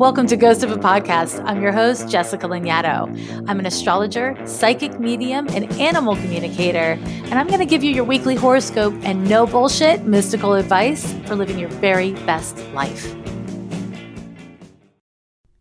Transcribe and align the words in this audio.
Welcome 0.00 0.28
to 0.28 0.36
Ghost 0.38 0.62
of 0.62 0.72
a 0.72 0.78
Podcast. 0.78 1.44
I'm 1.44 1.60
your 1.60 1.72
host, 1.72 2.08
Jessica 2.08 2.46
Lanyadoo. 2.48 3.44
I'm 3.46 3.58
an 3.58 3.66
astrologer, 3.66 4.34
psychic 4.46 4.98
medium, 4.98 5.46
and 5.48 5.70
animal 5.74 6.16
communicator, 6.16 6.98
and 7.04 7.34
I'm 7.34 7.48
going 7.48 7.58
to 7.58 7.66
give 7.66 7.84
you 7.84 7.92
your 7.92 8.04
weekly 8.04 8.34
horoscope 8.34 8.94
and 9.02 9.28
no 9.28 9.46
bullshit 9.46 10.04
mystical 10.04 10.54
advice 10.54 11.12
for 11.26 11.36
living 11.36 11.58
your 11.58 11.68
very 11.68 12.12
best 12.24 12.56
life. 12.72 13.14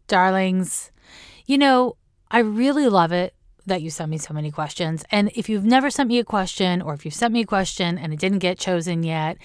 Darlings, 0.08 0.90
you 1.46 1.58
know, 1.58 1.98
I 2.32 2.40
really 2.40 2.88
love 2.88 3.12
it 3.12 3.34
that 3.66 3.82
you 3.82 3.90
sent 3.90 4.10
me 4.10 4.18
so 4.18 4.34
many 4.34 4.52
questions. 4.52 5.04
And 5.12 5.34
if 5.36 5.50
you've 5.50 5.66
never 5.66 5.90
sent 5.90 6.08
me 6.08 6.18
a 6.18 6.24
question, 6.24 6.82
or 6.82 6.94
if 6.94 7.04
you've 7.04 7.14
sent 7.14 7.34
me 7.34 7.42
a 7.42 7.46
question 7.46 7.98
and 7.98 8.14
it 8.14 8.20
didn't 8.22 8.40
get 8.40 8.58
chosen 8.58 9.04
yet, 9.04 9.36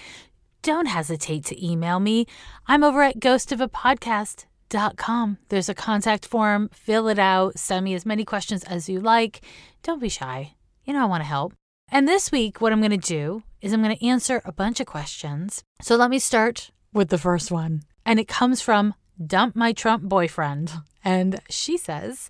don't 0.62 0.86
hesitate 0.86 1.44
to 1.46 1.66
email 1.66 1.98
me. 1.98 2.26
I'm 2.68 2.84
over 2.84 3.02
at 3.02 3.18
ghostofapodcast.com 3.18 4.50
com. 4.96 5.38
There's 5.48 5.68
a 5.68 5.74
contact 5.74 6.26
form. 6.26 6.68
Fill 6.72 7.08
it 7.08 7.18
out. 7.18 7.58
Send 7.58 7.84
me 7.84 7.94
as 7.94 8.04
many 8.04 8.24
questions 8.24 8.64
as 8.64 8.88
you 8.88 9.00
like. 9.00 9.40
Don't 9.82 10.00
be 10.00 10.08
shy. 10.08 10.54
You 10.84 10.92
know, 10.92 11.02
I 11.02 11.06
want 11.06 11.22
to 11.22 11.28
help. 11.28 11.54
And 11.90 12.08
this 12.08 12.32
week, 12.32 12.60
what 12.60 12.72
I'm 12.72 12.80
going 12.80 12.90
to 12.90 12.96
do 12.96 13.42
is 13.60 13.72
I'm 13.72 13.82
going 13.82 13.96
to 13.96 14.06
answer 14.06 14.42
a 14.44 14.52
bunch 14.52 14.80
of 14.80 14.86
questions. 14.86 15.62
So 15.80 15.96
let 15.96 16.10
me 16.10 16.18
start 16.18 16.70
with 16.92 17.08
the 17.08 17.18
first 17.18 17.50
one. 17.50 17.82
And 18.04 18.18
it 18.18 18.28
comes 18.28 18.60
from 18.60 18.94
Dump 19.24 19.54
My 19.54 19.72
Trump 19.72 20.02
Boyfriend. 20.02 20.72
And 21.04 21.40
she 21.48 21.78
says, 21.78 22.28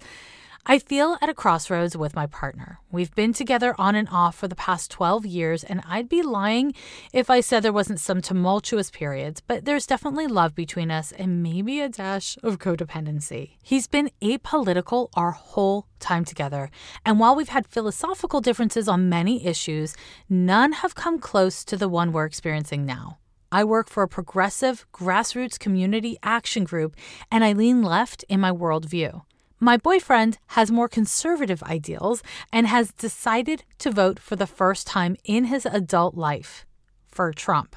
I 0.66 0.78
feel 0.78 1.18
at 1.20 1.28
a 1.28 1.34
crossroads 1.34 1.94
with 1.94 2.16
my 2.16 2.24
partner. 2.24 2.80
We've 2.90 3.14
been 3.14 3.34
together 3.34 3.74
on 3.76 3.94
and 3.94 4.08
off 4.10 4.34
for 4.34 4.48
the 4.48 4.54
past 4.54 4.90
12 4.90 5.26
years, 5.26 5.62
and 5.62 5.82
I'd 5.86 6.08
be 6.08 6.22
lying 6.22 6.72
if 7.12 7.28
I 7.28 7.40
said 7.40 7.62
there 7.62 7.70
wasn't 7.70 8.00
some 8.00 8.22
tumultuous 8.22 8.90
periods, 8.90 9.42
but 9.46 9.66
there's 9.66 9.86
definitely 9.86 10.26
love 10.26 10.54
between 10.54 10.90
us 10.90 11.12
and 11.12 11.42
maybe 11.42 11.80
a 11.80 11.90
dash 11.90 12.38
of 12.42 12.58
codependency. 12.58 13.56
He's 13.62 13.86
been 13.86 14.10
apolitical 14.22 15.10
our 15.12 15.32
whole 15.32 15.86
time 16.00 16.24
together, 16.24 16.70
and 17.04 17.20
while 17.20 17.36
we've 17.36 17.50
had 17.50 17.66
philosophical 17.66 18.40
differences 18.40 18.88
on 18.88 19.10
many 19.10 19.44
issues, 19.44 19.94
none 20.30 20.72
have 20.72 20.94
come 20.94 21.18
close 21.18 21.62
to 21.66 21.76
the 21.76 21.90
one 21.90 22.10
we're 22.10 22.24
experiencing 22.24 22.86
now. 22.86 23.18
I 23.52 23.64
work 23.64 23.90
for 23.90 24.02
a 24.02 24.08
progressive 24.08 24.86
grassroots 24.94 25.58
community 25.58 26.16
action 26.22 26.64
group, 26.64 26.96
and 27.30 27.44
I 27.44 27.52
lean 27.52 27.82
left 27.82 28.24
in 28.30 28.40
my 28.40 28.50
worldview. 28.50 29.24
My 29.60 29.76
boyfriend 29.76 30.38
has 30.48 30.70
more 30.70 30.88
conservative 30.88 31.62
ideals 31.62 32.22
and 32.52 32.66
has 32.66 32.92
decided 32.92 33.64
to 33.78 33.90
vote 33.90 34.18
for 34.18 34.36
the 34.36 34.46
first 34.46 34.86
time 34.86 35.16
in 35.24 35.44
his 35.44 35.64
adult 35.64 36.16
life 36.16 36.66
for 37.06 37.32
Trump. 37.32 37.76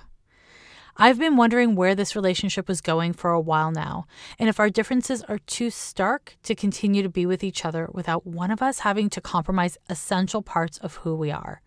I've 0.99 1.19
been 1.19 1.37
wondering 1.37 1.75
where 1.75 1.93
this 1.93 2.15
relationship 2.15 2.67
was 2.67 2.81
going 2.81 3.13
for 3.13 3.29
a 3.29 3.39
while 3.39 3.71
now, 3.71 4.07
and 4.39 4.49
if 4.49 4.59
our 4.59 4.71
differences 4.71 5.21
are 5.23 5.37
too 5.37 5.69
stark 5.69 6.35
to 6.41 6.55
continue 6.55 7.03
to 7.03 7.09
be 7.09 7.27
with 7.27 7.43
each 7.43 7.63
other 7.63 7.87
without 7.91 8.25
one 8.25 8.49
of 8.49 8.63
us 8.63 8.79
having 8.79 9.07
to 9.11 9.21
compromise 9.21 9.77
essential 9.89 10.41
parts 10.41 10.79
of 10.79 10.95
who 10.95 11.15
we 11.15 11.29
are. 11.29 11.61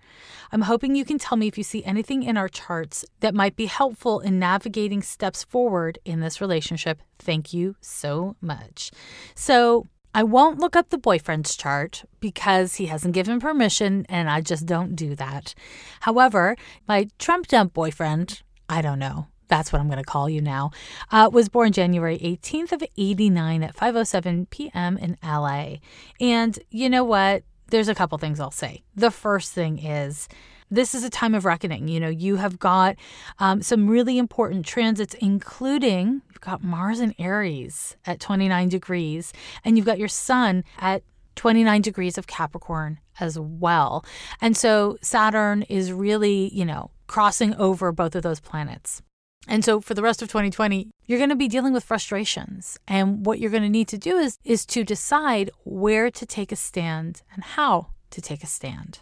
I'm 0.51 0.63
hoping 0.63 0.97
you 0.97 1.05
can 1.05 1.19
tell 1.19 1.39
me 1.39 1.47
if 1.47 1.57
you 1.57 1.63
see 1.63 1.85
anything 1.85 2.25
in 2.25 2.37
our 2.37 2.49
charts 2.49 3.05
that 3.21 3.33
might 3.33 3.55
be 3.55 3.67
helpful 3.67 4.19
in 4.19 4.41
navigating 4.41 5.01
steps 5.01 5.45
forward 5.45 6.01
in 6.05 6.19
this 6.19 6.41
relationship. 6.41 7.01
Thank 7.21 7.53
you 7.53 7.77
so 7.81 8.35
much. 8.41 8.91
So, 9.37 9.87
I 10.15 10.23
won't 10.23 10.59
look 10.59 10.75
up 10.75 10.91
the 10.91 10.99
boyfriend's 10.99 11.57
chart 11.57 12.05
because 12.19 12.77
he 12.77 12.87
hasn't 12.87 13.15
given 13.15 13.39
permission 13.39 14.07
and 14.09 14.29
I 14.29 14.41
just 14.41 14.67
don't 14.67 14.97
do 14.97 15.15
that. 15.15 15.55
However, 16.01 16.57
my 16.89 17.09
Trump 17.19 17.47
dump 17.47 17.73
boyfriend, 17.73 18.43
I 18.69 18.83
don't 18.83 18.99
know, 18.99 19.29
that's 19.47 19.73
what 19.73 19.81
I'm 19.81 19.89
going 19.89 19.99
to 19.99 20.05
call 20.05 20.29
you 20.29 20.41
now, 20.41 20.71
uh, 21.11 21.29
was 21.33 21.49
born 21.49 21.73
January 21.73 22.19
18th 22.19 22.73
of 22.73 22.83
89 22.97 23.63
at 23.63 23.77
5:07 23.77 24.51
p.m. 24.51 24.97
in 24.97 25.17
LA. 25.23 25.77
And 26.21 26.59
you 26.71 26.89
know 26.89 27.05
what? 27.05 27.43
There's 27.69 27.89
a 27.89 27.95
couple 27.95 28.19
things 28.19 28.41
I'll 28.41 28.51
say. 28.51 28.83
The 28.97 29.11
first 29.11 29.53
thing 29.53 29.79
is 29.79 30.29
this 30.71 30.95
is 30.95 31.05
a 31.05 31.11
time 31.11 31.35
of 31.35 31.45
reckoning. 31.45 31.89
You 31.89 32.01
know, 32.01 32.09
you 32.09 32.37
have 32.37 32.59
got 32.59 32.97
um, 33.39 33.61
some 33.61 33.89
really 33.89 34.19
important 34.19 34.65
transits, 34.65 35.15
including 35.15 36.23
you've 36.41 36.51
got 36.51 36.65
Mars 36.65 37.01
and 37.01 37.15
Aries 37.19 37.97
at 38.07 38.19
29 38.19 38.71
degrees, 38.71 39.33
and 39.63 39.77
you've 39.77 39.87
got 39.87 39.99
your 39.99 40.09
Sun 40.09 40.65
at 40.79 41.03
29 41.37 41.83
degrees 41.83 42.17
of 42.17 42.27
Capricorn 42.27 42.99
as 43.19 43.39
well. 43.39 44.05
And 44.41 44.57
so 44.57 44.97
Saturn 45.03 45.63
is 45.63 45.93
really, 45.93 46.49
you 46.55 46.65
know, 46.65 46.91
crossing 47.07 47.55
over 47.57 47.93
both 47.93 48.15
of 48.15 48.23
those 48.23 48.41
planets. 48.41 49.03
And 49.49 49.65
so 49.65 49.81
for 49.81 49.95
the 49.95 50.03
rest 50.03 50.23
of 50.23 50.29
2020, 50.29 50.91
you're 51.07 51.19
going 51.19 51.31
to 51.31 51.37
be 51.37 51.49
dealing 51.49 51.73
with 51.75 51.85
frustrations. 51.85 52.79
And 52.89 53.27
what 53.27 53.39
you're 53.39 53.51
going 53.51 53.63
to 53.63 53.69
need 53.69 53.89
to 53.89 53.99
do 53.99 54.17
is 54.17 54.39
is 54.45 54.65
to 54.67 54.85
decide 54.85 55.51
where 55.65 56.11
to 56.11 56.27
take 56.27 56.53
a 56.53 56.57
stand 56.57 57.23
and 57.35 57.45
how 57.45 57.89
to 58.11 58.21
take 58.23 58.43
a 58.43 58.47
stand. 58.47 59.01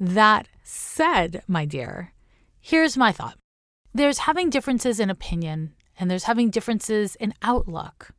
That 0.00 0.48
said, 0.64 1.42
my 1.46 1.64
dear, 1.64 2.12
here's 2.60 2.96
my 2.96 3.12
thought 3.12 3.36
there's 3.94 4.18
having 4.18 4.50
differences 4.50 5.00
in 5.00 5.10
opinion, 5.10 5.74
and 5.98 6.10
there's 6.10 6.24
having 6.24 6.50
differences 6.50 7.16
in 7.16 7.34
outlook. 7.42 8.10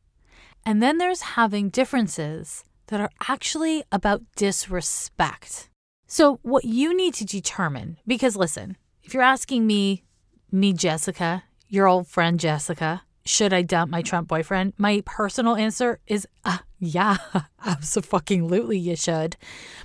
And 0.64 0.82
then 0.82 0.98
there's 0.98 1.22
having 1.22 1.70
differences 1.70 2.64
that 2.88 3.00
are 3.00 3.10
actually 3.28 3.82
about 3.90 4.22
disrespect. 4.36 5.68
So, 6.06 6.40
what 6.42 6.64
you 6.64 6.94
need 6.94 7.14
to 7.14 7.24
determine, 7.24 7.98
because 8.06 8.36
listen, 8.36 8.76
if 9.02 9.14
you're 9.14 9.22
asking 9.22 9.66
me, 9.66 10.02
me, 10.50 10.72
Jessica, 10.72 11.44
your 11.68 11.86
old 11.86 12.08
friend 12.08 12.38
Jessica, 12.38 13.02
should 13.24 13.52
I 13.52 13.62
dump 13.62 13.90
my 13.90 14.02
Trump 14.02 14.28
boyfriend? 14.28 14.72
My 14.76 15.02
personal 15.06 15.54
answer 15.54 16.00
is 16.06 16.26
uh, 16.44 16.58
yeah, 16.80 17.18
absolutely 17.64 18.78
you 18.78 18.96
should. 18.96 19.36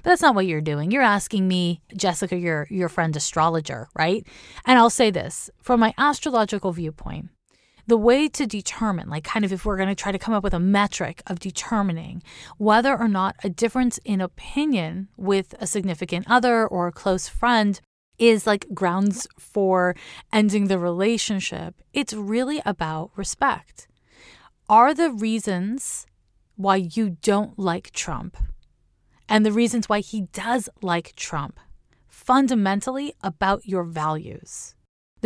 But 0.01 0.09
that's 0.09 0.21
not 0.21 0.33
what 0.33 0.47
you're 0.47 0.61
doing. 0.61 0.89
You're 0.91 1.03
asking 1.03 1.47
me, 1.47 1.81
Jessica, 1.95 2.35
your 2.35 2.67
your 2.69 2.89
friend 2.89 3.15
astrologer, 3.15 3.87
right? 3.95 4.25
And 4.65 4.79
I'll 4.79 4.89
say 4.89 5.11
this, 5.11 5.49
from 5.61 5.79
my 5.79 5.93
astrological 5.97 6.71
viewpoint, 6.71 7.29
the 7.87 7.97
way 7.97 8.27
to 8.29 8.47
determine, 8.47 9.09
like 9.09 9.23
kind 9.23 9.45
of 9.45 9.53
if 9.53 9.65
we're 9.65 9.77
going 9.77 9.89
to 9.89 9.95
try 9.95 10.11
to 10.11 10.19
come 10.19 10.33
up 10.33 10.43
with 10.43 10.53
a 10.53 10.59
metric 10.59 11.21
of 11.27 11.39
determining 11.39 12.23
whether 12.57 12.97
or 12.97 13.07
not 13.07 13.35
a 13.43 13.49
difference 13.49 13.99
in 14.03 14.21
opinion 14.21 15.07
with 15.17 15.53
a 15.59 15.67
significant 15.67 16.25
other 16.29 16.67
or 16.67 16.87
a 16.87 16.91
close 16.91 17.27
friend 17.27 17.79
is 18.17 18.47
like 18.47 18.73
grounds 18.73 19.27
for 19.37 19.95
ending 20.31 20.67
the 20.67 20.79
relationship. 20.79 21.75
It's 21.93 22.13
really 22.13 22.61
about 22.65 23.11
respect. 23.15 23.87
Are 24.69 24.93
the 24.93 25.11
reasons 25.11 26.05
why 26.55 26.77
you 26.77 27.17
don't 27.21 27.59
like 27.59 27.91
Trump 27.91 28.37
and 29.27 29.45
the 29.45 29.51
reasons 29.51 29.89
why 29.89 29.99
he 29.99 30.21
does 30.33 30.69
like 30.81 31.15
Trump 31.15 31.59
fundamentally 32.07 33.13
about 33.21 33.67
your 33.67 33.83
values? 33.83 34.74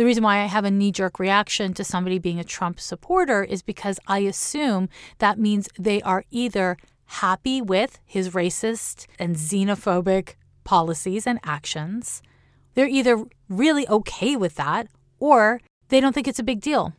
The 0.00 0.06
reason 0.06 0.24
why 0.24 0.40
I 0.40 0.46
have 0.46 0.64
a 0.64 0.70
knee 0.70 0.92
jerk 0.92 1.18
reaction 1.18 1.74
to 1.74 1.84
somebody 1.84 2.18
being 2.18 2.40
a 2.40 2.42
Trump 2.42 2.80
supporter 2.80 3.44
is 3.44 3.60
because 3.60 4.00
I 4.06 4.20
assume 4.20 4.88
that 5.18 5.38
means 5.38 5.68
they 5.78 6.00
are 6.00 6.24
either 6.30 6.78
happy 7.04 7.60
with 7.60 7.98
his 8.06 8.30
racist 8.30 9.04
and 9.18 9.36
xenophobic 9.36 10.36
policies 10.64 11.26
and 11.26 11.38
actions 11.44 12.22
they're 12.74 12.88
either 12.88 13.24
really 13.50 13.86
okay 13.88 14.36
with 14.36 14.54
that 14.54 14.86
or 15.18 15.60
they 15.88 16.00
don't 16.00 16.14
think 16.14 16.28
it's 16.28 16.38
a 16.38 16.42
big 16.44 16.62
deal. 16.62 16.94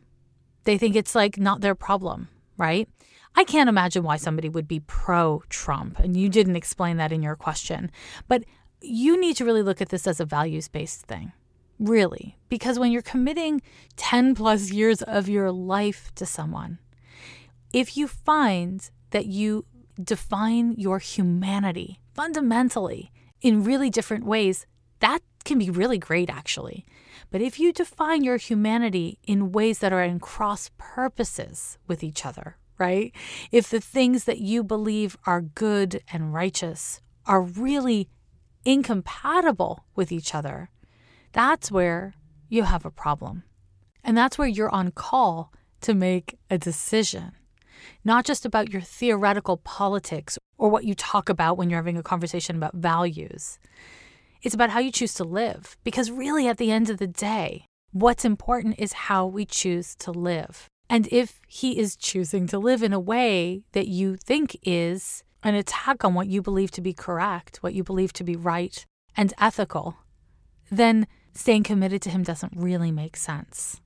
They 0.62 0.78
think 0.78 0.94
it's 0.94 1.16
like 1.16 1.38
not 1.38 1.60
their 1.60 1.74
problem, 1.74 2.28
right? 2.56 2.88
I 3.34 3.42
can't 3.42 3.68
imagine 3.68 4.04
why 4.04 4.16
somebody 4.16 4.48
would 4.48 4.68
be 4.68 4.78
pro 4.78 5.42
Trump. 5.48 5.98
And 5.98 6.16
you 6.16 6.28
didn't 6.28 6.54
explain 6.54 6.98
that 6.98 7.10
in 7.10 7.20
your 7.20 7.34
question. 7.34 7.90
But 8.28 8.44
you 8.80 9.20
need 9.20 9.36
to 9.38 9.44
really 9.44 9.62
look 9.62 9.80
at 9.80 9.88
this 9.88 10.06
as 10.06 10.20
a 10.20 10.24
values 10.24 10.68
based 10.68 11.06
thing, 11.06 11.32
really. 11.82 12.38
Because 12.48 12.78
when 12.78 12.92
you're 12.92 13.02
committing 13.02 13.62
10 13.96 14.34
plus 14.34 14.70
years 14.70 15.02
of 15.02 15.28
your 15.28 15.50
life 15.50 16.12
to 16.14 16.26
someone, 16.26 16.78
if 17.72 17.96
you 17.96 18.06
find 18.06 18.88
that 19.10 19.26
you 19.26 19.64
define 20.02 20.74
your 20.78 20.98
humanity 20.98 22.00
fundamentally 22.14 23.10
in 23.40 23.64
really 23.64 23.90
different 23.90 24.24
ways, 24.24 24.66
that 25.00 25.20
can 25.44 25.58
be 25.58 25.70
really 25.70 25.98
great, 25.98 26.30
actually. 26.30 26.84
But 27.30 27.40
if 27.40 27.58
you 27.58 27.72
define 27.72 28.22
your 28.22 28.36
humanity 28.36 29.18
in 29.26 29.52
ways 29.52 29.80
that 29.80 29.92
are 29.92 30.02
in 30.02 30.20
cross 30.20 30.70
purposes 30.78 31.78
with 31.88 32.04
each 32.04 32.24
other, 32.24 32.56
right? 32.78 33.12
If 33.50 33.70
the 33.70 33.80
things 33.80 34.24
that 34.24 34.38
you 34.38 34.62
believe 34.62 35.16
are 35.26 35.40
good 35.40 36.02
and 36.12 36.32
righteous 36.32 37.00
are 37.26 37.42
really 37.42 38.08
incompatible 38.64 39.84
with 39.96 40.12
each 40.12 40.34
other, 40.34 40.70
that's 41.32 41.70
where 41.70 42.14
you 42.48 42.64
have 42.64 42.84
a 42.84 42.90
problem. 42.90 43.44
And 44.04 44.16
that's 44.16 44.38
where 44.38 44.48
you're 44.48 44.74
on 44.74 44.90
call 44.90 45.52
to 45.82 45.94
make 45.94 46.38
a 46.50 46.58
decision, 46.58 47.32
not 48.04 48.24
just 48.24 48.44
about 48.44 48.72
your 48.72 48.82
theoretical 48.82 49.56
politics 49.58 50.38
or 50.58 50.68
what 50.68 50.84
you 50.84 50.94
talk 50.94 51.28
about 51.28 51.56
when 51.56 51.70
you're 51.70 51.78
having 51.78 51.96
a 51.96 52.02
conversation 52.02 52.56
about 52.56 52.74
values. 52.74 53.58
It's 54.42 54.54
about 54.54 54.70
how 54.70 54.80
you 54.80 54.90
choose 54.90 55.14
to 55.14 55.24
live. 55.24 55.76
Because 55.84 56.10
really, 56.10 56.48
at 56.48 56.58
the 56.58 56.70
end 56.70 56.90
of 56.90 56.98
the 56.98 57.06
day, 57.06 57.66
what's 57.92 58.24
important 58.24 58.76
is 58.78 58.92
how 58.92 59.26
we 59.26 59.44
choose 59.44 59.94
to 59.96 60.10
live. 60.10 60.68
And 60.90 61.08
if 61.10 61.40
he 61.48 61.78
is 61.78 61.96
choosing 61.96 62.46
to 62.48 62.58
live 62.58 62.82
in 62.82 62.92
a 62.92 63.00
way 63.00 63.62
that 63.72 63.88
you 63.88 64.16
think 64.16 64.56
is 64.62 65.22
an 65.42 65.54
attack 65.54 66.04
on 66.04 66.14
what 66.14 66.26
you 66.26 66.42
believe 66.42 66.70
to 66.72 66.80
be 66.80 66.92
correct, 66.92 67.58
what 67.62 67.74
you 67.74 67.82
believe 67.82 68.12
to 68.14 68.24
be 68.24 68.36
right 68.36 68.84
and 69.16 69.32
ethical, 69.38 69.96
then 70.70 71.06
staying 71.34 71.64
committed 71.64 72.02
to 72.02 72.10
him 72.10 72.22
doesn't 72.22 72.52
really 72.56 72.90
make 72.90 73.16
sense. 73.16 73.80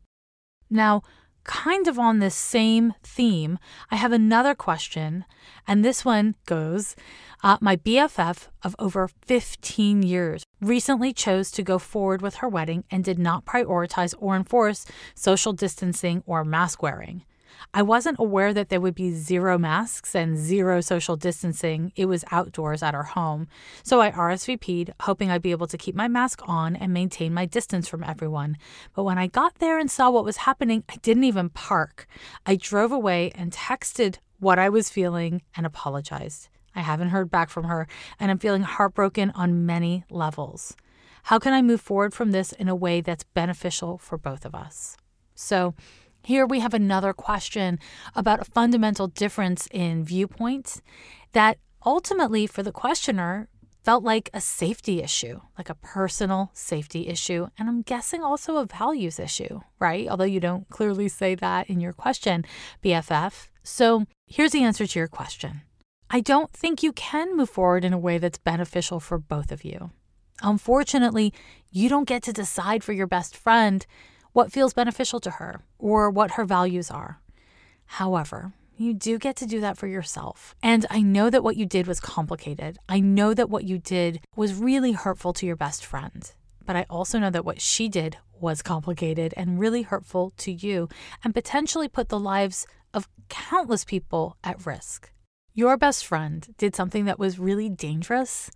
Now, 0.68 1.02
kind 1.44 1.86
of 1.86 1.98
on 1.98 2.18
this 2.18 2.34
same 2.34 2.94
theme, 3.02 3.58
I 3.90 3.96
have 3.96 4.12
another 4.12 4.54
question, 4.54 5.24
and 5.66 5.84
this 5.84 6.04
one 6.04 6.34
goes 6.44 6.96
uh, 7.42 7.56
My 7.60 7.76
BFF 7.76 8.48
of 8.62 8.74
over 8.78 9.08
15 9.08 10.02
years 10.02 10.42
recently 10.60 11.12
chose 11.12 11.50
to 11.52 11.62
go 11.62 11.78
forward 11.78 12.20
with 12.20 12.36
her 12.36 12.48
wedding 12.48 12.84
and 12.90 13.04
did 13.04 13.18
not 13.18 13.44
prioritize 13.44 14.14
or 14.18 14.34
enforce 14.34 14.86
social 15.14 15.52
distancing 15.52 16.22
or 16.26 16.44
mask 16.44 16.82
wearing. 16.82 17.24
I 17.74 17.82
wasn't 17.82 18.18
aware 18.18 18.54
that 18.54 18.68
there 18.68 18.80
would 18.80 18.94
be 18.94 19.12
zero 19.12 19.58
masks 19.58 20.14
and 20.14 20.36
zero 20.36 20.80
social 20.80 21.16
distancing. 21.16 21.92
It 21.96 22.06
was 22.06 22.24
outdoors 22.30 22.82
at 22.82 22.94
our 22.94 23.04
home. 23.04 23.48
So 23.82 24.00
I 24.00 24.10
RSVP'd, 24.10 24.92
hoping 25.00 25.30
I'd 25.30 25.42
be 25.42 25.50
able 25.50 25.66
to 25.68 25.78
keep 25.78 25.94
my 25.94 26.08
mask 26.08 26.40
on 26.46 26.76
and 26.76 26.92
maintain 26.92 27.34
my 27.34 27.46
distance 27.46 27.88
from 27.88 28.04
everyone. 28.04 28.56
But 28.94 29.04
when 29.04 29.18
I 29.18 29.26
got 29.26 29.56
there 29.56 29.78
and 29.78 29.90
saw 29.90 30.10
what 30.10 30.24
was 30.24 30.38
happening, 30.38 30.84
I 30.88 30.96
didn't 30.96 31.24
even 31.24 31.50
park. 31.50 32.06
I 32.44 32.56
drove 32.56 32.92
away 32.92 33.32
and 33.34 33.52
texted 33.52 34.18
what 34.38 34.58
I 34.58 34.68
was 34.68 34.90
feeling 34.90 35.42
and 35.56 35.66
apologized. 35.66 36.48
I 36.74 36.80
haven't 36.80 37.08
heard 37.08 37.30
back 37.30 37.48
from 37.48 37.64
her, 37.64 37.88
and 38.20 38.30
I'm 38.30 38.38
feeling 38.38 38.62
heartbroken 38.62 39.30
on 39.30 39.64
many 39.64 40.04
levels. 40.10 40.76
How 41.24 41.38
can 41.38 41.54
I 41.54 41.62
move 41.62 41.80
forward 41.80 42.14
from 42.14 42.30
this 42.30 42.52
in 42.52 42.68
a 42.68 42.76
way 42.76 43.00
that's 43.00 43.24
beneficial 43.24 43.98
for 43.98 44.18
both 44.18 44.44
of 44.44 44.54
us? 44.54 44.96
So, 45.34 45.74
here 46.26 46.44
we 46.44 46.58
have 46.58 46.74
another 46.74 47.12
question 47.12 47.78
about 48.16 48.40
a 48.40 48.44
fundamental 48.44 49.06
difference 49.06 49.68
in 49.70 50.04
viewpoints 50.04 50.82
that 51.34 51.56
ultimately, 51.84 52.48
for 52.48 52.64
the 52.64 52.72
questioner, 52.72 53.48
felt 53.84 54.02
like 54.02 54.28
a 54.34 54.40
safety 54.40 55.00
issue, 55.00 55.40
like 55.56 55.70
a 55.70 55.76
personal 55.76 56.50
safety 56.52 57.06
issue, 57.06 57.46
and 57.56 57.68
I'm 57.68 57.82
guessing 57.82 58.24
also 58.24 58.56
a 58.56 58.66
values 58.66 59.20
issue, 59.20 59.60
right? 59.78 60.08
Although 60.08 60.24
you 60.24 60.40
don't 60.40 60.68
clearly 60.68 61.06
say 61.06 61.36
that 61.36 61.70
in 61.70 61.78
your 61.78 61.92
question, 61.92 62.44
BFF. 62.82 63.46
So 63.62 64.06
here's 64.26 64.50
the 64.50 64.64
answer 64.64 64.84
to 64.84 64.98
your 64.98 65.06
question 65.06 65.60
I 66.10 66.18
don't 66.18 66.50
think 66.50 66.82
you 66.82 66.92
can 66.92 67.36
move 67.36 67.50
forward 67.50 67.84
in 67.84 67.92
a 67.92 67.98
way 67.98 68.18
that's 68.18 68.38
beneficial 68.38 68.98
for 68.98 69.16
both 69.16 69.52
of 69.52 69.64
you. 69.64 69.92
Unfortunately, 70.42 71.32
you 71.70 71.88
don't 71.88 72.08
get 72.08 72.24
to 72.24 72.32
decide 72.32 72.82
for 72.82 72.92
your 72.92 73.06
best 73.06 73.36
friend 73.36 73.86
what 74.36 74.52
feels 74.52 74.74
beneficial 74.74 75.18
to 75.18 75.30
her 75.30 75.62
or 75.78 76.10
what 76.10 76.32
her 76.32 76.44
values 76.44 76.90
are. 76.90 77.22
However, 77.86 78.52
you 78.76 78.92
do 78.92 79.18
get 79.18 79.34
to 79.36 79.46
do 79.46 79.62
that 79.62 79.78
for 79.78 79.86
yourself. 79.86 80.54
And 80.62 80.84
I 80.90 81.00
know 81.00 81.30
that 81.30 81.42
what 81.42 81.56
you 81.56 81.64
did 81.64 81.86
was 81.86 82.00
complicated. 82.00 82.78
I 82.86 83.00
know 83.00 83.32
that 83.32 83.48
what 83.48 83.64
you 83.64 83.78
did 83.78 84.20
was 84.36 84.52
really 84.52 84.92
hurtful 84.92 85.32
to 85.32 85.46
your 85.46 85.56
best 85.56 85.86
friend. 85.86 86.30
But 86.66 86.76
I 86.76 86.84
also 86.90 87.18
know 87.18 87.30
that 87.30 87.46
what 87.46 87.62
she 87.62 87.88
did 87.88 88.18
was 88.38 88.60
complicated 88.60 89.32
and 89.38 89.58
really 89.58 89.80
hurtful 89.80 90.34
to 90.36 90.52
you 90.52 90.90
and 91.24 91.32
potentially 91.32 91.88
put 91.88 92.10
the 92.10 92.20
lives 92.20 92.66
of 92.92 93.08
countless 93.30 93.86
people 93.86 94.36
at 94.44 94.66
risk. 94.66 95.10
Your 95.54 95.78
best 95.78 96.04
friend 96.04 96.46
did 96.58 96.76
something 96.76 97.06
that 97.06 97.18
was 97.18 97.38
really 97.38 97.70
dangerous 97.70 98.50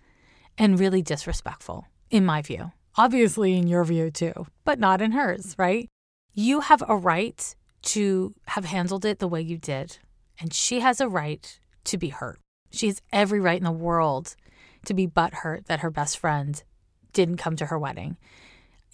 and 0.58 0.78
really 0.78 1.00
disrespectful, 1.00 1.86
in 2.10 2.26
my 2.26 2.42
view. 2.42 2.72
Obviously, 2.96 3.56
in 3.56 3.66
your 3.66 3.84
view, 3.84 4.10
too, 4.10 4.46
but 4.64 4.78
not 4.78 5.00
in 5.00 5.12
hers, 5.12 5.54
right? 5.58 5.88
You 6.34 6.60
have 6.60 6.82
a 6.88 6.96
right 6.96 7.54
to 7.82 8.34
have 8.46 8.64
handled 8.64 9.04
it 9.04 9.18
the 9.18 9.28
way 9.28 9.40
you 9.40 9.58
did, 9.58 9.98
and 10.38 10.52
she 10.52 10.80
has 10.80 11.00
a 11.00 11.08
right 11.08 11.58
to 11.84 11.96
be 11.96 12.08
hurt. 12.08 12.38
She 12.70 12.86
has 12.86 13.00
every 13.12 13.40
right 13.40 13.58
in 13.58 13.64
the 13.64 13.72
world 13.72 14.36
to 14.86 14.94
be 14.94 15.06
butthurt 15.06 15.66
that 15.66 15.80
her 15.80 15.90
best 15.90 16.18
friend 16.18 16.62
didn't 17.12 17.36
come 17.36 17.56
to 17.56 17.66
her 17.66 17.78
wedding. 17.78 18.16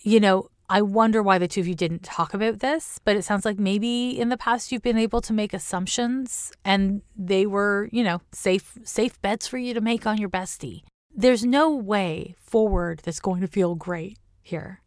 You 0.03 0.21
know, 0.21 0.49
I 0.69 0.83
wonder 0.83 1.23
why 1.23 1.39
the 1.39 1.49
two 1.49 1.61
of 1.61 1.69
you 1.69 1.75
didn't 1.75 2.03
talk 2.03 2.35
about 2.35 2.59
this, 2.59 2.99
but 3.05 3.17
it 3.17 3.25
sounds 3.25 3.45
like 3.45 3.59
maybe 3.59 4.19
in 4.19 4.31
the 4.31 4.37
past 4.37 4.73
you've 4.73 4.83
been 4.83 4.99
able 4.99 5.21
to 5.23 5.33
make 5.33 5.55
assumptions 5.55 6.53
and 6.65 7.03
they 7.17 7.47
were, 7.47 7.89
you 7.93 8.03
know, 8.03 8.21
safe 8.33 8.77
safe 8.83 9.21
bets 9.23 9.47
for 9.47 9.59
you 9.59 9.75
to 9.75 9.81
make 9.81 10.07
on 10.07 10.19
your 10.19 10.29
bestie 10.29 10.83
there's 11.17 11.45
no 11.45 11.71
way 11.75 12.35
forward 12.39 13.01
that's 13.03 13.21
going 13.21 13.41
to 13.41 13.49
feel 13.49 13.75
great 13.75 14.19
here 14.43 14.83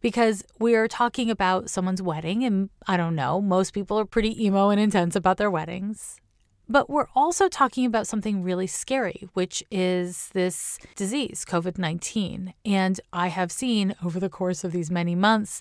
because 0.00 0.44
we 0.58 0.74
are 0.74 0.88
talking 0.88 1.30
about 1.30 1.70
someone's 1.70 2.02
wedding, 2.02 2.44
and 2.44 2.70
I 2.88 2.96
don't 2.96 3.14
know, 3.14 3.40
most 3.40 3.72
people 3.72 3.98
are 3.98 4.04
pretty 4.04 4.44
emo 4.44 4.70
and 4.70 4.80
intense 4.80 5.14
about 5.14 5.36
their 5.36 5.50
weddings. 5.50 6.20
But 6.68 6.88
we're 6.88 7.08
also 7.16 7.48
talking 7.48 7.84
about 7.84 8.06
something 8.06 8.42
really 8.42 8.66
scary, 8.66 9.28
which 9.32 9.62
is 9.70 10.30
this 10.34 10.78
disease, 10.94 11.44
COVID 11.44 11.78
19. 11.78 12.54
And 12.64 13.00
I 13.12 13.28
have 13.28 13.50
seen 13.50 13.94
over 14.04 14.20
the 14.20 14.28
course 14.28 14.62
of 14.62 14.70
these 14.70 14.90
many 14.90 15.14
months 15.16 15.60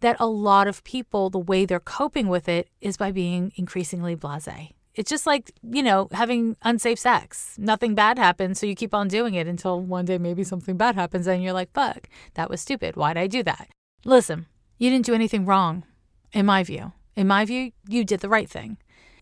that 0.00 0.16
a 0.18 0.26
lot 0.26 0.66
of 0.66 0.82
people, 0.82 1.30
the 1.30 1.38
way 1.38 1.64
they're 1.64 1.78
coping 1.78 2.26
with 2.26 2.48
it 2.48 2.68
is 2.80 2.96
by 2.96 3.12
being 3.12 3.52
increasingly 3.54 4.16
blase. 4.16 4.72
It's 4.94 5.08
just 5.10 5.26
like, 5.26 5.52
you 5.62 5.82
know, 5.82 6.08
having 6.12 6.56
unsafe 6.62 6.98
sex. 6.98 7.56
Nothing 7.58 7.94
bad 7.94 8.18
happens, 8.18 8.60
so 8.60 8.66
you 8.66 8.74
keep 8.74 8.94
on 8.94 9.08
doing 9.08 9.34
it 9.34 9.46
until 9.46 9.80
one 9.80 10.04
day 10.04 10.18
maybe 10.18 10.44
something 10.44 10.76
bad 10.76 10.94
happens 10.94 11.26
and 11.26 11.42
you're 11.42 11.54
like, 11.54 11.72
fuck, 11.72 12.08
that 12.34 12.50
was 12.50 12.60
stupid. 12.60 12.96
Why'd 12.96 13.16
I 13.16 13.26
do 13.26 13.42
that? 13.44 13.68
Listen, 14.04 14.46
you 14.78 14.90
didn't 14.90 15.06
do 15.06 15.14
anything 15.14 15.46
wrong, 15.46 15.84
in 16.32 16.44
my 16.44 16.62
view. 16.62 16.92
In 17.16 17.26
my 17.26 17.44
view, 17.44 17.72
you 17.88 18.04
did 18.04 18.20
the 18.20 18.28
right 18.28 18.48
thing. 18.48 18.76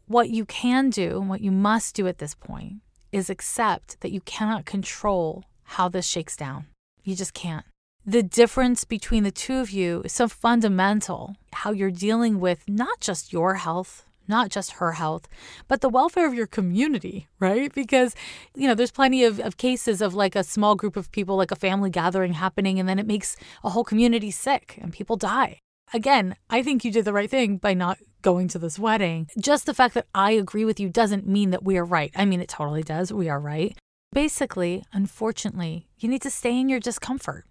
What 0.07 0.31
you 0.31 0.45
can 0.45 0.91
do 0.91 1.21
and 1.21 1.29
what 1.29 1.41
you 1.41 1.53
must 1.53 1.95
do 1.95 2.09
at 2.09 2.19
this 2.19 2.35
point 2.35 2.75
is 3.13 3.31
accept 3.31 4.01
that 4.01 4.11
you 4.11 4.21
cannot 4.23 4.65
control 4.65 5.45
how 5.63 5.89
this 5.89 6.07
shakes 6.07 6.37
down. 6.37 6.67
You 7.05 7.15
just 7.15 7.35
can't. 7.35 7.65
The 8.05 8.23
difference 8.23 8.85
between 8.85 9.23
the 9.23 9.31
two 9.31 9.59
of 9.59 9.71
you 9.71 10.03
is 10.05 10.13
so 10.13 10.27
fundamental, 10.27 11.37
how 11.53 11.71
you're 11.71 11.91
dealing 11.91 12.41
with 12.41 12.65
not 12.69 13.01
just 13.01 13.33
your 13.33 13.55
health, 13.55 14.07
not 14.31 14.49
just 14.49 14.73
her 14.73 14.93
health, 14.93 15.29
but 15.69 15.83
the 15.83 15.89
welfare 15.91 16.27
of 16.27 16.33
your 16.33 16.47
community, 16.47 17.29
right? 17.39 17.75
Because, 17.75 18.15
you 18.55 18.67
know, 18.67 18.75
there's 18.75 18.91
plenty 18.91 19.25
of, 19.25 19.39
of 19.41 19.59
cases 19.59 20.01
of 20.01 20.15
like 20.15 20.35
a 20.35 20.45
small 20.45 20.75
group 20.75 20.97
of 20.97 21.13
people, 21.13 21.37
like 21.37 21.51
a 21.51 21.57
family 21.57 21.91
gathering 21.91 22.33
happening, 22.33 22.81
and 22.81 22.89
then 22.89 22.99
it 22.99 23.07
makes 23.07 23.37
a 23.63 23.71
whole 23.71 23.85
community 23.85 24.31
sick 24.31 24.79
and 24.81 24.93
people 24.93 25.17
die. 25.17 25.59
Again, 25.93 26.37
I 26.49 26.63
think 26.63 26.85
you 26.85 26.93
did 26.93 27.05
the 27.05 27.13
right 27.13 27.29
thing 27.29 27.57
by 27.57 27.75
not 27.75 27.99
going 28.23 28.49
to 28.49 28.59
this 28.59 28.79
wedding. 28.79 29.27
Just 29.39 29.67
the 29.67 29.75
fact 29.75 29.95
that 29.95 30.07
I 30.15 30.31
agree 30.33 30.65
with 30.65 30.79
you 30.79 30.89
doesn't 30.89 31.27
mean 31.27 31.51
that 31.51 31.65
we 31.65 31.77
are 31.77 31.85
right. 31.85 32.13
I 32.15 32.25
mean, 32.25 32.41
it 32.41 32.49
totally 32.49 32.83
does. 32.83 33.13
We 33.13 33.29
are 33.29 33.41
right. 33.41 33.77
Basically, 34.13 34.85
unfortunately, 34.93 35.89
you 35.99 36.09
need 36.09 36.23
to 36.23 36.31
stay 36.31 36.59
in 36.59 36.69
your 36.69 36.81
discomfort. 36.81 37.45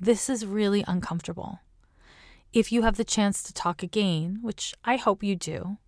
This 0.00 0.28
is 0.28 0.46
really 0.46 0.84
uncomfortable. 0.88 1.60
If 2.52 2.70
you 2.70 2.82
have 2.82 2.96
the 2.96 3.04
chance 3.04 3.42
to 3.44 3.52
talk 3.54 3.82
again, 3.82 4.38
which 4.42 4.74
I 4.84 4.96
hope 4.96 5.22
you 5.22 5.36
do, 5.36 5.78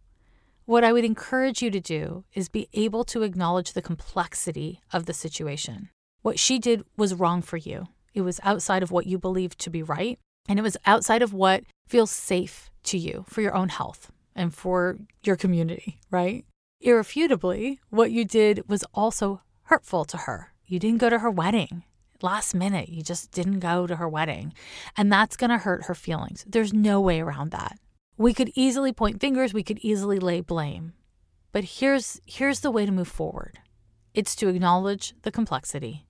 what 0.66 0.84
I 0.84 0.92
would 0.92 1.04
encourage 1.04 1.62
you 1.62 1.70
to 1.70 1.80
do 1.80 2.24
is 2.32 2.48
be 2.48 2.68
able 2.72 3.04
to 3.04 3.22
acknowledge 3.22 3.72
the 3.72 3.82
complexity 3.82 4.80
of 4.92 5.06
the 5.06 5.12
situation. 5.12 5.90
What 6.22 6.38
she 6.38 6.58
did 6.58 6.84
was 6.96 7.14
wrong 7.14 7.42
for 7.42 7.58
you. 7.58 7.88
It 8.14 8.22
was 8.22 8.40
outside 8.42 8.82
of 8.82 8.90
what 8.90 9.06
you 9.06 9.18
believed 9.18 9.58
to 9.60 9.70
be 9.70 9.82
right, 9.82 10.18
and 10.48 10.58
it 10.58 10.62
was 10.62 10.76
outside 10.86 11.20
of 11.20 11.34
what 11.34 11.64
feels 11.86 12.10
safe 12.10 12.70
to 12.84 12.98
you 12.98 13.24
for 13.28 13.42
your 13.42 13.54
own 13.54 13.68
health 13.68 14.10
and 14.34 14.54
for 14.54 14.98
your 15.22 15.36
community, 15.36 16.00
right? 16.10 16.44
Irrefutably, 16.80 17.80
what 17.90 18.10
you 18.10 18.24
did 18.24 18.68
was 18.68 18.84
also 18.94 19.42
hurtful 19.64 20.04
to 20.06 20.18
her. 20.18 20.52
You 20.66 20.78
didn't 20.78 21.00
go 21.00 21.10
to 21.10 21.18
her 21.18 21.30
wedding. 21.30 21.82
Last 22.22 22.54
minute, 22.54 22.88
you 22.88 23.02
just 23.02 23.32
didn't 23.32 23.60
go 23.60 23.86
to 23.86 23.96
her 23.96 24.08
wedding. 24.08 24.54
And 24.96 25.12
that's 25.12 25.36
going 25.36 25.50
to 25.50 25.58
hurt 25.58 25.84
her 25.84 25.94
feelings. 25.94 26.44
There's 26.48 26.72
no 26.72 27.00
way 27.00 27.20
around 27.20 27.50
that. 27.50 27.78
We 28.16 28.32
could 28.32 28.52
easily 28.54 28.92
point 28.92 29.20
fingers, 29.20 29.52
we 29.52 29.62
could 29.62 29.78
easily 29.78 30.18
lay 30.18 30.40
blame. 30.40 30.92
But 31.52 31.64
here's 31.64 32.20
here's 32.26 32.60
the 32.60 32.70
way 32.70 32.86
to 32.86 32.92
move 32.92 33.08
forward. 33.08 33.58
It's 34.12 34.36
to 34.36 34.48
acknowledge 34.48 35.14
the 35.22 35.32
complexity. 35.32 36.06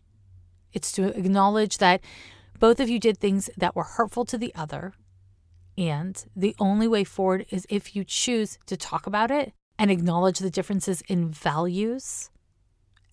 It's 0.73 0.93
to 0.93 1.17
acknowledge 1.17 1.79
that 1.79 2.03
both 2.59 2.81
of 2.81 2.89
you 2.89 2.99
did 2.99 3.19
things 3.19 3.49
that 3.57 3.75
were 3.75 3.85
hurtful 3.85 4.25
to 4.27 4.39
the 4.39 4.55
other. 4.55 4.93
And 5.77 6.25
the 6.37 6.55
only 6.59 6.87
way 6.87 7.05
forward 7.05 7.47
is 7.51 7.67
if 7.69 7.97
you 7.97 8.05
choose 8.05 8.59
to 8.67 8.77
talk 8.77 9.07
about 9.07 9.31
it 9.31 9.53
and 9.79 9.91
acknowledge 9.91 10.39
the 10.39 10.51
differences 10.51 11.03
in 11.09 11.31
values 11.31 12.31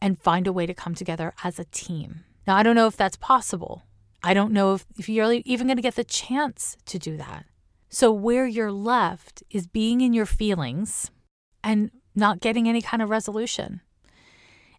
and 0.01 0.19
find 0.19 0.47
a 0.47 0.53
way 0.53 0.65
to 0.65 0.73
come 0.73 0.95
together 0.95 1.33
as 1.43 1.59
a 1.59 1.65
team. 1.65 2.23
Now, 2.45 2.55
I 2.55 2.63
don't 2.63 2.75
know 2.75 2.87
if 2.87 2.97
that's 2.97 3.17
possible. 3.17 3.83
I 4.23 4.33
don't 4.33 4.51
know 4.51 4.73
if, 4.73 4.85
if 4.97 5.09
you're 5.09 5.31
even 5.45 5.67
going 5.67 5.77
to 5.77 5.83
get 5.83 5.95
the 5.95 6.03
chance 6.03 6.77
to 6.85 6.99
do 6.99 7.17
that. 7.17 7.45
So, 7.93 8.09
where 8.09 8.47
you're 8.47 8.71
left 8.71 9.43
is 9.49 9.67
being 9.67 9.99
in 9.99 10.13
your 10.13 10.25
feelings 10.25 11.11
and 11.61 11.91
not 12.15 12.39
getting 12.39 12.69
any 12.69 12.81
kind 12.81 13.03
of 13.03 13.09
resolution. 13.09 13.81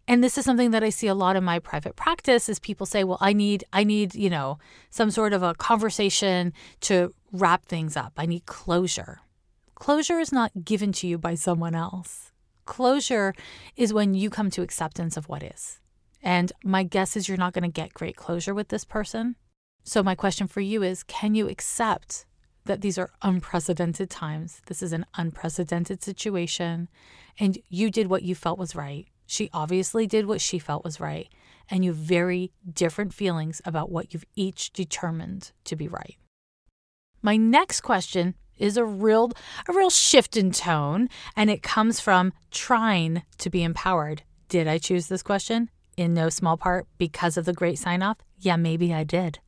And 0.09 0.25
this 0.25 0.39
is 0.39 0.47
something 0.47 0.71
that 0.71 0.83
I 0.83 0.89
see 0.89 1.09
a 1.09 1.15
lot 1.15 1.37
in 1.37 1.45
my 1.45 1.59
private 1.59 1.95
practice 1.95 2.49
is 2.49 2.59
people 2.59 2.87
say, 2.87 3.05
"Well, 3.05 3.19
I 3.21 3.35
need 3.35 3.65
I 3.71 3.85
need, 3.85 4.15
you 4.15 4.31
know, 4.31 4.59
some 4.89 5.11
sort 5.11 5.35
of 5.35 5.43
a 5.43 5.55
conversation 5.55 6.55
to 6.81 7.15
wrap 7.31 7.67
things 7.67 7.99
up. 7.99 8.15
I 8.17 8.25
need 8.25 8.47
closure." 8.47 9.21
Closure 9.75 10.19
is 10.19 10.33
not 10.33 10.65
given 10.65 10.91
to 10.93 11.07
you 11.07 11.19
by 11.19 11.35
someone 11.35 11.75
else. 11.75 12.33
Closure 12.65 13.35
is 13.77 13.93
when 13.93 14.15
you 14.15 14.31
come 14.31 14.49
to 14.51 14.63
acceptance 14.63 15.19
of 15.19 15.29
what 15.29 15.43
is. 15.43 15.81
And 16.23 16.51
my 16.65 16.83
guess 16.83 17.15
is 17.15 17.29
you're 17.29 17.37
not 17.37 17.53
going 17.53 17.65
to 17.65 17.81
get 17.81 17.93
great 17.93 18.17
closure 18.17 18.55
with 18.55 18.69
this 18.69 18.87
person. 18.87 19.37
So, 19.85 20.03
my 20.03 20.15
question 20.15 20.47
for 20.47 20.63
you 20.63 20.83
is 20.83 21.03
can 21.03 21.35
you 21.35 21.49
accept 21.49 22.25
that 22.65 22.81
these 22.81 22.99
are 22.99 23.11
unprecedented 23.23 24.11
times? 24.11 24.61
This 24.67 24.83
is 24.83 24.93
an 24.93 25.07
unprecedented 25.17 26.03
situation, 26.03 26.89
and 27.39 27.59
you 27.69 27.91
did 27.91 28.09
what 28.09 28.23
you 28.23 28.35
felt 28.35 28.59
was 28.59 28.75
right. 28.75 29.07
She 29.27 29.51
obviously 29.53 30.07
did 30.07 30.27
what 30.27 30.41
she 30.41 30.59
felt 30.59 30.85
was 30.85 31.01
right, 31.01 31.29
and 31.71 31.85
you 31.85 31.93
have 31.93 31.99
very 31.99 32.53
different 32.71 33.15
feelings 33.15 33.63
about 33.65 33.91
what 33.91 34.13
you've 34.13 34.25
each 34.37 34.73
determined 34.73 35.53
to 35.65 35.77
be 35.77 35.89
right. 35.89 36.17
My 37.23 37.37
next 37.37 37.83
question 37.83 38.35
is 38.59 38.77
a 38.77 38.85
real 38.85 39.31
a 39.69 39.73
real 39.73 39.91
shift 39.91 40.37
in 40.37 40.53
tone 40.53 41.09
and 41.37 41.51
it 41.51 41.63
comes 41.63 42.01
from 42.01 42.33
trying 42.51 43.23
to 43.39 43.51
be 43.51 43.63
empowered. 43.63 44.23
Did 44.49 44.69
I 44.69 44.79
choose 44.79 45.09
this 45.09 45.23
question? 45.23 45.71
In 45.97 46.15
no 46.15 46.29
small 46.29 46.57
part 46.57 46.87
because 46.99 47.37
of 47.37 47.45
the 47.45 47.53
great 47.53 47.79
sign 47.79 48.03
off? 48.03 48.19
Yeah, 48.39 48.57
maybe 48.57 48.93
I 48.93 49.05
did. 49.05 49.39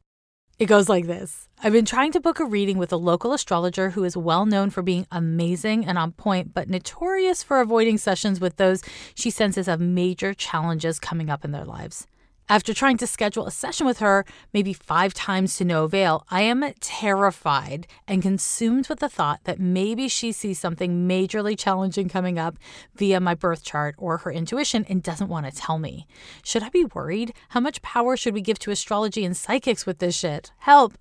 It 0.57 0.67
goes 0.67 0.89
like 0.89 1.07
this 1.07 1.49
I've 1.65 1.73
been 1.73 1.85
trying 1.85 2.13
to 2.13 2.21
book 2.21 2.39
a 2.39 2.45
reading 2.45 2.79
with 2.79 2.93
a 2.93 2.97
local 2.97 3.33
astrologer 3.33 3.91
who 3.91 4.05
is 4.05 4.17
well 4.17 4.47
known 4.47 4.71
for 4.71 4.83
being 4.83 5.05
amazing 5.11 5.85
and 5.85 5.99
on 5.99 6.13
point, 6.13 6.55
but 6.55 6.71
notorious 6.71 7.43
for 7.43 7.61
avoiding 7.61 7.99
sessions 7.99 8.39
with 8.39 8.57
those 8.57 8.83
she 9.17 9.31
senses 9.31 9.67
have 9.67 9.81
major 9.81 10.33
challenges 10.33 11.01
coming 11.01 11.29
up 11.29 11.45
in 11.45 11.51
their 11.51 11.65
lives. 11.65 12.07
After 12.47 12.75
trying 12.75 12.99
to 12.99 13.07
schedule 13.07 13.47
a 13.47 13.51
session 13.51 13.87
with 13.87 14.01
her 14.01 14.27
maybe 14.53 14.75
five 14.75 15.15
times 15.15 15.57
to 15.57 15.65
no 15.65 15.85
avail, 15.85 16.27
I 16.31 16.43
am 16.43 16.75
terrified 16.79 17.87
and 18.07 18.21
consumed 18.21 18.89
with 18.89 19.01
the 19.01 19.09
thought 19.09 19.41
that 19.45 19.59
maybe 19.59 20.09
she 20.09 20.31
sees 20.31 20.59
something 20.59 21.09
majorly 21.09 21.59
challenging 21.59 22.11
coming 22.11 22.39
up 22.39 22.59
via 22.95 23.19
my 23.19 23.35
birth 23.35 23.65
chart 23.65 23.95
or 23.97 24.19
her 24.19 24.31
intuition 24.31 24.85
and 24.91 25.03
doesn't 25.03 25.31
want 25.31 25.47
to 25.47 25.53
tell 25.53 25.79
me. 25.79 26.07
Should 26.45 26.63
I 26.63 26.69
be 26.69 26.85
worried? 26.85 27.33
How 27.49 27.61
much 27.61 27.81
power 27.81 28.15
should 28.15 28.35
we 28.35 28.43
give 28.43 28.59
to 28.61 28.71
astrology 28.71 29.25
and 29.25 29.35
psychics 29.35 29.87
with 29.87 29.99
this 29.99 30.15
shit? 30.15 30.53
Help! 30.59 30.99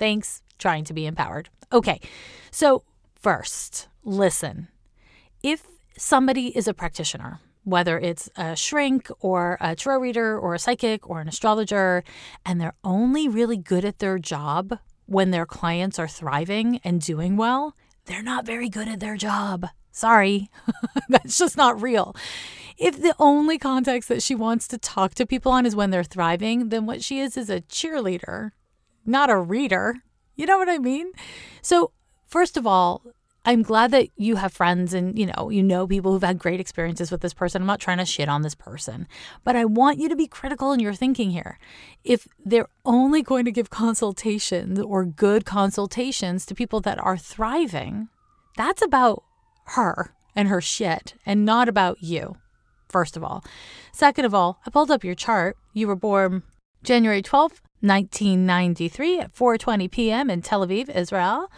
Thanks, 0.00 0.42
trying 0.58 0.82
to 0.84 0.92
be 0.92 1.06
empowered. 1.06 1.48
Okay, 1.72 2.00
so 2.50 2.82
first, 3.14 3.86
listen. 4.02 4.66
If 5.44 5.64
somebody 5.96 6.48
is 6.56 6.66
a 6.66 6.74
practitioner, 6.74 7.38
whether 7.64 7.98
it's 7.98 8.28
a 8.36 8.56
shrink 8.56 9.08
or 9.20 9.56
a 9.60 9.74
tarot 9.76 9.98
reader 9.98 10.38
or 10.38 10.54
a 10.54 10.58
psychic 10.58 11.08
or 11.08 11.20
an 11.20 11.28
astrologer, 11.28 12.02
and 12.44 12.60
they're 12.60 12.74
only 12.82 13.28
really 13.28 13.56
good 13.56 13.84
at 13.84 13.98
their 13.98 14.18
job 14.18 14.78
when 15.06 15.30
their 15.30 15.46
clients 15.46 15.98
are 15.98 16.08
thriving 16.08 16.80
and 16.84 17.00
doing 17.00 17.36
well, 17.36 17.76
they're 18.06 18.22
not 18.22 18.46
very 18.46 18.68
good 18.68 18.88
at 18.88 19.00
their 19.00 19.16
job. 19.16 19.66
Sorry, 19.90 20.50
that's 21.08 21.38
just 21.38 21.56
not 21.56 21.80
real. 21.80 22.16
If 22.78 23.00
the 23.00 23.14
only 23.18 23.58
context 23.58 24.08
that 24.08 24.22
she 24.22 24.34
wants 24.34 24.66
to 24.68 24.78
talk 24.78 25.14
to 25.14 25.26
people 25.26 25.52
on 25.52 25.66
is 25.66 25.76
when 25.76 25.90
they're 25.90 26.02
thriving, 26.02 26.70
then 26.70 26.86
what 26.86 27.02
she 27.04 27.20
is 27.20 27.36
is 27.36 27.50
a 27.50 27.60
cheerleader, 27.60 28.52
not 29.04 29.30
a 29.30 29.38
reader. 29.38 29.96
You 30.34 30.46
know 30.46 30.58
what 30.58 30.70
I 30.70 30.78
mean? 30.78 31.12
So, 31.60 31.92
first 32.26 32.56
of 32.56 32.66
all, 32.66 33.02
I'm 33.44 33.62
glad 33.62 33.90
that 33.90 34.08
you 34.16 34.36
have 34.36 34.52
friends 34.52 34.94
and 34.94 35.18
you 35.18 35.26
know 35.26 35.50
you 35.50 35.62
know 35.62 35.86
people 35.86 36.12
who've 36.12 36.22
had 36.22 36.38
great 36.38 36.60
experiences 36.60 37.10
with 37.10 37.22
this 37.22 37.34
person. 37.34 37.62
I'm 37.62 37.66
not 37.66 37.80
trying 37.80 37.98
to 37.98 38.04
shit 38.04 38.28
on 38.28 38.42
this 38.42 38.54
person, 38.54 39.08
but 39.42 39.56
I 39.56 39.64
want 39.64 39.98
you 39.98 40.08
to 40.08 40.16
be 40.16 40.28
critical 40.28 40.72
in 40.72 40.80
your 40.80 40.94
thinking 40.94 41.30
here. 41.30 41.58
If 42.04 42.28
they're 42.44 42.68
only 42.84 43.22
going 43.22 43.44
to 43.44 43.52
give 43.52 43.70
consultations 43.70 44.78
or 44.78 45.04
good 45.04 45.44
consultations 45.44 46.46
to 46.46 46.54
people 46.54 46.80
that 46.82 47.02
are 47.02 47.16
thriving, 47.16 48.08
that's 48.56 48.82
about 48.82 49.24
her 49.66 50.14
and 50.36 50.48
her 50.48 50.60
shit 50.60 51.14
and 51.26 51.44
not 51.44 51.68
about 51.68 52.02
you. 52.02 52.36
First 52.88 53.16
of 53.16 53.24
all, 53.24 53.44
second 53.92 54.24
of 54.24 54.34
all, 54.34 54.60
I 54.66 54.70
pulled 54.70 54.90
up 54.90 55.02
your 55.02 55.14
chart. 55.14 55.56
You 55.72 55.88
were 55.88 55.96
born 55.96 56.42
January 56.84 57.22
12th, 57.22 57.60
1993 57.80 59.18
at 59.18 59.34
4:20 59.34 59.90
p.m. 59.90 60.30
in 60.30 60.42
Tel 60.42 60.64
Aviv, 60.64 60.88
Israel, 60.94 61.50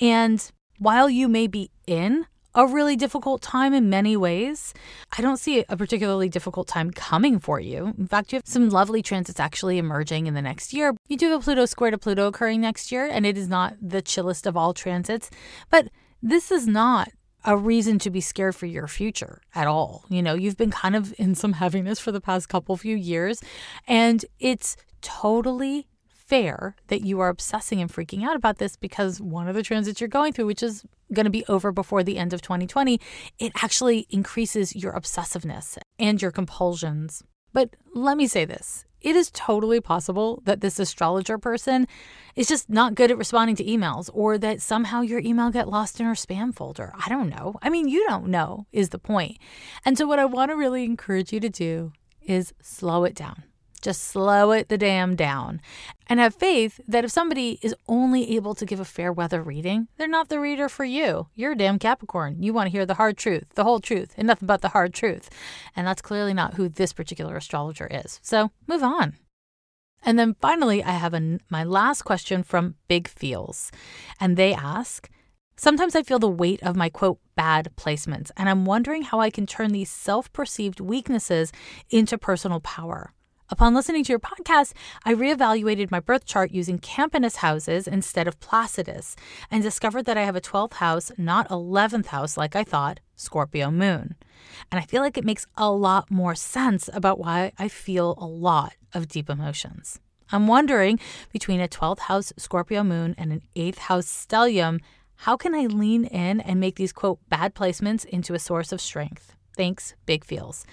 and 0.00 0.50
while 0.78 1.08
you 1.08 1.28
may 1.28 1.46
be 1.46 1.70
in 1.86 2.26
a 2.56 2.66
really 2.66 2.96
difficult 2.96 3.42
time 3.42 3.74
in 3.74 3.90
many 3.90 4.16
ways, 4.16 4.72
I 5.16 5.20
don't 5.20 5.36
see 5.36 5.62
a 5.68 5.76
particularly 5.76 6.30
difficult 6.30 6.66
time 6.66 6.90
coming 6.90 7.38
for 7.38 7.60
you. 7.60 7.94
In 7.98 8.06
fact, 8.06 8.32
you 8.32 8.36
have 8.36 8.46
some 8.46 8.70
lovely 8.70 9.02
transits 9.02 9.38
actually 9.38 9.76
emerging 9.76 10.26
in 10.26 10.32
the 10.32 10.40
next 10.40 10.72
year. 10.72 10.94
You 11.06 11.18
do 11.18 11.30
have 11.30 11.40
a 11.40 11.44
Pluto 11.44 11.66
square 11.66 11.90
to 11.90 11.98
Pluto 11.98 12.26
occurring 12.26 12.62
next 12.62 12.90
year, 12.90 13.06
and 13.06 13.26
it 13.26 13.36
is 13.36 13.46
not 13.46 13.76
the 13.82 14.00
chillest 14.00 14.46
of 14.46 14.56
all 14.56 14.72
transits, 14.72 15.30
but 15.70 15.88
this 16.22 16.50
is 16.50 16.66
not 16.66 17.10
a 17.44 17.56
reason 17.56 17.98
to 18.00 18.10
be 18.10 18.22
scared 18.22 18.56
for 18.56 18.66
your 18.66 18.88
future 18.88 19.42
at 19.54 19.66
all. 19.66 20.04
You 20.08 20.22
know, 20.22 20.34
you've 20.34 20.56
been 20.56 20.70
kind 20.70 20.96
of 20.96 21.14
in 21.18 21.34
some 21.34 21.52
heaviness 21.52 22.00
for 22.00 22.10
the 22.10 22.22
past 22.22 22.48
couple 22.48 22.76
few 22.76 22.96
years, 22.96 23.40
and 23.86 24.24
it's 24.40 24.76
totally 25.02 25.86
fair 26.26 26.74
that 26.88 27.02
you 27.02 27.20
are 27.20 27.28
obsessing 27.28 27.80
and 27.80 27.92
freaking 27.92 28.24
out 28.24 28.36
about 28.36 28.58
this 28.58 28.76
because 28.76 29.20
one 29.20 29.48
of 29.48 29.54
the 29.54 29.62
transits 29.62 30.00
you're 30.00 30.08
going 30.08 30.32
through, 30.32 30.46
which 30.46 30.62
is 30.62 30.84
going 31.12 31.24
to 31.24 31.30
be 31.30 31.44
over 31.46 31.70
before 31.72 32.02
the 32.02 32.18
end 32.18 32.32
of 32.32 32.42
2020, 32.42 33.00
it 33.38 33.52
actually 33.62 34.06
increases 34.10 34.74
your 34.74 34.92
obsessiveness 34.92 35.78
and 35.98 36.20
your 36.20 36.32
compulsions. 36.32 37.22
But 37.52 37.70
let 37.94 38.16
me 38.16 38.26
say 38.26 38.44
this 38.44 38.84
it 39.00 39.14
is 39.14 39.30
totally 39.30 39.80
possible 39.80 40.42
that 40.46 40.60
this 40.60 40.80
astrologer 40.80 41.38
person 41.38 41.86
is 42.34 42.48
just 42.48 42.68
not 42.68 42.96
good 42.96 43.10
at 43.10 43.18
responding 43.18 43.54
to 43.56 43.64
emails 43.64 44.10
or 44.12 44.36
that 44.36 44.60
somehow 44.60 45.00
your 45.00 45.20
email 45.20 45.50
got 45.50 45.68
lost 45.68 46.00
in 46.00 46.06
her 46.06 46.14
spam 46.14 46.52
folder. 46.52 46.92
I 46.92 47.08
don't 47.08 47.28
know. 47.28 47.54
I 47.62 47.70
mean, 47.70 47.88
you 47.88 48.04
don't 48.08 48.26
know 48.26 48.66
is 48.72 48.88
the 48.88 48.98
point. 48.98 49.38
And 49.84 49.96
so 49.96 50.06
what 50.06 50.18
I 50.18 50.24
want 50.24 50.50
to 50.50 50.56
really 50.56 50.84
encourage 50.84 51.32
you 51.32 51.38
to 51.38 51.48
do 51.48 51.92
is 52.20 52.52
slow 52.60 53.04
it 53.04 53.14
down. 53.14 53.44
Just 53.86 54.02
slow 54.02 54.50
it 54.50 54.68
the 54.68 54.76
damn 54.76 55.14
down 55.14 55.60
and 56.08 56.18
have 56.18 56.34
faith 56.34 56.80
that 56.88 57.04
if 57.04 57.12
somebody 57.12 57.60
is 57.62 57.72
only 57.86 58.34
able 58.34 58.52
to 58.52 58.66
give 58.66 58.80
a 58.80 58.84
fair 58.84 59.12
weather 59.12 59.40
reading, 59.40 59.86
they're 59.96 60.08
not 60.08 60.28
the 60.28 60.40
reader 60.40 60.68
for 60.68 60.84
you. 60.84 61.28
You're 61.36 61.52
a 61.52 61.56
damn 61.56 61.78
Capricorn. 61.78 62.42
You 62.42 62.52
want 62.52 62.66
to 62.66 62.72
hear 62.72 62.84
the 62.84 62.94
hard 62.94 63.16
truth, 63.16 63.44
the 63.54 63.62
whole 63.62 63.78
truth, 63.78 64.12
and 64.16 64.26
nothing 64.26 64.48
but 64.48 64.60
the 64.60 64.70
hard 64.70 64.92
truth. 64.92 65.30
And 65.76 65.86
that's 65.86 66.02
clearly 66.02 66.34
not 66.34 66.54
who 66.54 66.68
this 66.68 66.92
particular 66.92 67.36
astrologer 67.36 67.86
is. 67.88 68.18
So 68.24 68.50
move 68.66 68.82
on. 68.82 69.18
And 70.02 70.18
then 70.18 70.34
finally, 70.40 70.82
I 70.82 70.90
have 70.90 71.14
my 71.48 71.62
last 71.62 72.02
question 72.02 72.42
from 72.42 72.74
Big 72.88 73.06
Feels. 73.06 73.70
And 74.18 74.36
they 74.36 74.52
ask 74.52 75.08
Sometimes 75.56 75.94
I 75.94 76.02
feel 76.02 76.18
the 76.18 76.28
weight 76.28 76.60
of 76.64 76.74
my 76.74 76.88
quote 76.88 77.20
bad 77.36 77.70
placements, 77.76 78.32
and 78.36 78.48
I'm 78.48 78.64
wondering 78.64 79.02
how 79.02 79.20
I 79.20 79.30
can 79.30 79.46
turn 79.46 79.70
these 79.70 79.90
self 79.90 80.30
perceived 80.32 80.80
weaknesses 80.80 81.52
into 81.88 82.18
personal 82.18 82.58
power. 82.58 83.12
Upon 83.48 83.74
listening 83.74 84.02
to 84.02 84.12
your 84.12 84.18
podcast, 84.18 84.72
I 85.04 85.14
reevaluated 85.14 85.92
my 85.92 86.00
birth 86.00 86.24
chart 86.24 86.50
using 86.50 86.80
Campanus 86.80 87.36
houses 87.36 87.86
instead 87.86 88.26
of 88.26 88.40
Placidus 88.40 89.14
and 89.52 89.62
discovered 89.62 90.04
that 90.06 90.18
I 90.18 90.24
have 90.24 90.34
a 90.34 90.40
12th 90.40 90.74
house, 90.74 91.12
not 91.16 91.48
11th 91.48 92.06
house 92.06 92.36
like 92.36 92.56
I 92.56 92.64
thought, 92.64 92.98
Scorpio 93.14 93.70
moon. 93.70 94.16
And 94.72 94.80
I 94.80 94.84
feel 94.84 95.00
like 95.00 95.16
it 95.16 95.24
makes 95.24 95.46
a 95.56 95.70
lot 95.70 96.10
more 96.10 96.34
sense 96.34 96.90
about 96.92 97.20
why 97.20 97.52
I 97.56 97.68
feel 97.68 98.16
a 98.18 98.26
lot 98.26 98.74
of 98.92 99.06
deep 99.06 99.30
emotions. 99.30 100.00
I'm 100.32 100.48
wondering 100.48 100.98
between 101.32 101.60
a 101.60 101.68
12th 101.68 102.00
house 102.00 102.32
Scorpio 102.36 102.82
moon 102.82 103.14
and 103.16 103.30
an 103.30 103.42
8th 103.54 103.78
house 103.78 104.06
stellium, 104.06 104.80
how 105.20 105.36
can 105.36 105.54
I 105.54 105.66
lean 105.66 106.04
in 106.06 106.40
and 106.40 106.58
make 106.58 106.74
these 106.74 106.92
quote 106.92 107.20
bad 107.28 107.54
placements 107.54 108.04
into 108.04 108.34
a 108.34 108.40
source 108.40 108.72
of 108.72 108.80
strength? 108.80 109.36
Thanks, 109.56 109.94
Big 110.04 110.24
Feels. 110.24 110.66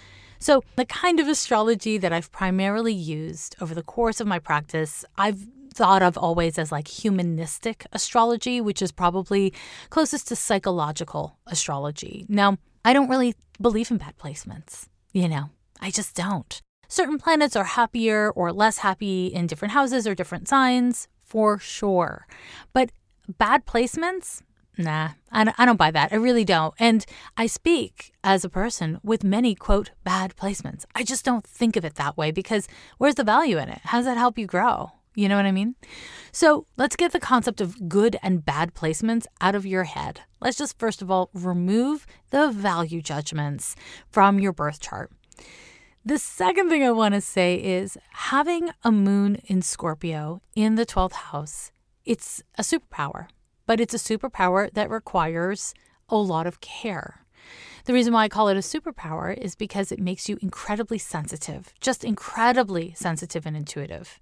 So, 0.43 0.61
the 0.75 0.83
kind 0.83 1.21
of 1.21 1.29
astrology 1.29 1.97
that 1.97 2.11
I've 2.11 2.29
primarily 2.33 2.91
used 2.91 3.55
over 3.61 3.73
the 3.73 3.81
course 3.81 4.19
of 4.19 4.27
my 4.27 4.39
practice, 4.39 5.05
I've 5.17 5.47
thought 5.73 6.01
of 6.01 6.17
always 6.17 6.59
as 6.59 6.69
like 6.69 6.89
humanistic 6.89 7.85
astrology, 7.93 8.59
which 8.59 8.81
is 8.81 8.91
probably 8.91 9.53
closest 9.89 10.27
to 10.27 10.35
psychological 10.35 11.37
astrology. 11.47 12.25
Now, 12.27 12.57
I 12.83 12.91
don't 12.91 13.07
really 13.07 13.35
believe 13.61 13.89
in 13.89 13.95
bad 13.95 14.17
placements, 14.17 14.89
you 15.13 15.29
know, 15.29 15.49
I 15.79 15.91
just 15.91 16.13
don't. 16.13 16.61
Certain 16.89 17.17
planets 17.17 17.55
are 17.55 17.63
happier 17.63 18.29
or 18.29 18.51
less 18.51 18.79
happy 18.79 19.27
in 19.27 19.47
different 19.47 19.71
houses 19.71 20.05
or 20.05 20.13
different 20.13 20.49
signs, 20.49 21.07
for 21.23 21.57
sure. 21.57 22.27
But 22.73 22.91
bad 23.37 23.65
placements, 23.65 24.41
Nah, 24.77 25.09
I 25.31 25.43
don't, 25.43 25.59
I 25.59 25.65
don't 25.65 25.77
buy 25.77 25.91
that. 25.91 26.11
I 26.11 26.15
really 26.15 26.43
don't. 26.43 26.73
And 26.79 27.05
I 27.37 27.45
speak 27.45 28.11
as 28.23 28.43
a 28.43 28.49
person 28.49 28.99
with 29.03 29.23
many, 29.23 29.53
quote, 29.53 29.91
bad 30.03 30.35
placements. 30.35 30.85
I 30.95 31.03
just 31.03 31.23
don't 31.23 31.45
think 31.45 31.75
of 31.75 31.85
it 31.85 31.95
that 31.95 32.17
way 32.17 32.31
because 32.31 32.67
where's 32.97 33.15
the 33.15 33.23
value 33.23 33.57
in 33.57 33.69
it? 33.69 33.81
How 33.83 33.99
does 33.99 34.05
that 34.05 34.17
help 34.17 34.37
you 34.37 34.47
grow? 34.47 34.91
You 35.15 35.29
know 35.29 35.35
what 35.35 35.45
I 35.45 35.51
mean? 35.51 35.75
So 36.31 36.65
let's 36.75 36.95
get 36.95 37.11
the 37.11 37.19
concept 37.19 37.61
of 37.61 37.87
good 37.87 38.17
and 38.23 38.43
bad 38.43 38.73
placements 38.73 39.25
out 39.41 39.53
of 39.53 39.65
your 39.65 39.83
head. 39.83 40.21
Let's 40.41 40.57
just 40.57 40.79
first 40.79 41.03
of 41.03 41.11
all 41.11 41.29
remove 41.33 42.07
the 42.31 42.49
value 42.49 43.01
judgments 43.01 43.75
from 44.09 44.39
your 44.39 44.53
birth 44.53 44.79
chart. 44.79 45.11
The 46.03 46.17
second 46.17 46.69
thing 46.69 46.83
I 46.83 46.91
want 46.91 47.13
to 47.13 47.21
say 47.21 47.55
is 47.55 47.97
having 48.11 48.71
a 48.83 48.91
moon 48.91 49.35
in 49.45 49.61
Scorpio 49.61 50.41
in 50.55 50.75
the 50.75 50.85
12th 50.85 51.13
house, 51.13 51.71
it's 52.05 52.43
a 52.57 52.61
superpower. 52.61 53.27
But 53.65 53.79
it's 53.79 53.93
a 53.93 53.97
superpower 53.97 54.71
that 54.73 54.89
requires 54.89 55.73
a 56.09 56.15
lot 56.17 56.47
of 56.47 56.61
care. 56.61 57.25
The 57.85 57.93
reason 57.93 58.13
why 58.13 58.23
I 58.23 58.29
call 58.29 58.47
it 58.47 58.55
a 58.55 58.61
superpower 58.61 59.37
is 59.37 59.55
because 59.55 59.91
it 59.91 59.99
makes 59.99 60.29
you 60.29 60.37
incredibly 60.41 60.97
sensitive, 60.97 61.73
just 61.81 62.05
incredibly 62.05 62.93
sensitive 62.95 63.45
and 63.45 63.57
intuitive. 63.57 64.21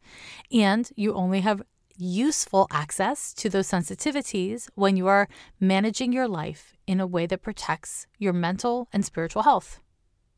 And 0.51 0.89
you 0.95 1.13
only 1.13 1.41
have 1.41 1.61
useful 1.97 2.67
access 2.71 3.33
to 3.35 3.49
those 3.49 3.67
sensitivities 3.67 4.69
when 4.73 4.97
you 4.97 5.07
are 5.07 5.27
managing 5.59 6.11
your 6.11 6.27
life 6.27 6.73
in 6.87 6.99
a 6.99 7.05
way 7.05 7.27
that 7.27 7.43
protects 7.43 8.07
your 8.17 8.33
mental 8.33 8.87
and 8.91 9.05
spiritual 9.05 9.43
health. 9.43 9.79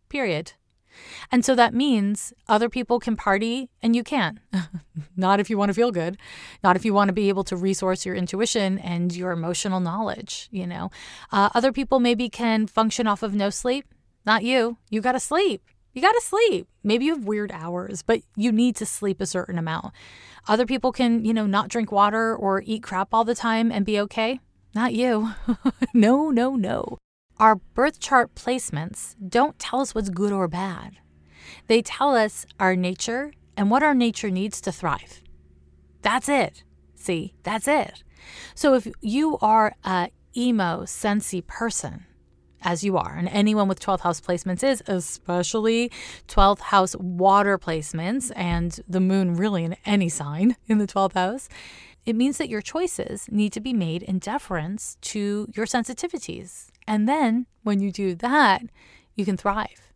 Period. 0.10 0.54
And 1.32 1.44
so 1.44 1.56
that 1.56 1.74
means 1.74 2.34
other 2.48 2.70
people 2.70 3.00
can 3.00 3.16
party 3.16 3.70
and 3.82 3.96
you 3.96 4.04
can't. 4.04 4.40
Not 5.16 5.40
if 5.40 5.50
you 5.50 5.58
want 5.58 5.70
to 5.70 5.74
feel 5.74 5.92
good. 5.92 6.18
Not 6.64 6.76
if 6.76 6.86
you 6.86 6.94
want 6.94 7.10
to 7.10 7.14
be 7.14 7.30
able 7.30 7.44
to 7.46 7.56
resource 7.56 8.06
your 8.06 8.16
intuition 8.16 8.80
and 8.80 9.16
your 9.16 9.32
emotional 9.32 9.80
knowledge, 9.80 10.48
you 10.52 10.68
know. 10.68 10.90
Uh, 11.32 11.50
other 11.54 11.72
people 11.72 12.00
maybe 12.00 12.30
can 12.30 12.68
function 12.68 13.08
off 13.08 13.24
of 13.24 13.34
no 13.34 13.50
sleep. 13.50 13.86
Not 14.26 14.44
you. 14.44 14.78
You 14.90 15.02
got 15.02 15.14
to 15.14 15.20
sleep. 15.20 15.62
You 15.94 16.02
got 16.02 16.14
to 16.14 16.22
sleep. 16.22 16.68
Maybe 16.84 17.06
you 17.06 17.14
have 17.14 17.26
weird 17.26 17.52
hours, 17.52 18.02
but 18.02 18.22
you 18.36 18.52
need 18.52 18.76
to 18.78 18.86
sleep 18.86 19.22
a 19.22 19.26
certain 19.26 19.60
amount. 19.60 19.94
Other 20.48 20.66
people 20.66 20.92
can, 20.92 21.24
you 21.24 21.34
know, 21.34 21.46
not 21.46 21.70
drink 21.70 21.92
water 21.92 22.36
or 22.36 22.64
eat 22.66 22.84
crap 22.84 23.10
all 23.14 23.24
the 23.24 23.36
time 23.36 23.72
and 23.72 23.86
be 23.86 24.00
okay. 24.00 24.40
Not 24.74 24.94
you. 24.94 25.34
no, 25.94 26.30
no, 26.30 26.56
no. 26.56 26.98
Our 27.40 27.56
birth 27.56 28.00
chart 28.00 28.36
placements 28.36 29.16
don't 29.28 29.58
tell 29.58 29.80
us 29.80 29.96
what's 29.96 30.10
good 30.10 30.32
or 30.32 30.48
bad. 30.48 30.98
They 31.68 31.82
tell 31.82 32.16
us 32.16 32.46
our 32.60 32.76
nature 32.76 33.34
and 33.58 33.70
what 33.70 33.84
our 33.84 33.94
nature 33.94 34.30
needs 34.30 34.62
to 34.62 34.72
thrive. 34.72 35.22
That's 36.02 36.30
it. 36.30 36.64
See, 36.96 37.34
that's 37.44 37.68
it. 37.68 38.04
So 38.56 38.76
if 38.76 38.88
you 39.02 39.38
are 39.42 39.76
a 39.84 40.10
emo, 40.38 40.84
sensy 40.84 41.46
person, 41.46 42.06
as 42.62 42.84
you 42.84 42.98
are, 42.98 43.16
and 43.16 43.28
anyone 43.30 43.68
with 43.68 43.80
12th 43.80 44.02
house 44.02 44.22
placements 44.22 44.64
is, 44.64 44.82
especially 44.88 45.92
12th 46.28 46.60
house 46.60 46.96
water 46.98 47.58
placements 47.58 48.32
and 48.36 48.80
the 48.88 49.02
moon 49.02 49.34
really 49.36 49.64
in 49.64 49.76
any 49.86 50.08
sign 50.08 50.56
in 50.68 50.78
the 50.78 50.88
12th 50.88 51.14
house, 51.14 51.50
it 52.06 52.16
means 52.16 52.38
that 52.38 52.50
your 52.50 52.62
choices 52.62 53.28
need 53.32 53.54
to 53.54 53.62
be 53.62 53.74
made 53.74 54.04
in 54.04 54.20
deference 54.20 54.98
to 55.02 55.48
your 55.56 55.66
sensitivities 55.66 56.70
and 56.88 57.08
then 57.08 57.46
when 57.64 57.80
you 57.80 57.92
do 57.92 58.16
that, 58.16 58.64
you 59.16 59.26
can 59.26 59.38
thrive. 59.38 59.94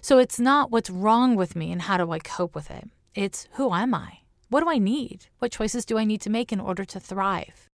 So 0.00 0.18
it's 0.18 0.38
not 0.38 0.70
what's 0.70 0.90
wrong 0.90 1.34
with 1.34 1.56
me 1.56 1.72
and 1.72 1.82
how 1.82 1.96
do 1.96 2.10
I 2.12 2.18
cope 2.18 2.54
with 2.54 2.70
it. 2.70 2.88
It's 3.14 3.48
who 3.52 3.72
am 3.72 3.94
I? 3.94 4.20
What 4.48 4.60
do 4.60 4.70
I 4.70 4.78
need? 4.78 5.26
What 5.38 5.52
choices 5.52 5.84
do 5.84 5.98
I 5.98 6.04
need 6.04 6.20
to 6.22 6.30
make 6.30 6.52
in 6.52 6.60
order 6.60 6.84
to 6.84 7.00
thrive? 7.00 7.68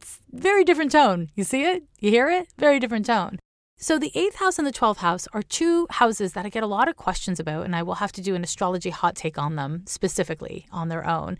It's 0.00 0.20
very 0.30 0.64
different 0.64 0.92
tone. 0.92 1.30
You 1.34 1.44
see 1.44 1.64
it? 1.64 1.84
You 1.98 2.10
hear 2.10 2.28
it? 2.28 2.48
Very 2.58 2.78
different 2.78 3.06
tone. 3.06 3.38
So, 3.78 3.98
the 3.98 4.12
eighth 4.14 4.36
house 4.36 4.58
and 4.58 4.66
the 4.66 4.72
12th 4.72 4.98
house 4.98 5.28
are 5.34 5.42
two 5.42 5.86
houses 5.90 6.32
that 6.32 6.46
I 6.46 6.48
get 6.48 6.62
a 6.62 6.66
lot 6.66 6.88
of 6.88 6.96
questions 6.96 7.38
about, 7.38 7.66
and 7.66 7.76
I 7.76 7.82
will 7.82 7.96
have 7.96 8.12
to 8.12 8.22
do 8.22 8.34
an 8.34 8.42
astrology 8.42 8.88
hot 8.88 9.16
take 9.16 9.36
on 9.36 9.56
them 9.56 9.82
specifically 9.86 10.66
on 10.72 10.88
their 10.88 11.06
own. 11.06 11.36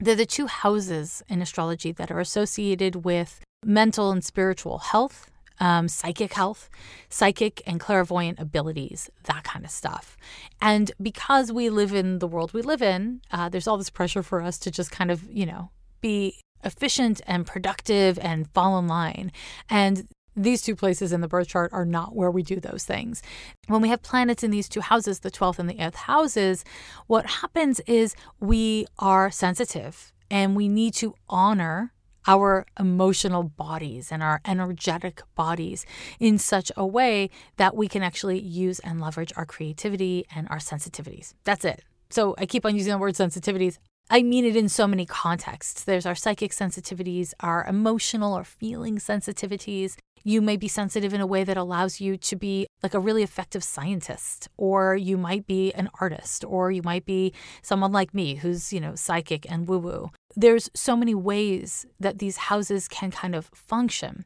They're 0.00 0.16
the 0.16 0.26
two 0.26 0.48
houses 0.48 1.22
in 1.28 1.40
astrology 1.40 1.92
that 1.92 2.10
are 2.10 2.18
associated 2.18 3.04
with 3.04 3.40
mental 3.64 4.10
and 4.10 4.24
spiritual 4.24 4.78
health 4.78 5.29
um, 5.60 5.88
psychic 5.88 6.32
health, 6.32 6.68
psychic 7.08 7.62
and 7.66 7.78
clairvoyant 7.78 8.40
abilities, 8.40 9.10
that 9.24 9.44
kind 9.44 9.64
of 9.64 9.70
stuff. 9.70 10.16
And 10.60 10.90
because 11.00 11.52
we 11.52 11.70
live 11.70 11.94
in 11.94 12.18
the 12.18 12.26
world 12.26 12.52
we 12.52 12.62
live 12.62 12.82
in, 12.82 13.20
uh, 13.30 13.48
there's 13.48 13.68
all 13.68 13.78
this 13.78 13.90
pressure 13.90 14.22
for 14.22 14.42
us 14.42 14.58
to 14.60 14.70
just 14.70 14.90
kind 14.90 15.10
of, 15.10 15.30
you 15.30 15.46
know, 15.46 15.70
be 16.00 16.40
efficient 16.64 17.20
and 17.26 17.46
productive 17.46 18.18
and 18.20 18.48
fall 18.50 18.78
in 18.78 18.88
line. 18.88 19.32
And 19.68 20.08
these 20.36 20.62
two 20.62 20.76
places 20.76 21.12
in 21.12 21.20
the 21.20 21.28
birth 21.28 21.48
chart 21.48 21.72
are 21.72 21.84
not 21.84 22.14
where 22.14 22.30
we 22.30 22.42
do 22.42 22.60
those 22.60 22.84
things. 22.84 23.22
When 23.66 23.82
we 23.82 23.88
have 23.88 24.02
planets 24.02 24.42
in 24.42 24.50
these 24.50 24.68
two 24.68 24.80
houses, 24.80 25.20
the 25.20 25.30
12th 25.30 25.58
and 25.58 25.68
the 25.68 25.74
8th 25.74 25.94
houses, 25.94 26.64
what 27.06 27.26
happens 27.26 27.80
is 27.80 28.14
we 28.38 28.86
are 28.98 29.30
sensitive 29.30 30.12
and 30.30 30.56
we 30.56 30.68
need 30.68 30.94
to 30.94 31.14
honor 31.28 31.92
our 32.26 32.66
emotional 32.78 33.42
bodies 33.42 34.12
and 34.12 34.22
our 34.22 34.40
energetic 34.44 35.22
bodies 35.34 35.86
in 36.18 36.38
such 36.38 36.70
a 36.76 36.86
way 36.86 37.30
that 37.56 37.76
we 37.76 37.88
can 37.88 38.02
actually 38.02 38.40
use 38.40 38.78
and 38.80 39.00
leverage 39.00 39.32
our 39.36 39.46
creativity 39.46 40.26
and 40.34 40.48
our 40.48 40.58
sensitivities. 40.58 41.34
That's 41.44 41.64
it. 41.64 41.82
So 42.10 42.34
I 42.38 42.46
keep 42.46 42.66
on 42.66 42.74
using 42.74 42.90
the 42.90 42.98
word 42.98 43.14
sensitivities. 43.14 43.78
I 44.12 44.22
mean 44.22 44.44
it 44.44 44.56
in 44.56 44.68
so 44.68 44.86
many 44.86 45.06
contexts. 45.06 45.84
There's 45.84 46.04
our 46.04 46.16
psychic 46.16 46.50
sensitivities, 46.50 47.32
our 47.40 47.64
emotional 47.64 48.36
or 48.36 48.44
feeling 48.44 48.98
sensitivities, 48.98 49.96
you 50.22 50.42
may 50.42 50.56
be 50.56 50.68
sensitive 50.68 51.14
in 51.14 51.20
a 51.20 51.26
way 51.26 51.44
that 51.44 51.56
allows 51.56 52.00
you 52.00 52.16
to 52.18 52.36
be 52.36 52.66
like 52.82 52.92
a 52.92 53.00
really 53.00 53.22
effective 53.22 53.64
scientist 53.64 54.48
or 54.58 54.94
you 54.94 55.16
might 55.16 55.46
be 55.46 55.72
an 55.72 55.88
artist 55.98 56.44
or 56.44 56.70
you 56.70 56.82
might 56.82 57.06
be 57.06 57.32
someone 57.62 57.90
like 57.90 58.12
me 58.12 58.34
who's 58.34 58.70
you 58.70 58.80
know 58.80 58.94
psychic 58.94 59.50
and 59.50 59.66
woo 59.66 59.78
woo 59.78 60.10
there's 60.36 60.70
so 60.74 60.96
many 60.96 61.14
ways 61.14 61.86
that 61.98 62.18
these 62.18 62.36
houses 62.36 62.88
can 62.88 63.10
kind 63.10 63.34
of 63.34 63.50
function. 63.54 64.24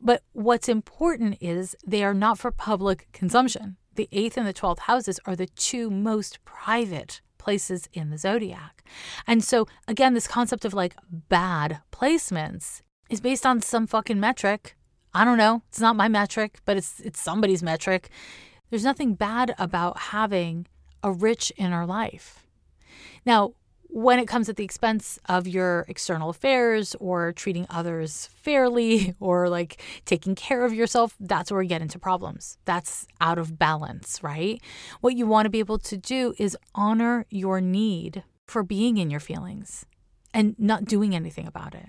But 0.00 0.22
what's 0.32 0.68
important 0.68 1.38
is 1.40 1.76
they 1.86 2.04
are 2.04 2.14
not 2.14 2.38
for 2.38 2.50
public 2.50 3.08
consumption. 3.12 3.76
The 3.94 4.08
8th 4.12 4.36
and 4.36 4.46
the 4.46 4.54
12th 4.54 4.80
houses 4.80 5.20
are 5.26 5.36
the 5.36 5.46
two 5.46 5.90
most 5.90 6.44
private 6.44 7.20
places 7.42 7.88
in 7.92 8.10
the 8.10 8.18
zodiac 8.18 8.84
and 9.26 9.42
so 9.42 9.66
again 9.88 10.14
this 10.14 10.28
concept 10.28 10.64
of 10.64 10.72
like 10.72 10.94
bad 11.28 11.80
placements 11.90 12.82
is 13.10 13.20
based 13.20 13.44
on 13.44 13.60
some 13.60 13.86
fucking 13.86 14.20
metric 14.20 14.76
I 15.14 15.24
don't 15.24 15.38
know. 15.38 15.62
It's 15.68 15.80
not 15.80 15.96
my 15.96 16.08
metric, 16.08 16.60
but 16.64 16.76
it's 16.76 17.00
it's 17.00 17.20
somebody's 17.20 17.62
metric. 17.62 18.08
There's 18.70 18.84
nothing 18.84 19.14
bad 19.14 19.54
about 19.58 19.98
having 19.98 20.66
a 21.02 21.12
rich 21.12 21.52
inner 21.56 21.84
life. 21.84 22.46
Now, 23.26 23.52
when 23.94 24.18
it 24.18 24.26
comes 24.26 24.48
at 24.48 24.56
the 24.56 24.64
expense 24.64 25.18
of 25.28 25.46
your 25.46 25.84
external 25.86 26.30
affairs 26.30 26.96
or 26.98 27.30
treating 27.32 27.66
others 27.68 28.30
fairly 28.34 29.14
or 29.20 29.50
like 29.50 29.82
taking 30.06 30.34
care 30.34 30.64
of 30.64 30.72
yourself, 30.72 31.14
that's 31.20 31.50
where 31.50 31.60
we 31.60 31.66
get 31.66 31.82
into 31.82 31.98
problems. 31.98 32.56
That's 32.64 33.06
out 33.20 33.36
of 33.36 33.58
balance, 33.58 34.18
right? 34.22 34.62
What 35.02 35.14
you 35.14 35.26
want 35.26 35.44
to 35.44 35.50
be 35.50 35.58
able 35.58 35.78
to 35.80 35.98
do 35.98 36.34
is 36.38 36.56
honor 36.74 37.26
your 37.28 37.60
need 37.60 38.24
for 38.46 38.62
being 38.62 38.96
in 38.96 39.10
your 39.10 39.20
feelings 39.20 39.84
and 40.32 40.54
not 40.58 40.86
doing 40.86 41.14
anything 41.14 41.46
about 41.46 41.74
it. 41.74 41.88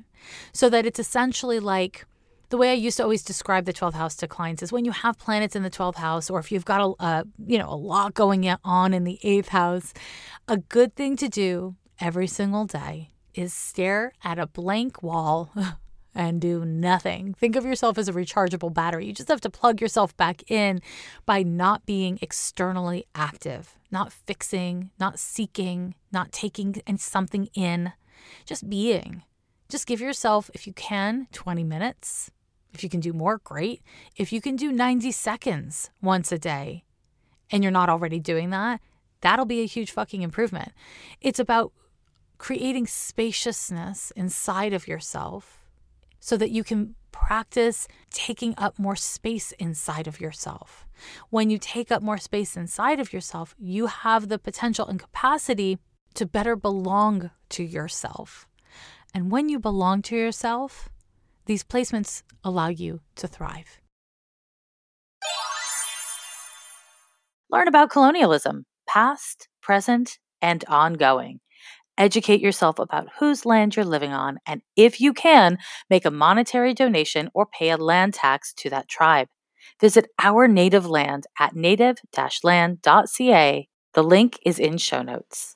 So 0.52 0.70
that 0.70 0.86
it's 0.86 1.00
essentially 1.00 1.62
like 1.62 2.06
the 2.50 2.58
way 2.58 2.72
I 2.72 2.74
used 2.74 2.98
to 2.98 3.04
always 3.04 3.24
describe 3.24 3.64
the 3.64 3.72
12th 3.72 3.94
house 3.94 4.16
to 4.18 4.28
clients 4.28 4.62
is 4.62 4.74
when 4.74 4.84
you 4.84 4.92
have 4.92 5.18
planets 5.18 5.56
in 5.56 5.64
the 5.64 5.72
12th 5.72 5.96
house, 5.96 6.30
or 6.30 6.40
if 6.40 6.52
you've 6.52 6.66
got 6.66 6.82
a, 6.82 7.04
a 7.04 7.24
you 7.48 7.58
know 7.58 7.70
a 7.70 7.76
lot 7.76 8.14
going 8.14 8.54
on 8.66 8.94
in 8.94 9.06
the 9.06 9.20
eighth 9.24 9.48
house, 9.48 9.94
a 10.50 10.58
good 10.58 10.96
thing 10.96 11.16
to 11.16 11.30
do 11.30 11.78
every 12.00 12.28
single 12.28 12.66
day 12.66 13.12
is 13.34 13.54
stare 13.54 14.14
at 14.24 14.40
a 14.40 14.48
blank 14.48 15.02
wall 15.02 15.52
and 16.16 16.40
do 16.40 16.64
nothing. 16.66 17.34
Think 17.34 17.56
of 17.56 17.66
yourself 17.66 17.98
as 17.98 18.08
a 18.08 18.14
rechargeable 18.14 18.74
battery. 18.74 19.06
You 19.06 19.14
just 19.14 19.30
have 19.30 19.42
to 19.42 19.50
plug 19.50 19.82
yourself 19.82 20.16
back 20.16 20.50
in 20.50 20.82
by 21.26 21.44
not 21.44 21.86
being 21.86 22.20
externally 22.22 23.06
active, 23.16 23.76
not 23.92 24.14
fixing, 24.14 24.92
not 25.00 25.20
seeking, 25.20 25.96
not 26.12 26.32
taking 26.32 26.82
something 26.98 27.48
in, 27.56 27.94
just 28.46 28.70
being. 28.70 29.24
Just 29.70 29.88
give 29.88 30.02
yourself, 30.02 30.52
if 30.54 30.68
you 30.68 30.74
can, 30.74 31.28
20 31.32 31.64
minutes, 31.64 32.30
if 32.74 32.84
you 32.84 32.90
can 32.90 33.00
do 33.00 33.14
more, 33.14 33.40
great. 33.44 33.82
If 34.16 34.34
you 34.34 34.42
can 34.42 34.56
do 34.56 34.72
90 34.72 35.12
seconds 35.12 35.90
once 36.02 36.32
a 36.32 36.40
day 36.40 36.84
and 37.52 37.64
you're 37.64 37.72
not 37.72 37.90
already 37.90 38.20
doing 38.20 38.50
that, 38.50 38.82
that'll 39.22 39.46
be 39.46 39.62
a 39.62 39.68
huge 39.68 39.92
fucking 39.92 40.22
improvement. 40.22 40.72
It's 41.22 41.40
about 41.40 41.72
creating 42.38 42.88
spaciousness 42.88 44.12
inside 44.16 44.74
of 44.74 44.88
yourself 44.88 45.66
so 46.20 46.38
that 46.38 46.52
you 46.52 46.64
can 46.64 46.96
practice 47.12 47.88
taking 48.12 48.54
up 48.58 48.80
more 48.80 48.96
space 48.96 49.52
inside 49.54 50.08
of 50.08 50.20
yourself. 50.20 50.86
When 51.30 51.50
you 51.50 51.58
take 51.58 51.92
up 51.92 52.02
more 52.02 52.18
space 52.18 52.58
inside 52.58 53.00
of 53.00 53.14
yourself, 53.14 53.56
you 53.58 53.88
have 53.88 54.30
the 54.30 54.40
potential 54.40 54.88
and 54.88 55.00
capacity 55.00 55.78
to 56.16 56.26
better 56.26 56.56
belong 56.56 57.32
to 57.50 57.64
yourself. 57.64 58.48
And 59.14 59.32
when 59.32 59.48
you 59.48 59.60
belong 59.60 60.02
to 60.04 60.16
yourself, 60.16 60.90
these 61.46 61.64
placements 61.64 62.24
allow 62.44 62.68
you 62.68 63.02
to 63.16 63.28
thrive. 63.28 63.80
Learn 67.50 67.68
about 67.68 67.92
colonialism, 67.92 68.66
past, 68.88 69.48
present, 69.62 70.18
and 70.42 70.66
ongoing. 70.68 71.40
Educate 71.98 72.42
yourself 72.42 72.80
about 72.80 73.08
whose 73.20 73.46
land 73.46 73.76
you're 73.76 73.86
living 73.86 74.12
on, 74.12 74.38
and 74.48 74.62
if 74.76 75.00
you 75.00 75.14
can, 75.14 75.58
make 75.90 76.06
a 76.06 76.12
monetary 76.12 76.74
donation 76.74 77.30
or 77.34 77.46
pay 77.46 77.70
a 77.70 77.78
land 77.78 78.14
tax 78.14 78.54
to 78.54 78.70
that 78.70 78.88
tribe. 78.88 79.28
Visit 79.80 80.08
our 80.20 80.48
native 80.48 80.86
land 80.86 81.26
at 81.40 81.56
native 81.56 81.98
land.ca. 82.44 83.68
The 83.94 84.04
link 84.04 84.40
is 84.46 84.60
in 84.60 84.78
show 84.78 85.02
notes. 85.02 85.56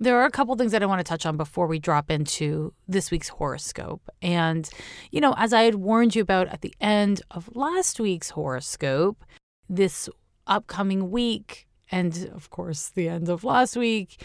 there 0.00 0.18
are 0.18 0.24
a 0.24 0.30
couple 0.30 0.56
things 0.56 0.72
that 0.72 0.82
I 0.82 0.86
want 0.86 0.98
to 0.98 1.08
touch 1.08 1.26
on 1.26 1.36
before 1.36 1.66
we 1.66 1.78
drop 1.78 2.10
into 2.10 2.72
this 2.88 3.10
week's 3.10 3.28
horoscope. 3.28 4.08
And, 4.22 4.68
you 5.10 5.20
know, 5.20 5.34
as 5.36 5.52
I 5.52 5.64
had 5.64 5.74
warned 5.74 6.16
you 6.16 6.22
about 6.22 6.48
at 6.48 6.62
the 6.62 6.74
end 6.80 7.20
of 7.30 7.54
last 7.54 8.00
week's 8.00 8.30
horoscope, 8.30 9.22
this 9.68 10.08
upcoming 10.46 11.10
week, 11.10 11.68
and 11.90 12.30
of 12.34 12.50
course, 12.50 12.88
the 12.88 13.08
end 13.08 13.28
of 13.28 13.44
last 13.44 13.76
week, 13.76 14.22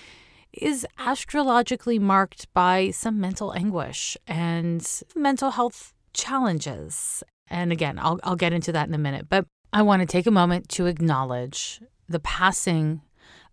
is 0.54 0.88
astrologically 0.98 2.00
marked 2.00 2.52
by 2.54 2.92
some 2.92 3.20
mental 3.20 3.54
anguish 3.54 4.16
and 4.28 5.02
mental 5.16 5.52
health 5.52 5.94
challenges. 6.14 7.24
And 7.48 7.72
again, 7.72 8.00
I'll, 8.00 8.20
I'll 8.24 8.36
get 8.36 8.54
into 8.54 8.72
that 8.72 8.88
in 8.88 8.94
a 8.94 9.00
minute, 9.00 9.28
but 9.30 9.46
I 9.74 9.82
want 9.82 10.02
to 10.02 10.06
take 10.06 10.28
a 10.28 10.32
moment 10.32 10.70
to 10.70 10.86
acknowledge 10.86 11.82
the 12.08 12.20
passing 12.20 13.02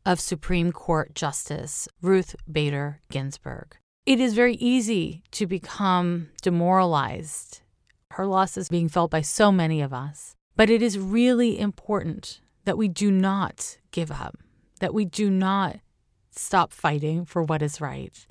of 0.07 0.21
Supreme 0.21 0.73
Court 0.73 1.15
Justice 1.15 1.89
Ruth 2.01 2.37
Bader 2.51 3.01
Ginsburg. 3.11 3.77
It 4.05 4.21
is 4.21 4.35
very 4.35 4.55
easy 4.55 5.23
to 5.33 5.47
become 5.47 6.31
demoralized. 6.43 7.61
Her 8.13 8.27
loss 8.27 8.57
is 8.57 8.69
being 8.69 8.89
felt 8.89 9.11
by 9.11 9.21
so 9.21 9.53
many 9.53 9.81
of 9.81 9.93
us. 9.93 10.35
But 10.55 10.71
it 10.71 10.83
is 10.83 10.99
really 10.99 11.59
important 11.59 12.42
that 12.65 12.79
we 12.79 12.89
do 12.89 13.11
not 13.11 13.79
give 13.91 14.11
up, 14.11 14.39
that 14.81 14.95
we 14.95 15.05
do 15.05 15.31
not 15.31 15.77
stop 16.31 16.73
fighting 16.73 17.25
for 17.25 17.43
what 17.43 17.63
is 17.63 17.81
right, 17.81 18.27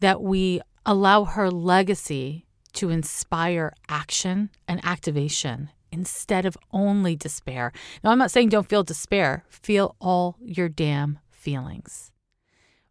that 0.00 0.22
we 0.22 0.60
allow 0.84 1.24
her 1.24 1.50
legacy 1.50 2.46
to 2.72 2.90
inspire 2.90 3.72
action 3.88 4.50
and 4.68 4.84
activation 4.84 5.70
instead 5.92 6.46
of 6.46 6.56
only 6.72 7.16
despair. 7.16 7.72
Now, 8.02 8.10
I'm 8.10 8.18
not 8.18 8.30
saying 8.30 8.50
don't 8.50 8.68
feel 8.68 8.84
despair, 8.84 9.44
feel 9.48 9.96
all 10.00 10.36
your 10.40 10.68
damn 10.68 11.18
feelings, 11.30 12.12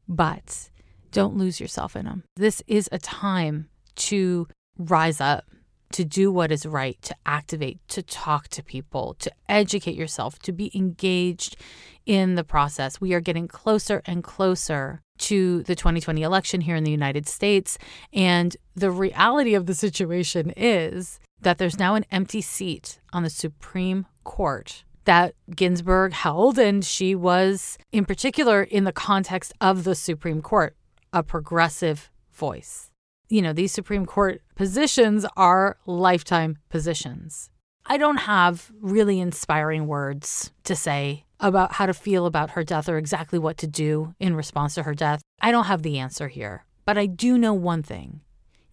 but 0.08 0.70
don't 1.12 1.38
lose 1.38 1.60
yourself 1.60 1.96
in 1.96 2.06
them. 2.06 2.24
This 2.36 2.62
is 2.68 2.90
a 2.92 3.00
time 3.00 3.70
to 3.96 4.48
rise 4.78 5.22
up, 5.22 5.46
to 5.94 6.06
do 6.06 6.32
what 6.32 6.52
is 6.52 6.66
right, 6.66 7.02
to 7.02 7.16
activate, 7.26 7.80
to 7.90 8.02
talk 8.02 8.48
to 8.50 8.64
people, 8.64 9.16
to 9.20 9.32
educate 9.48 9.96
yourself, 9.96 10.40
to 10.40 10.52
be 10.52 10.72
engaged 10.76 11.58
in 12.06 12.36
the 12.36 12.44
process. 12.44 13.02
We 13.02 13.14
are 13.14 13.20
getting 13.20 13.48
closer 13.48 14.02
and 14.06 14.24
closer 14.24 15.02
to 15.20 15.64
the 15.64 15.76
2020 15.76 16.22
election 16.22 16.62
here 16.62 16.76
in 16.76 16.84
the 16.84 16.92
United 16.92 17.28
States. 17.28 17.78
And 18.14 18.56
the 18.76 18.92
reality 18.92 19.54
of 19.54 19.66
the 19.66 19.76
situation 19.76 20.52
is 20.56 21.20
that 21.42 21.58
there's 21.58 21.80
now 21.80 21.96
an 21.96 22.06
empty 22.12 22.42
seat 22.42 23.00
on 23.14 23.24
the 23.24 23.30
Supreme 23.30 24.06
Court 24.24 24.84
that 25.06 25.36
Ginsburg 25.56 26.14
held. 26.14 26.58
And 26.58 26.84
she 26.84 27.16
was, 27.16 27.78
in 27.92 28.06
particular, 28.06 28.64
in 28.64 28.84
the 28.84 28.92
context 28.92 29.54
of 29.60 29.84
the 29.84 29.96
Supreme 29.96 30.42
Court, 30.42 30.76
a 31.14 31.24
progressive 31.24 32.10
voice. 32.32 32.89
You 33.30 33.42
know, 33.42 33.54
these 33.54 33.72
Supreme 33.72 34.06
Court 34.06 34.42
positions 34.56 35.26
are 35.38 35.78
lifetime 35.86 36.58
positions. 36.70 37.50
I 37.86 37.98
don't 37.98 38.18
have 38.18 38.72
really 38.82 39.20
inspiring 39.20 39.88
words 39.88 40.52
to 40.64 40.76
say 40.76 41.26
about 41.40 41.74
how 41.74 41.86
to 41.86 41.94
feel 41.94 42.26
about 42.26 42.52
her 42.52 42.64
death 42.64 42.90
or 42.90 42.98
exactly 42.98 43.40
what 43.40 43.58
to 43.58 43.68
do 43.68 44.14
in 44.20 44.36
response 44.36 44.76
to 44.76 44.84
her 44.84 44.94
death. 44.94 45.22
I 45.42 45.52
don't 45.52 45.66
have 45.66 45.84
the 45.84 45.98
answer 45.98 46.28
here. 46.28 46.66
But 46.86 46.98
I 46.98 47.06
do 47.06 47.38
know 47.38 47.54
one 47.54 47.84
thing 47.84 48.22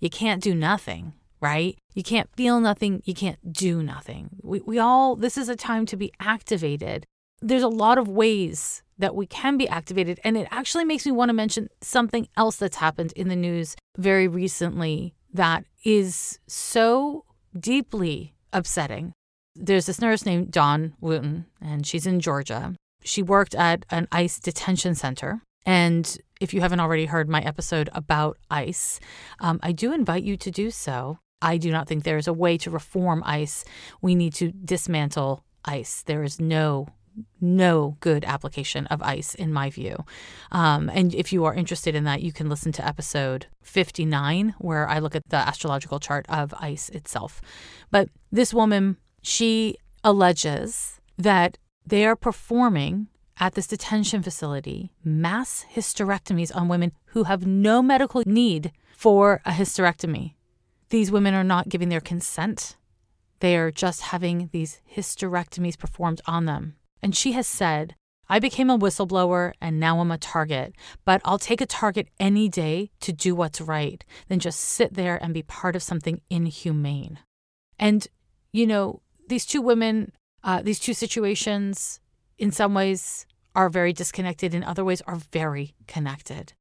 you 0.01 0.11
can't 0.11 0.42
do 0.42 0.55
nothing 0.55 1.12
right? 1.40 1.79
You 1.95 2.03
can't 2.03 2.29
feel 2.37 2.61
nothing, 2.61 3.03
you 3.05 3.14
can't 3.14 3.53
do 3.53 3.83
nothing. 3.83 4.31
We, 4.42 4.61
we 4.61 4.79
all, 4.79 5.16
this 5.16 5.37
is 5.37 5.49
a 5.49 5.57
time 5.57 5.87
to 5.87 5.97
be 5.97 6.12
activated. 6.21 7.05
There's 7.40 7.62
a 7.62 7.68
lot 7.68 7.99
of 7.99 8.09
ways 8.09 8.83
that 8.99 9.14
we 9.14 9.27
can 9.27 9.57
be 9.57 9.68
activated. 9.68 10.20
And 10.25 10.37
it 10.37 10.49
actually 10.51 10.85
makes 10.85 11.05
me 11.07 11.12
want 11.12 11.29
to 11.29 11.35
mention 11.35 11.68
something 11.81 12.29
else 12.37 12.57
that's 12.57 12.77
happened 12.77 13.12
in 13.12 13.29
the 13.29 13.37
news 13.37 13.77
very 13.99 14.29
recently 14.29 15.14
that 15.33 15.64
is 15.85 16.38
so 16.46 17.25
deeply 17.59 18.35
upsetting. 18.53 19.12
There's 19.55 19.87
this 19.87 20.01
nurse 20.01 20.25
named 20.27 20.51
Dawn 20.51 20.94
Wooten, 21.01 21.46
and 21.61 21.87
she's 21.87 22.07
in 22.07 22.20
Georgia. 22.20 22.75
She 23.05 23.22
worked 23.22 23.55
at 23.55 23.85
an 23.90 24.09
ICE 24.12 24.38
detention 24.38 24.94
center. 24.94 25.42
And 25.64 26.18
if 26.40 26.53
you 26.53 26.61
haven't 26.61 26.81
already 26.81 27.07
heard 27.07 27.29
my 27.29 27.40
episode 27.40 27.88
about 27.92 28.38
ICE, 28.51 29.01
um, 29.40 29.59
I 29.62 29.72
do 29.72 29.92
invite 29.92 30.22
you 30.22 30.37
to 30.37 30.51
do 30.51 30.70
so. 30.70 31.18
I 31.42 31.59
do 31.59 31.70
not 31.70 31.87
think 31.87 32.05
there 32.05 32.18
is 32.18 32.29
a 32.29 32.33
way 32.33 32.57
to 32.59 32.70
reform 32.70 33.22
ICE. 33.27 33.64
We 34.01 34.14
need 34.14 34.35
to 34.35 34.53
dismantle 34.53 35.44
ICE. 35.64 36.03
There 36.03 36.22
is 36.22 36.40
no 36.40 36.88
no 37.41 37.97
good 38.01 38.25
application 38.25 38.87
of 38.87 39.03
ICE 39.03 39.35
in 39.35 39.53
my 39.53 39.71
view. 39.71 40.05
Um, 40.53 40.91
and 40.93 41.15
if 41.15 41.33
you 41.33 41.45
are 41.45 41.55
interested 41.55 41.95
in 41.95 42.05
that, 42.05 42.23
you 42.23 42.33
can 42.33 42.49
listen 42.49 42.73
to 42.73 42.87
episode 42.87 43.47
59, 43.63 44.55
where 44.59 44.89
I 44.89 44.99
look 44.99 45.15
at 45.15 45.29
the 45.29 45.37
astrological 45.37 46.01
chart 46.01 46.27
of 46.29 46.55
ICE 46.55 46.89
itself. 46.91 47.41
But 47.91 48.09
this 48.31 48.53
woman, 48.53 48.97
she 49.23 49.77
alleges 50.05 51.01
that 51.19 51.59
they 51.87 52.05
are 52.05 52.17
performing 52.17 53.09
at 53.39 53.55
this 53.55 53.67
detention 53.67 54.23
facility 54.23 54.93
mass 55.05 55.67
hysterectomies 55.75 56.55
on 56.55 56.69
women 56.69 56.93
who 57.07 57.25
have 57.25 57.47
no 57.47 57.83
medical 57.83 58.23
need 58.27 58.73
for 58.97 59.41
a 59.45 59.53
hysterectomy. 59.53 60.35
These 60.89 61.11
women 61.11 61.35
are 61.35 61.45
not 61.45 61.69
giving 61.69 61.89
their 61.89 62.01
consent. 62.01 62.77
They 63.41 63.57
are 63.57 63.71
just 63.71 64.03
having 64.03 64.49
these 64.53 64.81
hysterectomies 64.91 65.79
performed 65.79 66.21
on 66.27 66.47
them. 66.47 66.77
And 67.03 67.17
she 67.17 67.33
has 67.33 67.47
said, 67.47 67.95
I 68.29 68.39
became 68.39 68.71
a 68.71 68.79
whistleblower 68.79 69.53
and 69.61 69.79
now 69.79 70.01
I'm 70.01 70.11
a 70.11 70.19
target, 70.19 70.75
but 71.05 71.21
I'll 71.25 71.39
take 71.39 71.61
a 71.61 71.67
target 71.67 72.09
any 72.19 72.49
day 72.49 72.91
to 73.01 73.13
do 73.13 73.35
what's 73.35 73.61
right 73.61 74.05
than 74.29 74.41
just 74.41 74.61
sit 74.61 74.95
there 74.95 75.17
and 75.23 75.33
be 75.33 75.43
part 75.43 75.77
of 75.77 75.83
something 75.83 76.21
inhumane. 76.29 77.21
And, 77.79 78.07
you 78.53 78.67
know, 78.67 79.03
these 79.29 79.47
two 79.47 79.61
women, 79.61 80.13
uh, 80.43 80.63
these 80.63 80.81
two 80.81 80.95
situations, 80.95 82.01
in 82.39 82.51
some 82.51 82.75
ways 82.75 83.27
are 83.55 83.69
very 83.69 83.93
disconnected, 83.93 84.55
in 84.55 84.65
other 84.65 84.85
ways 84.85 85.03
are 85.03 85.17
very 85.33 85.75
connected. 85.87 86.53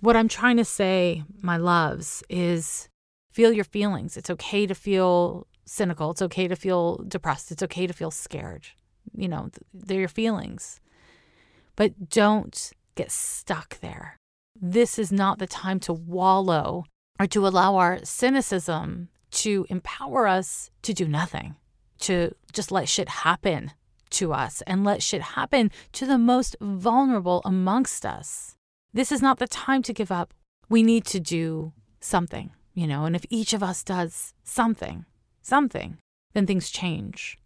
What 0.00 0.16
I'm 0.16 0.28
trying 0.28 0.58
to 0.58 0.64
say, 0.64 1.24
my 1.40 1.56
loves, 1.56 2.22
is 2.28 2.88
feel 3.30 3.52
your 3.52 3.64
feelings. 3.64 4.16
It's 4.16 4.30
okay 4.30 4.66
to 4.66 4.74
feel 4.74 5.46
cynical. 5.64 6.10
It's 6.10 6.22
okay 6.22 6.48
to 6.48 6.56
feel 6.56 7.02
depressed. 7.08 7.50
It's 7.50 7.62
okay 7.62 7.86
to 7.86 7.92
feel 7.92 8.10
scared. 8.10 8.66
You 9.16 9.28
know, 9.28 9.50
they're 9.72 10.00
your 10.00 10.08
feelings. 10.08 10.80
But 11.76 12.08
don't 12.08 12.72
get 12.94 13.10
stuck 13.10 13.80
there. 13.80 14.16
This 14.60 14.98
is 14.98 15.10
not 15.10 15.38
the 15.38 15.46
time 15.46 15.80
to 15.80 15.92
wallow 15.92 16.84
or 17.18 17.26
to 17.26 17.46
allow 17.46 17.76
our 17.76 18.00
cynicism 18.04 19.08
to 19.32 19.66
empower 19.68 20.28
us 20.28 20.70
to 20.82 20.94
do 20.94 21.08
nothing, 21.08 21.56
to 21.98 22.34
just 22.52 22.70
let 22.70 22.88
shit 22.88 23.08
happen 23.08 23.72
to 24.10 24.32
us 24.32 24.62
and 24.66 24.84
let 24.84 25.02
shit 25.02 25.22
happen 25.22 25.72
to 25.92 26.06
the 26.06 26.18
most 26.18 26.54
vulnerable 26.60 27.42
amongst 27.44 28.06
us. 28.06 28.54
This 28.92 29.10
is 29.10 29.20
not 29.20 29.40
the 29.40 29.48
time 29.48 29.82
to 29.82 29.92
give 29.92 30.12
up. 30.12 30.32
We 30.68 30.84
need 30.84 31.04
to 31.06 31.18
do 31.18 31.72
something 32.00 32.52
you 32.74 32.88
know, 32.88 33.04
and 33.04 33.14
if 33.14 33.24
each 33.30 33.52
of 33.52 33.62
us 33.62 33.84
does 33.84 34.34
something, 34.42 35.06
something, 35.42 35.98
then 36.34 36.46
things 36.46 36.70
change. 36.70 37.38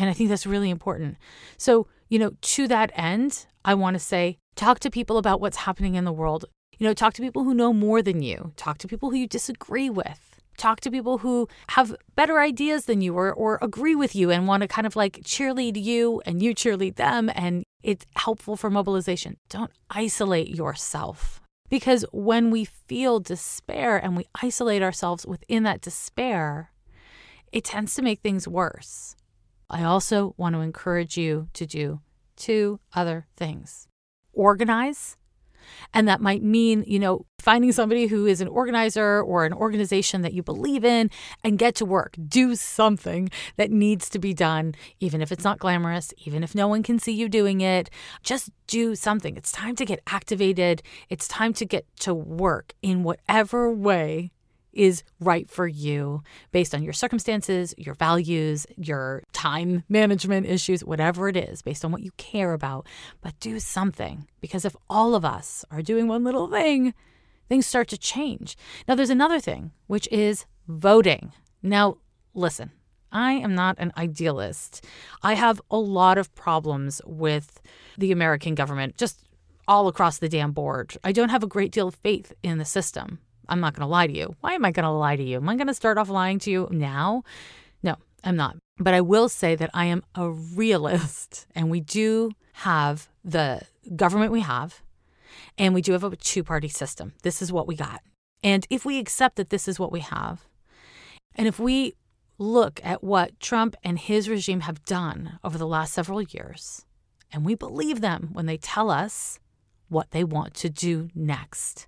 And 0.00 0.08
I 0.08 0.14
think 0.14 0.30
that's 0.30 0.46
really 0.46 0.70
important. 0.70 1.18
So, 1.58 1.86
you 2.08 2.18
know, 2.18 2.32
to 2.40 2.66
that 2.68 2.90
end, 2.94 3.46
I 3.66 3.74
want 3.74 3.94
to 3.94 4.00
say 4.00 4.38
talk 4.56 4.80
to 4.80 4.90
people 4.90 5.18
about 5.18 5.42
what's 5.42 5.58
happening 5.58 5.94
in 5.94 6.06
the 6.06 6.12
world. 6.12 6.46
You 6.78 6.86
know, 6.86 6.94
talk 6.94 7.12
to 7.14 7.22
people 7.22 7.44
who 7.44 7.52
know 7.52 7.74
more 7.74 8.00
than 8.00 8.22
you, 8.22 8.52
talk 8.56 8.78
to 8.78 8.88
people 8.88 9.10
who 9.10 9.16
you 9.16 9.26
disagree 9.26 9.90
with. 9.90 10.40
Talk 10.56 10.80
to 10.80 10.90
people 10.90 11.18
who 11.18 11.48
have 11.68 11.94
better 12.16 12.40
ideas 12.40 12.86
than 12.86 13.02
you 13.02 13.14
or, 13.14 13.32
or 13.32 13.58
agree 13.60 13.94
with 13.94 14.14
you 14.14 14.30
and 14.30 14.48
want 14.48 14.62
to 14.62 14.68
kind 14.68 14.86
of 14.86 14.96
like 14.96 15.20
cheerlead 15.20 15.82
you 15.82 16.22
and 16.24 16.42
you 16.42 16.54
cheerlead 16.54 16.96
them. 16.96 17.30
And 17.34 17.62
it's 17.82 18.06
helpful 18.16 18.56
for 18.56 18.70
mobilization. 18.70 19.36
Don't 19.50 19.70
isolate 19.90 20.48
yourself. 20.48 21.42
Because 21.68 22.06
when 22.10 22.50
we 22.50 22.64
feel 22.64 23.20
despair 23.20 23.98
and 23.98 24.16
we 24.16 24.24
isolate 24.42 24.82
ourselves 24.82 25.26
within 25.26 25.62
that 25.64 25.82
despair, 25.82 26.72
it 27.52 27.64
tends 27.64 27.94
to 27.94 28.02
make 28.02 28.20
things 28.20 28.48
worse. 28.48 29.14
I 29.70 29.84
also 29.84 30.34
want 30.36 30.54
to 30.54 30.60
encourage 30.60 31.16
you 31.16 31.48
to 31.54 31.66
do 31.66 32.00
two 32.36 32.80
other 32.94 33.26
things 33.36 33.86
organize 34.32 35.16
and 35.92 36.08
that 36.08 36.20
might 36.20 36.42
mean, 36.42 36.84
you 36.86 36.98
know, 36.98 37.26
finding 37.38 37.72
somebody 37.72 38.06
who 38.06 38.26
is 38.26 38.40
an 38.40 38.48
organizer 38.48 39.22
or 39.22 39.44
an 39.44 39.52
organization 39.52 40.22
that 40.22 40.32
you 40.32 40.42
believe 40.42 40.84
in 40.84 41.10
and 41.44 41.58
get 41.58 41.74
to 41.76 41.84
work. 41.84 42.16
Do 42.28 42.54
something 42.54 43.30
that 43.56 43.70
needs 43.70 44.08
to 44.10 44.18
be 44.18 44.34
done, 44.34 44.74
even 45.00 45.20
if 45.22 45.32
it's 45.32 45.44
not 45.44 45.58
glamorous, 45.58 46.12
even 46.24 46.42
if 46.42 46.54
no 46.54 46.68
one 46.68 46.82
can 46.82 46.98
see 46.98 47.12
you 47.12 47.28
doing 47.28 47.60
it. 47.60 47.90
Just 48.22 48.50
do 48.66 48.94
something. 48.94 49.36
It's 49.36 49.52
time 49.52 49.76
to 49.76 49.84
get 49.84 50.00
activated. 50.06 50.82
It's 51.08 51.28
time 51.28 51.52
to 51.54 51.64
get 51.64 51.86
to 52.00 52.14
work 52.14 52.74
in 52.82 53.02
whatever 53.02 53.72
way 53.72 54.32
is 54.72 55.02
right 55.18 55.48
for 55.48 55.66
you 55.66 56.22
based 56.52 56.74
on 56.74 56.82
your 56.82 56.92
circumstances, 56.92 57.74
your 57.76 57.94
values, 57.94 58.66
your 58.76 59.22
time 59.32 59.84
management 59.88 60.46
issues, 60.46 60.84
whatever 60.84 61.28
it 61.28 61.36
is, 61.36 61.62
based 61.62 61.84
on 61.84 61.92
what 61.92 62.02
you 62.02 62.10
care 62.16 62.52
about. 62.52 62.86
But 63.20 63.38
do 63.40 63.58
something 63.58 64.26
because 64.40 64.64
if 64.64 64.76
all 64.88 65.14
of 65.14 65.24
us 65.24 65.64
are 65.70 65.82
doing 65.82 66.08
one 66.08 66.24
little 66.24 66.48
thing, 66.48 66.94
things 67.48 67.66
start 67.66 67.88
to 67.88 67.98
change. 67.98 68.56
Now, 68.86 68.94
there's 68.94 69.10
another 69.10 69.40
thing, 69.40 69.72
which 69.86 70.08
is 70.12 70.46
voting. 70.68 71.32
Now, 71.62 71.98
listen, 72.32 72.70
I 73.12 73.32
am 73.32 73.54
not 73.54 73.76
an 73.78 73.92
idealist. 73.96 74.84
I 75.22 75.34
have 75.34 75.60
a 75.70 75.76
lot 75.76 76.16
of 76.16 76.34
problems 76.34 77.02
with 77.04 77.60
the 77.98 78.12
American 78.12 78.54
government, 78.54 78.96
just 78.96 79.24
all 79.66 79.88
across 79.88 80.18
the 80.18 80.28
damn 80.28 80.52
board. 80.52 80.96
I 81.04 81.12
don't 81.12 81.28
have 81.28 81.42
a 81.42 81.48
great 81.48 81.72
deal 81.72 81.88
of 81.88 81.94
faith 81.96 82.32
in 82.42 82.58
the 82.58 82.64
system. 82.64 83.18
I'm 83.48 83.60
not 83.60 83.74
going 83.74 83.86
to 83.86 83.90
lie 83.90 84.06
to 84.06 84.12
you. 84.12 84.34
Why 84.40 84.54
am 84.54 84.64
I 84.64 84.70
going 84.70 84.84
to 84.84 84.90
lie 84.90 85.16
to 85.16 85.22
you? 85.22 85.36
Am 85.36 85.48
I 85.48 85.56
going 85.56 85.66
to 85.66 85.74
start 85.74 85.98
off 85.98 86.08
lying 86.08 86.38
to 86.40 86.50
you 86.50 86.68
now? 86.70 87.22
No, 87.82 87.96
I'm 88.24 88.36
not. 88.36 88.56
But 88.78 88.94
I 88.94 89.00
will 89.00 89.28
say 89.28 89.54
that 89.56 89.70
I 89.74 89.86
am 89.86 90.02
a 90.14 90.30
realist, 90.30 91.46
and 91.54 91.70
we 91.70 91.80
do 91.80 92.32
have 92.54 93.08
the 93.24 93.62
government 93.96 94.32
we 94.32 94.40
have, 94.40 94.82
and 95.58 95.74
we 95.74 95.82
do 95.82 95.92
have 95.92 96.04
a 96.04 96.16
two 96.16 96.44
party 96.44 96.68
system. 96.68 97.12
This 97.22 97.42
is 97.42 97.52
what 97.52 97.66
we 97.66 97.74
got. 97.74 98.02
And 98.42 98.66
if 98.70 98.84
we 98.84 98.98
accept 98.98 99.36
that 99.36 99.50
this 99.50 99.68
is 99.68 99.78
what 99.78 99.92
we 99.92 100.00
have, 100.00 100.46
and 101.34 101.46
if 101.46 101.58
we 101.58 101.94
look 102.38 102.80
at 102.82 103.04
what 103.04 103.38
Trump 103.38 103.76
and 103.84 103.98
his 103.98 104.28
regime 104.28 104.60
have 104.60 104.84
done 104.84 105.38
over 105.44 105.58
the 105.58 105.66
last 105.66 105.92
several 105.92 106.22
years, 106.22 106.86
and 107.32 107.44
we 107.44 107.54
believe 107.54 108.00
them 108.00 108.30
when 108.32 108.46
they 108.46 108.56
tell 108.56 108.90
us 108.90 109.38
what 109.88 110.10
they 110.10 110.24
want 110.24 110.54
to 110.54 110.70
do 110.70 111.10
next. 111.14 111.86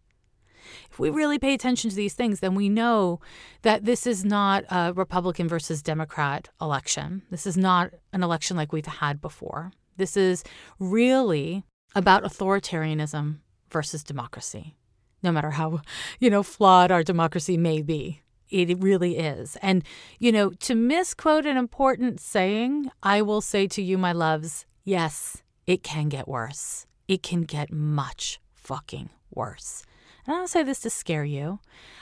If 0.90 0.98
we 0.98 1.10
really 1.10 1.38
pay 1.38 1.54
attention 1.54 1.90
to 1.90 1.96
these 1.96 2.14
things, 2.14 2.40
then 2.40 2.54
we 2.54 2.68
know 2.68 3.20
that 3.62 3.84
this 3.84 4.06
is 4.06 4.24
not 4.24 4.64
a 4.70 4.92
Republican 4.92 5.48
versus 5.48 5.82
Democrat 5.82 6.48
election. 6.60 7.22
This 7.30 7.46
is 7.46 7.56
not 7.56 7.92
an 8.12 8.22
election 8.22 8.56
like 8.56 8.72
we've 8.72 8.86
had 8.86 9.20
before. 9.20 9.72
This 9.96 10.16
is 10.16 10.44
really 10.78 11.64
about 11.94 12.24
authoritarianism 12.24 13.38
versus 13.70 14.02
democracy, 14.02 14.76
no 15.22 15.32
matter 15.32 15.50
how, 15.50 15.82
you 16.18 16.30
know, 16.30 16.42
flawed 16.42 16.90
our 16.90 17.02
democracy 17.02 17.56
may 17.56 17.82
be. 17.82 18.22
It 18.48 18.82
really 18.82 19.16
is. 19.16 19.56
And, 19.62 19.82
you 20.18 20.30
know, 20.30 20.50
to 20.50 20.74
misquote 20.74 21.46
an 21.46 21.56
important 21.56 22.20
saying, 22.20 22.90
I 23.02 23.22
will 23.22 23.40
say 23.40 23.66
to 23.68 23.82
you, 23.82 23.96
my 23.96 24.12
loves, 24.12 24.66
yes, 24.84 25.42
it 25.66 25.82
can 25.82 26.10
get 26.10 26.28
worse. 26.28 26.86
It 27.08 27.22
can 27.22 27.42
get 27.42 27.72
much 27.72 28.40
fucking 28.52 29.08
worse. 29.30 29.84
And 30.26 30.34
I 30.34 30.38
don't 30.38 30.48
say 30.48 30.62
this 30.62 30.80
to 30.80 30.90
scare 30.90 31.24
you. 31.24 31.58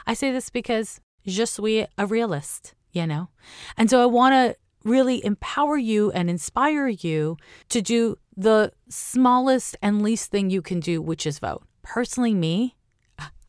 I 0.06 0.14
say 0.14 0.30
this 0.30 0.50
because 0.50 1.00
je 1.26 1.44
suis 1.46 1.86
a 1.98 2.06
realist, 2.06 2.74
you 2.92 3.06
know? 3.06 3.28
And 3.76 3.88
so 3.88 4.02
I 4.02 4.06
want 4.06 4.34
to 4.34 4.56
really 4.84 5.24
empower 5.24 5.76
you 5.76 6.10
and 6.12 6.30
inspire 6.30 6.88
you 6.88 7.36
to 7.68 7.82
do 7.82 8.16
the 8.36 8.72
smallest 8.88 9.76
and 9.82 10.02
least 10.02 10.30
thing 10.30 10.50
you 10.50 10.62
can 10.62 10.80
do, 10.80 11.02
which 11.02 11.26
is 11.26 11.38
vote. 11.38 11.62
Personally, 11.82 12.34
me, 12.34 12.76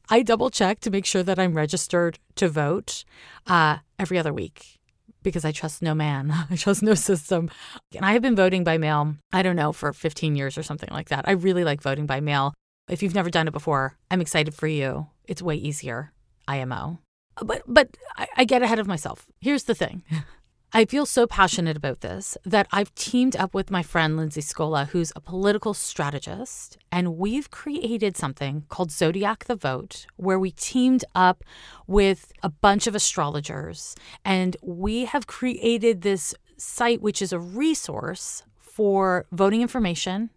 I 0.10 0.24
double 0.24 0.50
check 0.50 0.82
to 0.82 0.92
make 0.92 1.06
sure 1.06 1.24
that 1.24 1.40
I'm 1.40 1.54
registered 1.54 2.20
to 2.36 2.50
vote 2.50 3.06
uh, 3.48 3.78
every 3.98 4.18
other 4.18 4.34
week 4.34 4.80
because 5.24 5.46
I 5.46 5.52
trust 5.52 5.82
no 5.82 5.96
man. 5.96 6.34
I 6.50 6.56
trust 6.56 6.84
no 6.84 6.96
system. 6.96 7.50
And 7.96 8.06
I 8.06 8.12
have 8.12 8.22
been 8.22 8.36
voting 8.36 8.64
by 8.64 8.78
mail, 8.78 9.16
I 9.32 9.42
don't 9.42 9.56
know, 9.56 9.72
for 9.72 9.94
15 9.94 10.36
years 10.36 10.58
or 10.58 10.64
something 10.64 10.90
like 10.92 11.10
that. 11.10 11.28
I 11.28 11.32
really 11.32 11.64
like 11.64 11.82
voting 11.82 12.06
by 12.08 12.20
mail. 12.20 12.54
If 12.92 13.02
you've 13.02 13.16
never 13.16 13.30
done 13.30 13.48
it 13.48 13.54
before, 13.54 13.98
I'm 14.12 14.20
excited 14.20 14.54
for 14.54 14.68
you. 14.68 15.08
It's 15.26 15.42
way 15.42 15.56
easier, 15.56 16.12
IMO. 16.46 17.00
But 17.42 17.64
but 17.66 17.96
I, 18.18 18.28
I 18.36 18.44
get 18.44 18.62
ahead 18.62 18.80
of 18.80 18.88
myself. 18.88 19.28
Here's 19.40 19.64
the 19.64 19.74
thing. 19.74 20.04
I 20.74 20.84
feel 20.84 21.06
so 21.06 21.26
passionate 21.26 21.78
about 21.78 22.02
this 22.02 22.38
that 22.46 22.68
I've 22.72 22.94
teamed 22.96 23.38
up 23.38 23.54
with 23.54 23.72
my 23.72 23.82
friend 23.82 24.18
Lindsay 24.18 24.42
Scola, 24.42 24.88
who's 24.88 25.14
a 25.16 25.22
political 25.22 25.74
strategist, 25.74 26.78
and 26.92 27.18
we've 27.18 27.50
created 27.50 28.18
something 28.18 28.66
called 28.68 28.92
Zodiac 28.92 29.46
the 29.46 29.56
Vote, 29.56 30.06
where 30.18 30.40
we 30.40 30.52
teamed 30.52 31.06
up 31.16 31.46
with 31.88 32.34
a 32.44 32.50
bunch 32.50 32.88
of 32.88 32.96
astrologers 32.96 33.96
and 34.26 34.58
we 34.62 35.06
have 35.06 35.28
created 35.28 36.02
this 36.02 36.36
site, 36.58 37.02
which 37.02 37.22
is 37.22 37.32
a 37.32 37.40
resource 37.40 38.44
for 38.58 39.26
voting 39.32 39.62
information. 39.62 40.30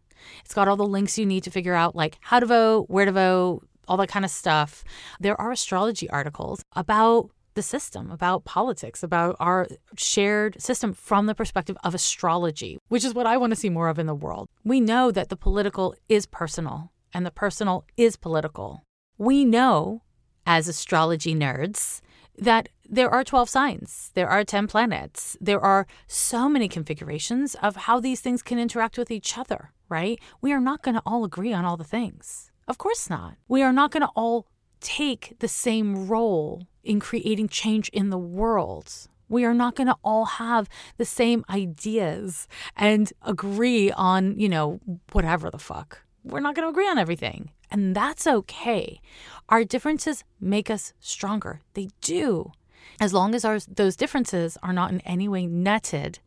It's 0.44 0.54
got 0.54 0.68
all 0.68 0.76
the 0.76 0.86
links 0.86 1.18
you 1.18 1.26
need 1.26 1.44
to 1.44 1.50
figure 1.50 1.74
out, 1.74 1.94
like 1.94 2.18
how 2.20 2.40
to 2.40 2.46
vote, 2.46 2.86
where 2.88 3.04
to 3.04 3.12
vote, 3.12 3.66
all 3.88 3.96
that 3.98 4.08
kind 4.08 4.24
of 4.24 4.30
stuff. 4.30 4.84
There 5.20 5.40
are 5.40 5.52
astrology 5.52 6.08
articles 6.10 6.62
about 6.74 7.30
the 7.54 7.62
system, 7.62 8.10
about 8.10 8.44
politics, 8.44 9.02
about 9.02 9.36
our 9.38 9.68
shared 9.96 10.60
system 10.60 10.92
from 10.92 11.26
the 11.26 11.34
perspective 11.34 11.76
of 11.84 11.94
astrology, 11.94 12.78
which 12.88 13.04
is 13.04 13.14
what 13.14 13.26
I 13.26 13.36
want 13.36 13.52
to 13.52 13.56
see 13.56 13.70
more 13.70 13.88
of 13.88 13.98
in 13.98 14.06
the 14.06 14.14
world. 14.14 14.48
We 14.64 14.80
know 14.80 15.10
that 15.10 15.28
the 15.28 15.36
political 15.36 15.94
is 16.08 16.26
personal 16.26 16.90
and 17.12 17.24
the 17.24 17.30
personal 17.30 17.84
is 17.96 18.16
political. 18.16 18.82
We 19.18 19.44
know, 19.44 20.02
as 20.46 20.66
astrology 20.66 21.34
nerds, 21.34 22.00
that 22.38 22.68
there 22.88 23.10
are 23.10 23.24
12 23.24 23.48
signs, 23.48 24.10
there 24.14 24.28
are 24.28 24.44
10 24.44 24.66
planets, 24.66 25.36
there 25.40 25.60
are 25.60 25.86
so 26.06 26.48
many 26.48 26.68
configurations 26.68 27.54
of 27.56 27.76
how 27.76 28.00
these 28.00 28.20
things 28.20 28.42
can 28.42 28.58
interact 28.58 28.98
with 28.98 29.10
each 29.10 29.38
other, 29.38 29.72
right? 29.88 30.20
We 30.40 30.52
are 30.52 30.60
not 30.60 30.82
going 30.82 30.94
to 30.94 31.02
all 31.06 31.24
agree 31.24 31.52
on 31.52 31.64
all 31.64 31.76
the 31.76 31.84
things. 31.84 32.50
Of 32.68 32.78
course 32.78 33.08
not. 33.08 33.34
We 33.48 33.62
are 33.62 33.72
not 33.72 33.90
going 33.90 34.02
to 34.02 34.12
all 34.14 34.46
take 34.80 35.36
the 35.38 35.48
same 35.48 36.06
role 36.06 36.66
in 36.82 37.00
creating 37.00 37.48
change 37.48 37.88
in 37.90 38.10
the 38.10 38.18
world. 38.18 38.92
We 39.28 39.44
are 39.44 39.54
not 39.54 39.74
going 39.74 39.86
to 39.86 39.96
all 40.04 40.26
have 40.26 40.68
the 40.98 41.04
same 41.04 41.44
ideas 41.48 42.46
and 42.76 43.10
agree 43.22 43.90
on, 43.90 44.38
you 44.38 44.48
know, 44.48 44.80
whatever 45.12 45.50
the 45.50 45.58
fuck. 45.58 46.02
We're 46.22 46.40
not 46.40 46.54
going 46.54 46.66
to 46.66 46.70
agree 46.70 46.88
on 46.88 46.98
everything. 46.98 47.50
And 47.74 47.94
that's 47.94 48.24
okay. 48.24 49.00
Our 49.48 49.64
differences 49.64 50.22
make 50.40 50.70
us 50.70 50.92
stronger. 51.00 51.60
They 51.74 51.88
do. 52.00 52.52
As 53.00 53.12
long 53.12 53.34
as 53.34 53.44
our, 53.44 53.58
those 53.58 53.96
differences 53.96 54.56
are 54.62 54.72
not 54.72 54.92
in 54.92 55.00
any 55.00 55.26
way 55.26 55.46
netted 55.46 56.20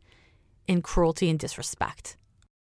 in 0.66 0.82
cruelty 0.82 1.30
and 1.30 1.38
disrespect 1.38 2.18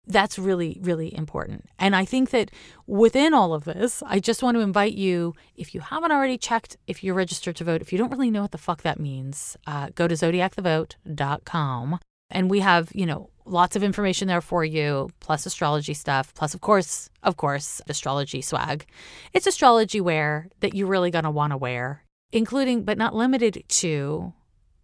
that's 0.08 0.38
really, 0.38 0.80
really 0.82 1.15
important. 1.15 1.65
And 1.80 1.95
I 1.95 2.06
think 2.06 2.30
that 2.30 2.52
within 2.88 3.34
all 3.34 3.54
of 3.54 3.65
this, 3.65 4.04
I 4.06 4.19
just 4.19 4.43
want 4.43 4.56
to 4.56 4.62
invite 4.62 4.93
you, 4.93 5.34
if 5.56 5.74
you 5.74 5.82
haven't 5.82 6.12
already 6.12 6.38
checked 6.38 6.78
if 6.88 7.04
you're 7.04 7.15
registered 7.15 7.56
to 7.58 7.63
vote, 7.63 7.82
if 7.82 7.91
you 7.91 7.98
don't 7.98 8.12
really 8.12 8.32
know 8.32 8.43
what 8.43 8.52
the 8.52 8.58
fuck 8.58 8.84
that 8.84 9.00
means, 9.00 9.58
uh, 9.65 9.89
go 9.95 10.08
to 10.08 10.15
zodiacthevote.com. 10.15 12.00
And 12.30 12.50
we 12.50 12.60
have, 12.60 12.91
you 12.93 13.06
know, 13.06 13.30
lots 13.45 13.75
of 13.75 13.84
information 13.84 14.27
there 14.27 14.41
for 14.41 14.65
you, 14.65 15.10
plus 15.19 15.45
astrology 15.45 15.93
stuff, 15.93 16.34
plus, 16.34 16.53
of 16.53 16.62
course, 16.62 17.10
of 17.23 17.38
course, 17.38 17.81
astrology 17.88 18.41
swag. 18.41 18.86
It's 19.34 19.47
astrology 19.47 20.01
wear 20.01 20.49
that 20.60 20.73
you're 20.73 20.88
really 20.88 21.12
going 21.12 21.23
to 21.23 21.31
want 21.31 21.51
to 21.51 21.58
wear, 21.58 22.03
including, 22.31 22.84
but 22.84 22.97
not 22.97 23.15
limited 23.15 23.63
to, 23.67 24.34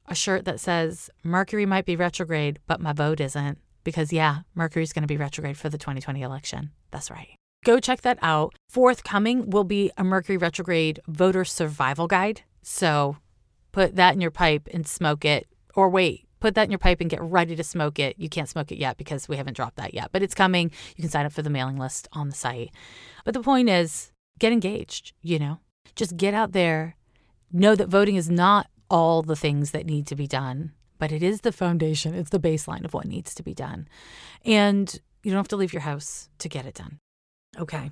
a 0.07 0.15
shirt 0.15 0.45
that 0.45 0.59
says, 0.59 1.09
Mercury 1.23 1.65
might 1.65 1.85
be 1.85 1.95
retrograde, 1.95 2.59
but 2.67 2.81
my 2.81 2.93
vote 2.93 3.19
isn't 3.19 3.57
because, 3.83 4.13
yeah, 4.13 4.39
Mercury's 4.55 4.93
going 4.93 5.03
to 5.03 5.07
be 5.07 5.17
retrograde 5.17 5.57
for 5.57 5.69
the 5.69 5.77
2020 5.77 6.21
election. 6.21 6.71
That's 6.91 7.09
right. 7.09 7.35
Go 7.63 7.79
check 7.79 8.01
that 8.01 8.19
out. 8.21 8.55
Forthcoming 8.69 9.49
will 9.49 9.63
be 9.63 9.91
a 9.97 10.03
Mercury 10.03 10.37
retrograde 10.37 10.99
voter 11.07 11.45
survival 11.45 12.07
guide. 12.07 12.41
So 12.63 13.17
put 13.71 13.95
that 13.95 14.13
in 14.13 14.21
your 14.21 14.31
pipe 14.31 14.67
and 14.73 14.87
smoke 14.87 15.23
it, 15.25 15.47
or 15.75 15.89
wait, 15.89 16.27
put 16.41 16.55
that 16.55 16.65
in 16.65 16.71
your 16.71 16.79
pipe 16.79 16.99
and 16.99 17.09
get 17.09 17.21
ready 17.21 17.55
to 17.55 17.63
smoke 17.63 17.99
it. 17.99 18.17
You 18.19 18.27
can't 18.27 18.49
smoke 18.49 18.71
it 18.71 18.77
yet 18.77 18.97
because 18.97 19.29
we 19.29 19.37
haven't 19.37 19.55
dropped 19.55 19.77
that 19.77 19.93
yet, 19.93 20.09
but 20.11 20.21
it's 20.21 20.35
coming. 20.35 20.71
You 20.97 21.03
can 21.03 21.09
sign 21.09 21.25
up 21.25 21.31
for 21.31 21.41
the 21.41 21.49
mailing 21.49 21.77
list 21.77 22.09
on 22.11 22.27
the 22.27 22.35
site. 22.35 22.71
But 23.23 23.33
the 23.33 23.41
point 23.41 23.69
is, 23.69 24.11
get 24.39 24.51
engaged, 24.51 25.13
you 25.21 25.39
know, 25.39 25.59
just 25.95 26.17
get 26.17 26.33
out 26.33 26.51
there. 26.51 26.97
Know 27.53 27.75
that 27.75 27.87
voting 27.87 28.17
is 28.17 28.29
not 28.29 28.67
all 28.89 29.21
the 29.21 29.37
things 29.37 29.71
that 29.71 29.85
need 29.85 30.05
to 30.07 30.15
be 30.15 30.27
done 30.27 30.73
but 31.01 31.11
it 31.11 31.23
is 31.23 31.41
the 31.41 31.51
foundation, 31.51 32.13
it's 32.13 32.29
the 32.29 32.39
baseline 32.39 32.85
of 32.85 32.93
what 32.93 33.07
needs 33.07 33.33
to 33.33 33.41
be 33.41 33.55
done. 33.55 33.87
And 34.45 34.87
you 35.23 35.31
don't 35.31 35.39
have 35.39 35.47
to 35.47 35.55
leave 35.55 35.73
your 35.73 35.81
house 35.81 36.29
to 36.37 36.47
get 36.47 36.67
it 36.67 36.75
done. 36.75 36.99
Okay, 37.57 37.89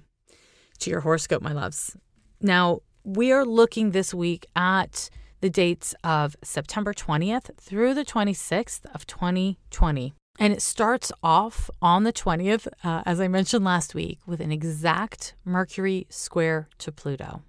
to 0.78 0.90
your 0.92 1.00
horoscope, 1.00 1.42
my 1.42 1.52
loves. 1.52 1.98
Now, 2.40 2.82
we 3.04 3.32
are 3.32 3.46
looking 3.46 3.92
this 3.92 4.14
week 4.14 4.46
at 4.56 5.10
the 5.42 5.50
dates 5.50 5.96
of 6.04 6.36
September 6.44 6.94
20th 6.94 7.56
through 7.58 7.94
the 7.94 8.06
26th 8.06 8.86
of 8.94 9.06
2020. 9.08 10.14
And 10.40 10.54
it 10.54 10.62
starts 10.62 11.12
off 11.22 11.70
on 11.82 12.04
the 12.04 12.14
20th, 12.14 12.68
uh, 12.84 13.04
as 13.06 13.20
I 13.20 13.28
mentioned 13.28 13.66
last 13.66 13.94
week, 13.94 14.20
with 14.26 14.40
an 14.40 14.52
exact 14.52 15.36
Mercury 15.44 16.08
square 16.10 16.70
to 16.78 16.92
Pluto. 16.92 17.42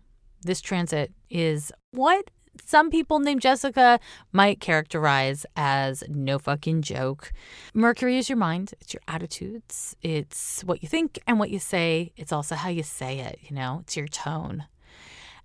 This 0.43 0.61
transit 0.61 1.13
is 1.29 1.71
what 1.93 2.31
some 2.65 2.91
people 2.91 3.21
named 3.21 3.41
Jessica 3.41 4.01
might 4.33 4.61
characterize 4.61 5.47
as 5.57 6.03
no 6.09 6.39
fucking 6.39 6.83
joke. 6.83 7.33
Mercury 7.75 8.19
is 8.19 8.29
your 8.29 8.39
mind, 8.39 8.75
it's 8.81 8.93
your 8.93 9.03
attitudes, 9.07 9.97
it's 10.03 10.63
what 10.65 10.83
you 10.83 10.89
think 10.89 11.19
and 11.27 11.39
what 11.39 11.51
you 11.51 11.59
say. 11.59 12.13
It's 12.17 12.33
also 12.33 12.57
how 12.57 12.69
you 12.69 12.83
say 12.83 13.21
it, 13.21 13.39
you 13.43 13.55
know, 13.55 13.81
it's 13.83 13.97
your 13.97 14.09
tone. 14.09 14.65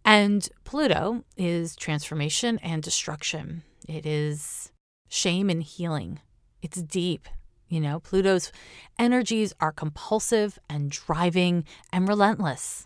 And 0.06 0.48
Pluto 0.64 1.24
is 1.36 1.76
transformation 1.76 2.60
and 2.60 2.84
destruction. 2.84 3.64
It 3.90 4.06
is 4.06 4.72
shame 5.10 5.50
and 5.50 5.64
healing. 5.64 6.20
It's 6.62 6.80
deep. 6.80 7.28
You 7.68 7.82
know, 7.82 8.00
Pluto's 8.00 8.52
energies 9.00 9.54
are 9.60 9.72
compulsive 9.72 10.60
and 10.70 10.92
driving 10.92 11.66
and 11.92 12.08
relentless. 12.08 12.86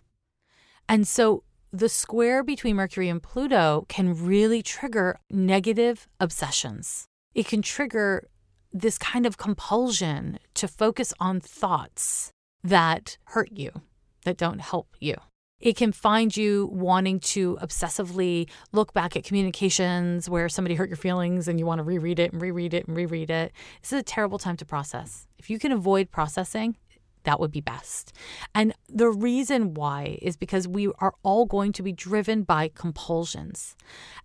And 0.87 1.05
so 1.05 1.43
the 1.73 1.89
square 1.89 2.41
between 2.41 2.77
Mercury 2.77 3.09
and 3.09 3.21
Pluto 3.21 3.85
can 3.89 4.25
really 4.25 4.63
trigger 4.63 5.19
negative 5.29 6.07
obsessions. 6.21 7.05
It 7.35 7.47
can 7.47 7.61
trigger 7.61 8.29
this 8.71 8.97
kind 8.97 9.25
of 9.25 9.37
compulsion 9.37 10.39
to 10.53 10.67
focus 10.69 11.13
on 11.19 11.41
thoughts 11.41 12.31
that 12.63 13.17
hurt 13.25 13.51
you, 13.51 13.71
that 14.23 14.37
don't 14.37 14.61
help 14.61 14.95
you. 15.01 15.15
It 15.59 15.75
can 15.75 15.91
find 15.91 16.35
you 16.35 16.69
wanting 16.71 17.19
to 17.19 17.57
obsessively 17.61 18.49
look 18.71 18.93
back 18.93 19.17
at 19.17 19.25
communications 19.25 20.29
where 20.29 20.47
somebody 20.47 20.75
hurt 20.75 20.89
your 20.89 20.97
feelings 20.97 21.47
and 21.49 21.59
you 21.59 21.65
want 21.65 21.79
to 21.79 21.83
reread 21.83 22.17
it 22.19 22.31
and 22.31 22.41
reread 22.41 22.73
it 22.73 22.87
and 22.87 22.95
reread 22.95 23.29
it. 23.29 23.51
This 23.81 23.91
is 23.91 23.99
a 23.99 24.03
terrible 24.03 24.39
time 24.39 24.55
to 24.57 24.65
process. 24.65 25.27
If 25.37 25.49
you 25.49 25.59
can 25.59 25.73
avoid 25.73 26.11
processing, 26.11 26.77
that 27.23 27.41
would 27.41 27.51
be 27.51 27.59
best. 27.59 28.13
And 28.55 28.73
the 28.87 29.09
reason 29.09 29.73
why 29.73 30.17
is 30.21 30.37
because 30.37 30.65
we 30.65 30.87
are 30.99 31.13
all 31.23 31.45
going 31.45 31.73
to 31.73 31.83
be 31.83 31.91
driven 31.91 32.43
by 32.43 32.71
compulsions. 32.73 33.75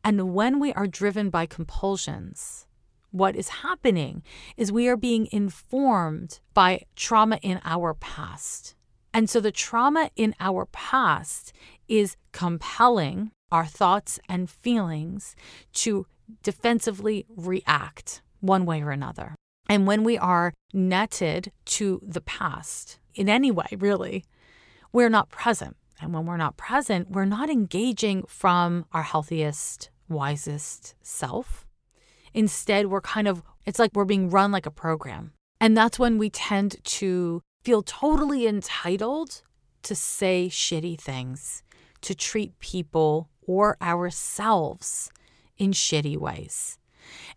And 0.04 0.34
when 0.34 0.60
we 0.60 0.72
are 0.74 0.86
driven 0.86 1.30
by 1.30 1.46
compulsions, 1.46 2.66
what 3.10 3.34
is 3.34 3.48
happening 3.48 4.22
is 4.56 4.70
we 4.70 4.88
are 4.88 4.96
being 4.96 5.28
informed 5.32 6.38
by 6.52 6.82
trauma 6.94 7.38
in 7.42 7.60
our 7.64 7.94
past. 7.94 8.76
And 9.14 9.30
so 9.30 9.40
the 9.40 9.52
trauma 9.52 10.10
in 10.16 10.34
our 10.40 10.66
past 10.66 11.52
is 11.88 12.16
compelling 12.32 13.30
our 13.52 13.64
thoughts 13.64 14.18
and 14.28 14.50
feelings 14.50 15.36
to 15.74 16.06
defensively 16.42 17.24
react 17.28 18.22
one 18.40 18.66
way 18.66 18.82
or 18.82 18.90
another. 18.90 19.36
And 19.68 19.86
when 19.86 20.02
we 20.02 20.18
are 20.18 20.52
netted 20.72 21.52
to 21.66 22.00
the 22.04 22.20
past 22.20 22.98
in 23.14 23.28
any 23.28 23.52
way, 23.52 23.68
really, 23.78 24.24
we're 24.92 25.08
not 25.08 25.30
present. 25.30 25.76
And 26.00 26.12
when 26.12 26.26
we're 26.26 26.36
not 26.36 26.56
present, 26.56 27.12
we're 27.12 27.24
not 27.24 27.48
engaging 27.48 28.24
from 28.26 28.84
our 28.92 29.04
healthiest, 29.04 29.90
wisest 30.08 30.96
self. 31.02 31.66
Instead, 32.34 32.88
we're 32.88 33.00
kind 33.00 33.28
of, 33.28 33.44
it's 33.64 33.78
like 33.78 33.92
we're 33.94 34.04
being 34.04 34.28
run 34.28 34.50
like 34.50 34.66
a 34.66 34.72
program. 34.72 35.32
And 35.60 35.76
that's 35.76 36.00
when 36.00 36.18
we 36.18 36.30
tend 36.30 36.82
to 36.84 37.40
feel 37.64 37.82
totally 37.82 38.46
entitled 38.46 39.42
to 39.82 39.94
say 39.94 40.48
shitty 40.50 41.00
things, 41.00 41.62
to 42.02 42.14
treat 42.14 42.58
people 42.58 43.30
or 43.46 43.76
ourselves 43.80 45.10
in 45.56 45.72
shitty 45.72 46.16
ways. 46.16 46.78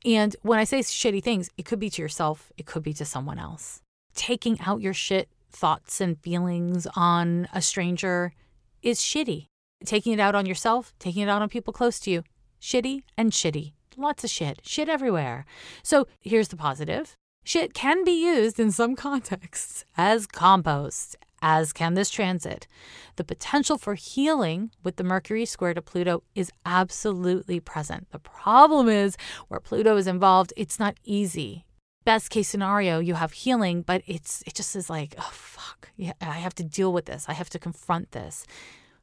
And 0.06 0.36
when 0.42 0.60
I 0.60 0.64
say 0.66 0.80
shitty 0.80 1.24
things, 1.24 1.50
it 1.58 1.66
could 1.66 1.80
be 1.80 1.90
to 1.90 2.02
yourself, 2.02 2.52
it 2.58 2.66
could 2.66 2.84
be 2.84 2.94
to 2.94 3.06
someone 3.06 3.40
else. 3.40 3.82
Taking 4.14 4.60
out 4.62 4.82
your 4.82 4.94
shit 4.94 5.30
thoughts 5.52 6.02
and 6.02 6.20
feelings 6.20 6.88
on 6.96 7.48
a 7.54 7.62
stranger 7.62 8.34
is 8.82 9.00
shitty. 9.00 9.48
Taking 9.86 10.14
it 10.14 10.20
out 10.20 10.36
on 10.36 10.46
yourself, 10.46 10.94
taking 11.00 11.24
it 11.24 11.30
out 11.30 11.42
on 11.42 11.50
people 11.50 11.74
close 11.74 12.00
to 12.02 12.12
you, 12.12 12.24
shitty 12.62 13.04
and 13.18 13.32
shitty. 13.32 13.74
Lots 13.96 14.24
of 14.24 14.30
shit, 14.30 14.62
shit 14.64 14.90
everywhere. 14.90 15.46
So 15.84 16.08
here's 16.22 16.50
the 16.50 16.58
positive 16.58 17.16
shit 17.48 17.74
can 17.74 18.04
be 18.04 18.12
used 18.12 18.60
in 18.60 18.72
some 18.72 18.94
contexts 18.96 19.86
as 19.96 20.28
compost, 20.28 21.16
as 21.42 21.72
can 21.72 21.94
this 21.94 22.10
transit. 22.10 22.68
The 23.16 23.24
potential 23.24 23.78
for 23.78 23.96
healing 23.96 24.72
with 24.84 24.98
the 24.98 25.06
Mercury 25.06 25.46
square 25.46 25.74
to 25.74 25.82
Pluto 25.82 26.24
is 26.36 26.52
absolutely 26.66 27.62
present. 27.62 28.12
The 28.12 28.20
problem 28.20 28.90
is 28.90 29.16
where 29.48 29.62
Pluto 29.62 29.96
is 29.96 30.08
involved, 30.08 30.52
it's 30.58 30.78
not 30.78 30.98
easy. 31.06 31.66
Best 32.04 32.30
case 32.30 32.50
scenario, 32.50 33.00
you 33.00 33.14
have 33.14 33.32
healing, 33.32 33.82
but 33.82 34.02
it's 34.06 34.44
it 34.46 34.54
just 34.54 34.76
is 34.76 34.90
like, 34.90 35.16
oh 35.18 35.30
fuck, 35.32 35.90
yeah, 35.96 36.14
I 36.22 36.40
have 36.40 36.56
to 36.56 36.64
deal 36.64 36.92
with 36.92 37.06
this. 37.06 37.26
I 37.30 37.34
have 37.34 37.50
to 37.52 37.60
confront 37.60 38.12
this. 38.12 38.46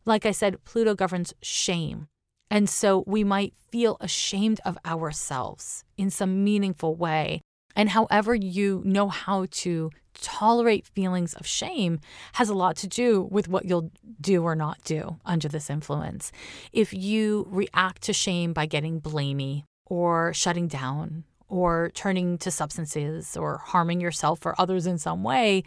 Like 0.04 0.26
I 0.26 0.32
said, 0.32 0.62
Pluto 0.64 0.94
governs 0.94 1.32
shame. 1.40 2.08
And 2.50 2.68
so 2.68 3.04
we 3.06 3.24
might 3.24 3.54
feel 3.70 3.96
ashamed 4.00 4.60
of 4.66 4.76
ourselves 4.84 5.84
in 5.96 6.10
some 6.10 6.44
meaningful 6.44 6.94
way. 6.94 7.40
And 7.76 7.90
however 7.90 8.34
you 8.34 8.82
know 8.84 9.08
how 9.08 9.46
to 9.50 9.90
tolerate 10.14 10.86
feelings 10.86 11.34
of 11.34 11.46
shame 11.46 12.00
has 12.34 12.48
a 12.48 12.54
lot 12.54 12.76
to 12.76 12.86
do 12.86 13.22
with 13.30 13.48
what 13.48 13.64
you'll 13.64 13.90
do 14.20 14.42
or 14.42 14.54
not 14.54 14.82
do 14.84 15.18
under 15.24 15.48
this 15.48 15.68
influence. 15.68 16.32
If 16.72 16.92
you 16.92 17.46
react 17.50 18.02
to 18.02 18.12
shame 18.12 18.52
by 18.52 18.66
getting 18.66 19.00
blamey 19.00 19.64
or 19.86 20.32
shutting 20.32 20.68
down 20.68 21.24
or 21.48 21.90
turning 21.94 22.38
to 22.38 22.50
substances 22.50 23.36
or 23.36 23.58
harming 23.58 24.00
yourself 24.00 24.46
or 24.46 24.54
others 24.58 24.86
in 24.86 24.98
some 24.98 25.22
way, 25.22 25.62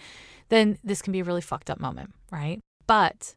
then 0.50 0.78
this 0.84 1.02
can 1.02 1.13
be 1.13 1.20
a 1.20 1.24
really 1.24 1.41
fucked 1.41 1.70
up 1.70 1.80
moment, 1.80 2.13
right? 2.32 2.60
But 2.88 3.36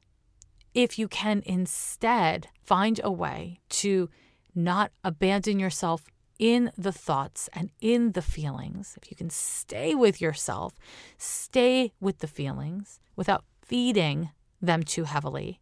if 0.74 0.98
you 0.98 1.09
can 1.09 1.42
instead 1.44 2.48
find 2.62 3.00
a 3.02 3.11
way 3.11 3.61
to 3.68 4.09
not 4.54 4.92
abandon 5.04 5.59
yourself 5.59 6.04
in 6.40 6.72
the 6.76 6.90
thoughts 6.90 7.50
and 7.53 7.70
in 7.83 8.12
the 8.12 8.22
feelings, 8.22 8.96
if 9.00 9.11
you 9.11 9.16
can 9.16 9.29
stay 9.29 9.94
with 9.94 10.22
yourself, 10.22 10.74
stay 11.18 11.92
with 12.00 12.20
the 12.20 12.26
feelings 12.26 12.98
without 13.14 13.44
feeding 13.62 14.31
them 14.61 14.83
too 14.83 15.05
heavily, 15.05 15.61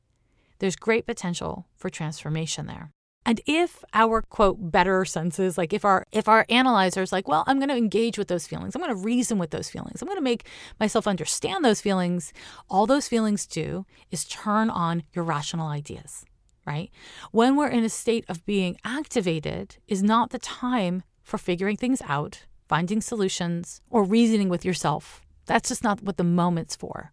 there's 0.60 0.76
great 0.76 1.04
potential 1.04 1.66
for 1.76 1.90
transformation 1.90 2.66
there. 2.66 2.90
And 3.26 3.40
if 3.44 3.84
our 3.92 4.22
quote 4.22 4.70
better 4.70 5.04
senses, 5.04 5.58
like 5.58 5.72
if 5.72 5.84
our 5.84 6.06
if 6.12 6.28
our 6.28 6.46
analyzer 6.48 7.02
is 7.02 7.12
like, 7.12 7.26
well, 7.26 7.44
I'm 7.46 7.58
going 7.58 7.68
to 7.68 7.76
engage 7.76 8.16
with 8.16 8.28
those 8.28 8.46
feelings, 8.46 8.74
I'm 8.74 8.80
going 8.80 8.94
to 8.94 9.04
reason 9.04 9.36
with 9.36 9.50
those 9.50 9.68
feelings, 9.68 10.00
I'm 10.00 10.08
going 10.08 10.16
to 10.16 10.22
make 10.22 10.46
myself 10.78 11.06
understand 11.06 11.64
those 11.64 11.80
feelings, 11.80 12.32
all 12.70 12.86
those 12.86 13.08
feelings 13.08 13.46
do 13.46 13.84
is 14.12 14.24
turn 14.24 14.70
on 14.70 15.02
your 15.12 15.24
rational 15.24 15.66
ideas 15.66 16.24
right? 16.68 16.90
When 17.32 17.56
we're 17.56 17.68
in 17.78 17.84
a 17.84 17.88
state 17.88 18.26
of 18.28 18.44
being 18.44 18.76
activated 18.84 19.76
is 19.88 20.02
not 20.02 20.30
the 20.30 20.38
time 20.38 21.02
for 21.22 21.38
figuring 21.38 21.78
things 21.78 22.02
out, 22.06 22.44
finding 22.68 23.00
solutions, 23.00 23.80
or 23.88 24.04
reasoning 24.04 24.50
with 24.50 24.64
yourself. 24.66 25.22
That's 25.46 25.70
just 25.70 25.82
not 25.82 26.02
what 26.02 26.18
the 26.18 26.24
moment's 26.42 26.76
for. 26.76 27.12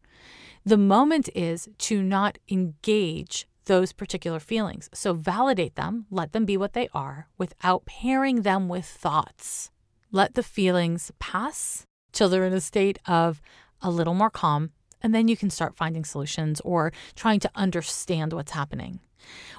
The 0.65 0.77
moment 0.77 1.29
is 1.33 1.69
to 1.87 2.03
not 2.03 2.37
engage 2.49 3.47
those 3.65 3.93
particular 3.93 4.39
feelings. 4.39 4.89
So 4.93 5.13
validate 5.13 5.75
them, 5.75 6.05
let 6.11 6.33
them 6.33 6.45
be 6.45 6.57
what 6.57 6.73
they 6.73 6.89
are 6.93 7.27
without 7.37 7.85
pairing 7.85 8.41
them 8.41 8.67
with 8.67 8.85
thoughts. 8.85 9.71
Let 10.11 10.35
the 10.35 10.43
feelings 10.43 11.11
pass 11.19 11.85
till 12.11 12.27
they're 12.29 12.45
in 12.45 12.53
a 12.53 12.61
state 12.61 12.99
of 13.07 13.41
a 13.81 13.89
little 13.89 14.13
more 14.13 14.29
calm, 14.29 14.71
and 15.01 15.13
then 15.13 15.27
you 15.27 15.37
can 15.37 15.49
start 15.49 15.75
finding 15.75 16.03
solutions 16.03 16.61
or 16.61 16.91
trying 17.15 17.39
to 17.41 17.51
understand 17.55 18.33
what's 18.33 18.51
happening. 18.51 18.99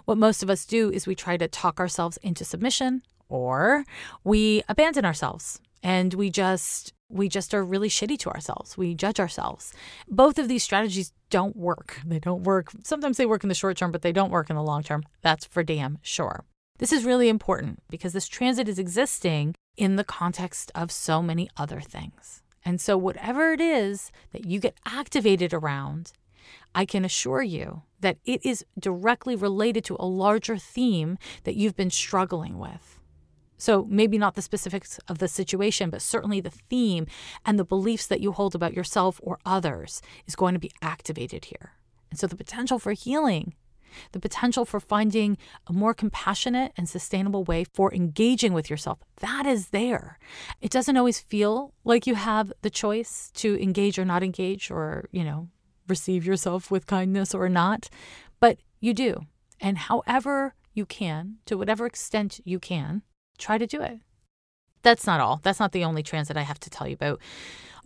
What 0.04 0.18
most 0.18 0.42
of 0.42 0.50
us 0.50 0.64
do 0.64 0.90
is 0.90 1.06
we 1.06 1.14
try 1.14 1.36
to 1.36 1.48
talk 1.48 1.80
ourselves 1.80 2.18
into 2.22 2.44
submission 2.44 3.02
or 3.28 3.84
we 4.24 4.62
abandon 4.68 5.04
ourselves 5.04 5.60
and 5.82 6.14
we 6.14 6.30
just 6.30 6.92
we 7.08 7.28
just 7.28 7.54
are 7.54 7.64
really 7.64 7.88
shitty 7.88 8.18
to 8.18 8.30
ourselves. 8.30 8.76
We 8.76 8.94
judge 8.94 9.20
ourselves. 9.20 9.72
Both 10.08 10.40
of 10.40 10.48
these 10.48 10.64
strategies 10.64 11.12
don't 11.30 11.54
work. 11.54 12.00
They 12.04 12.18
don't 12.18 12.42
work. 12.42 12.72
Sometimes 12.82 13.16
they 13.16 13.26
work 13.26 13.44
in 13.44 13.48
the 13.48 13.54
short 13.54 13.76
term, 13.76 13.92
but 13.92 14.02
they 14.02 14.10
don't 14.10 14.32
work 14.32 14.50
in 14.50 14.56
the 14.56 14.62
long 14.62 14.82
term. 14.82 15.04
That's 15.22 15.44
for 15.44 15.62
damn 15.62 15.98
sure. 16.02 16.44
This 16.78 16.92
is 16.92 17.04
really 17.04 17.28
important 17.28 17.80
because 17.88 18.12
this 18.12 18.26
transit 18.26 18.68
is 18.68 18.80
existing 18.80 19.54
in 19.76 19.94
the 19.94 20.04
context 20.04 20.72
of 20.74 20.90
so 20.90 21.22
many 21.22 21.48
other 21.56 21.80
things. 21.80 22.42
And 22.64 22.80
so, 22.80 22.98
whatever 22.98 23.52
it 23.52 23.60
is 23.60 24.10
that 24.32 24.44
you 24.44 24.58
get 24.58 24.76
activated 24.84 25.54
around 25.54 26.12
I 26.74 26.84
can 26.84 27.04
assure 27.04 27.42
you 27.42 27.82
that 28.00 28.18
it 28.24 28.44
is 28.44 28.64
directly 28.78 29.36
related 29.36 29.84
to 29.84 29.96
a 29.98 30.06
larger 30.06 30.56
theme 30.56 31.18
that 31.44 31.56
you've 31.56 31.76
been 31.76 31.90
struggling 31.90 32.58
with. 32.58 33.00
So, 33.58 33.86
maybe 33.88 34.18
not 34.18 34.34
the 34.34 34.42
specifics 34.42 34.98
of 35.08 35.18
the 35.18 35.28
situation, 35.28 35.88
but 35.88 36.02
certainly 36.02 36.40
the 36.40 36.50
theme 36.50 37.06
and 37.44 37.58
the 37.58 37.64
beliefs 37.64 38.06
that 38.06 38.20
you 38.20 38.32
hold 38.32 38.54
about 38.54 38.74
yourself 38.74 39.18
or 39.22 39.38
others 39.46 40.02
is 40.26 40.36
going 40.36 40.52
to 40.52 40.60
be 40.60 40.70
activated 40.82 41.46
here. 41.46 41.72
And 42.10 42.20
so, 42.20 42.26
the 42.26 42.36
potential 42.36 42.78
for 42.78 42.92
healing, 42.92 43.54
the 44.12 44.20
potential 44.20 44.66
for 44.66 44.78
finding 44.78 45.38
a 45.66 45.72
more 45.72 45.94
compassionate 45.94 46.72
and 46.76 46.86
sustainable 46.86 47.44
way 47.44 47.64
for 47.64 47.94
engaging 47.94 48.52
with 48.52 48.68
yourself, 48.68 48.98
that 49.20 49.46
is 49.46 49.68
there. 49.68 50.18
It 50.60 50.70
doesn't 50.70 50.96
always 50.96 51.20
feel 51.20 51.72
like 51.82 52.06
you 52.06 52.14
have 52.14 52.52
the 52.60 52.70
choice 52.70 53.30
to 53.36 53.60
engage 53.62 53.98
or 53.98 54.04
not 54.04 54.22
engage 54.22 54.70
or, 54.70 55.08
you 55.12 55.24
know, 55.24 55.48
receive 55.88 56.26
yourself 56.26 56.70
with 56.70 56.86
kindness 56.86 57.34
or 57.34 57.48
not, 57.48 57.88
but 58.40 58.58
you 58.80 58.94
do. 58.94 59.26
And 59.60 59.78
however 59.78 60.54
you 60.74 60.86
can, 60.86 61.36
to 61.46 61.56
whatever 61.56 61.86
extent 61.86 62.40
you 62.44 62.58
can, 62.58 63.02
try 63.38 63.58
to 63.58 63.66
do 63.66 63.80
it. 63.80 64.00
That's 64.82 65.06
not 65.06 65.20
all. 65.20 65.40
That's 65.42 65.60
not 65.60 65.72
the 65.72 65.84
only 65.84 66.02
transit 66.02 66.36
I 66.36 66.42
have 66.42 66.60
to 66.60 66.70
tell 66.70 66.86
you 66.86 66.94
about. 66.94 67.20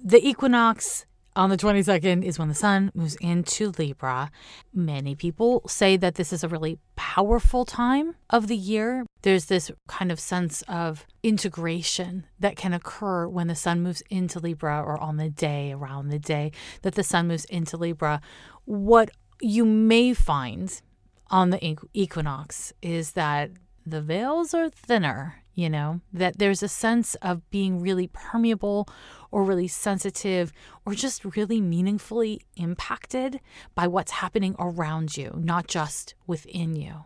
The 0.03 0.27
equinox 0.27 1.07
On 1.37 1.49
the 1.49 1.57
22nd 1.57 2.25
is 2.25 2.41
when 2.41 2.49
the 2.49 2.55
sun 2.55 2.91
moves 2.93 3.15
into 3.21 3.73
Libra. 3.79 4.33
Many 4.75 5.15
people 5.15 5.63
say 5.69 5.97
that 5.97 6.17
this 6.17 6.33
is 6.33 6.43
a 6.43 6.49
really 6.49 6.81
powerful 6.97 7.65
time 7.65 8.17
of 8.31 8.49
the 8.49 8.57
year. 8.57 9.07
There's 9.23 9.45
this 9.45 9.71
kind 9.87 10.11
of 10.11 10.19
sense 10.19 10.63
of 10.63 11.07
integration 11.23 12.27
that 12.41 12.57
can 12.57 12.73
occur 12.73 13.29
when 13.29 13.47
the 13.47 13.55
sun 13.55 13.81
moves 13.81 14.03
into 14.11 14.41
Libra 14.41 14.83
or 14.83 15.01
on 15.01 15.19
the 15.19 15.31
day, 15.31 15.71
around 15.71 16.09
the 16.09 16.19
day 16.19 16.51
that 16.83 16.97
the 16.97 17.05
sun 17.05 17.29
moves 17.29 17.45
into 17.45 17.77
Libra. 17.77 18.21
What 18.65 19.13
you 19.41 19.65
may 19.65 20.15
find 20.15 20.83
on 21.31 21.51
the 21.51 21.79
equinox 21.95 22.73
is 22.83 23.13
that 23.13 23.51
the 23.87 24.03
veils 24.03 24.53
are 24.53 24.69
thinner, 24.69 25.40
you 25.61 25.71
know, 25.71 26.01
that 26.13 26.39
there's 26.39 26.63
a 26.63 26.69
sense 26.69 27.15
of 27.17 27.49
being 27.51 27.81
really 27.81 28.07
permeable 28.07 28.89
or 29.31 29.45
really 29.45 29.69
sensitive 29.69 30.53
or 30.87 30.95
just 30.95 31.25
really 31.37 31.61
meaningfully 31.61 32.41
impacted 32.57 33.41
by 33.75 33.87
what's 33.87 34.13
happening 34.13 34.57
around 34.59 35.17
you, 35.17 35.33
not 35.37 35.67
just 35.67 36.15
within 36.27 36.77
you. 36.77 37.05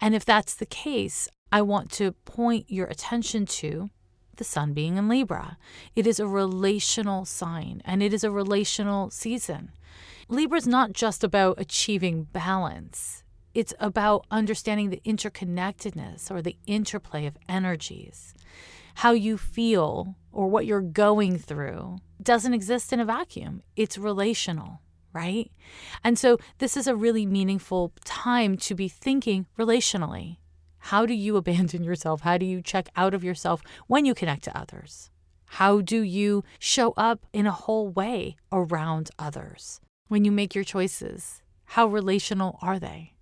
And 0.00 0.14
if 0.14 0.24
that's 0.24 0.54
the 0.54 0.66
case, 0.66 1.28
I 1.50 1.62
want 1.62 1.90
to 1.92 2.12
point 2.24 2.66
your 2.68 2.86
attention 2.86 3.46
to 3.46 3.90
the 4.36 4.44
sun 4.44 4.72
being 4.72 4.96
in 4.96 5.08
Libra. 5.08 5.56
It 5.94 6.06
is 6.06 6.18
a 6.18 6.26
relational 6.26 7.24
sign 7.24 7.80
and 7.84 8.02
it 8.02 8.12
is 8.12 8.24
a 8.24 8.30
relational 8.30 9.10
season. 9.10 9.70
Libra 10.28 10.58
is 10.58 10.66
not 10.66 10.92
just 10.92 11.22
about 11.22 11.60
achieving 11.60 12.24
balance. 12.24 13.23
It's 13.54 13.72
about 13.78 14.26
understanding 14.32 14.90
the 14.90 15.00
interconnectedness 15.06 16.28
or 16.30 16.42
the 16.42 16.56
interplay 16.66 17.24
of 17.26 17.38
energies. 17.48 18.34
How 18.96 19.12
you 19.12 19.38
feel 19.38 20.16
or 20.32 20.48
what 20.48 20.66
you're 20.66 20.80
going 20.80 21.38
through 21.38 21.98
doesn't 22.20 22.54
exist 22.54 22.92
in 22.92 22.98
a 22.98 23.04
vacuum, 23.04 23.62
it's 23.76 23.96
relational, 23.96 24.80
right? 25.12 25.52
And 26.02 26.18
so, 26.18 26.38
this 26.58 26.76
is 26.76 26.88
a 26.88 26.96
really 26.96 27.26
meaningful 27.26 27.92
time 28.04 28.56
to 28.58 28.74
be 28.74 28.88
thinking 28.88 29.46
relationally. 29.56 30.38
How 30.78 31.06
do 31.06 31.14
you 31.14 31.36
abandon 31.38 31.84
yourself? 31.84 32.22
How 32.22 32.38
do 32.38 32.46
you 32.46 32.60
check 32.60 32.88
out 32.96 33.14
of 33.14 33.22
yourself 33.22 33.62
when 33.86 34.04
you 34.04 34.14
connect 34.14 34.44
to 34.44 34.58
others? 34.58 35.10
How 35.46 35.80
do 35.80 36.02
you 36.02 36.42
show 36.58 36.92
up 36.96 37.26
in 37.32 37.46
a 37.46 37.52
whole 37.52 37.88
way 37.88 38.36
around 38.50 39.10
others 39.18 39.80
when 40.08 40.24
you 40.24 40.32
make 40.32 40.54
your 40.54 40.64
choices? 40.64 41.42
How 41.66 41.86
relational 41.86 42.58
are 42.60 42.80
they? 42.80 43.13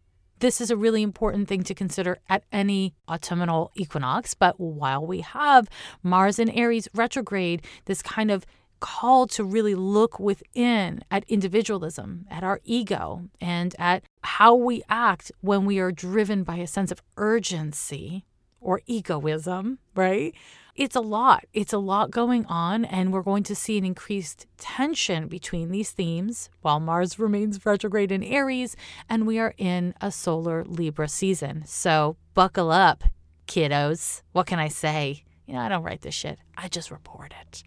This 0.43 0.61
is 0.61 0.73
a 0.73 0.77
really 0.77 1.03
important 1.03 1.47
thing 1.47 1.63
to 1.63 1.73
consider 1.73 2.19
at 2.29 2.43
any 2.51 2.97
autumnal 3.09 3.71
equinox. 3.77 4.35
But 4.35 4.59
while 4.59 5.07
we 5.07 5.21
have 5.21 5.69
Mars 6.03 6.41
in 6.41 6.51
Aries 6.51 6.89
retrograde, 6.93 7.63
this 7.85 8.03
kind 8.03 8.29
of 8.29 8.45
call 8.81 9.29
to 9.29 9.45
really 9.45 9.77
look 9.77 10.19
within 10.19 11.05
at 11.13 11.23
individualism, 11.29 12.27
at 12.29 12.43
our 12.43 12.61
ego, 12.65 13.29
and 13.41 13.77
at 13.79 14.03
how 14.25 14.57
we 14.57 14.83
act 14.89 15.31
when 15.43 15.65
we 15.65 15.79
are 15.79 15.93
driven 15.93 16.43
by 16.43 16.57
a 16.57 16.67
sense 16.67 16.91
of 16.91 17.01
urgency 17.17 18.25
or 18.63 18.81
egoism, 18.87 19.79
right? 19.95 20.35
It's 20.75 20.97
a 20.97 21.01
lot. 21.01 21.45
It's 21.53 21.75
a 21.75 21.79
lot 21.79 22.11
going 22.11 22.47
on, 22.47 22.87
and 22.87 23.13
we're 23.13 23.23
going 23.23 23.43
to 23.43 23.55
see 23.55 23.77
an 23.77 23.85
increased 23.85 24.47
tension 24.57 25.29
between 25.29 25.71
these 25.71 25.91
themes 25.91 26.49
while 26.63 26.81
Mars 26.81 27.19
remains 27.19 27.65
retrograde 27.67 28.11
in 28.11 28.23
Aries 28.23 28.75
and 29.09 29.27
we 29.27 29.39
are 29.39 29.55
in 29.59 29.95
a 30.01 30.11
solar 30.11 30.65
Libra 30.65 31.09
season. 31.09 31.65
So 31.67 32.17
buckle 32.33 32.71
up, 32.71 33.05
kiddos. 33.47 34.23
What 34.33 34.47
can 34.47 34.59
I 34.59 34.69
say? 34.69 35.25
You 35.47 35.55
know, 35.55 35.61
I 35.61 35.69
don't 35.69 35.83
write 35.83 36.01
this 36.01 36.15
shit, 36.15 36.39
I 36.57 36.69
just 36.69 36.91
report 36.91 37.35
it. 37.39 37.63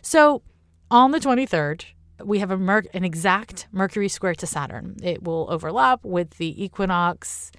So 0.00 0.42
on 0.90 1.10
the 1.10 1.20
23rd, 1.20 1.84
we 2.24 2.38
have 2.38 2.50
a 2.50 2.56
mer- 2.56 2.84
an 2.94 3.04
exact 3.04 3.66
Mercury 3.70 4.08
square 4.08 4.34
to 4.36 4.46
Saturn. 4.46 4.96
It 5.02 5.22
will 5.22 5.46
overlap 5.50 6.04
with 6.04 6.38
the 6.38 6.62
equinox. 6.62 7.52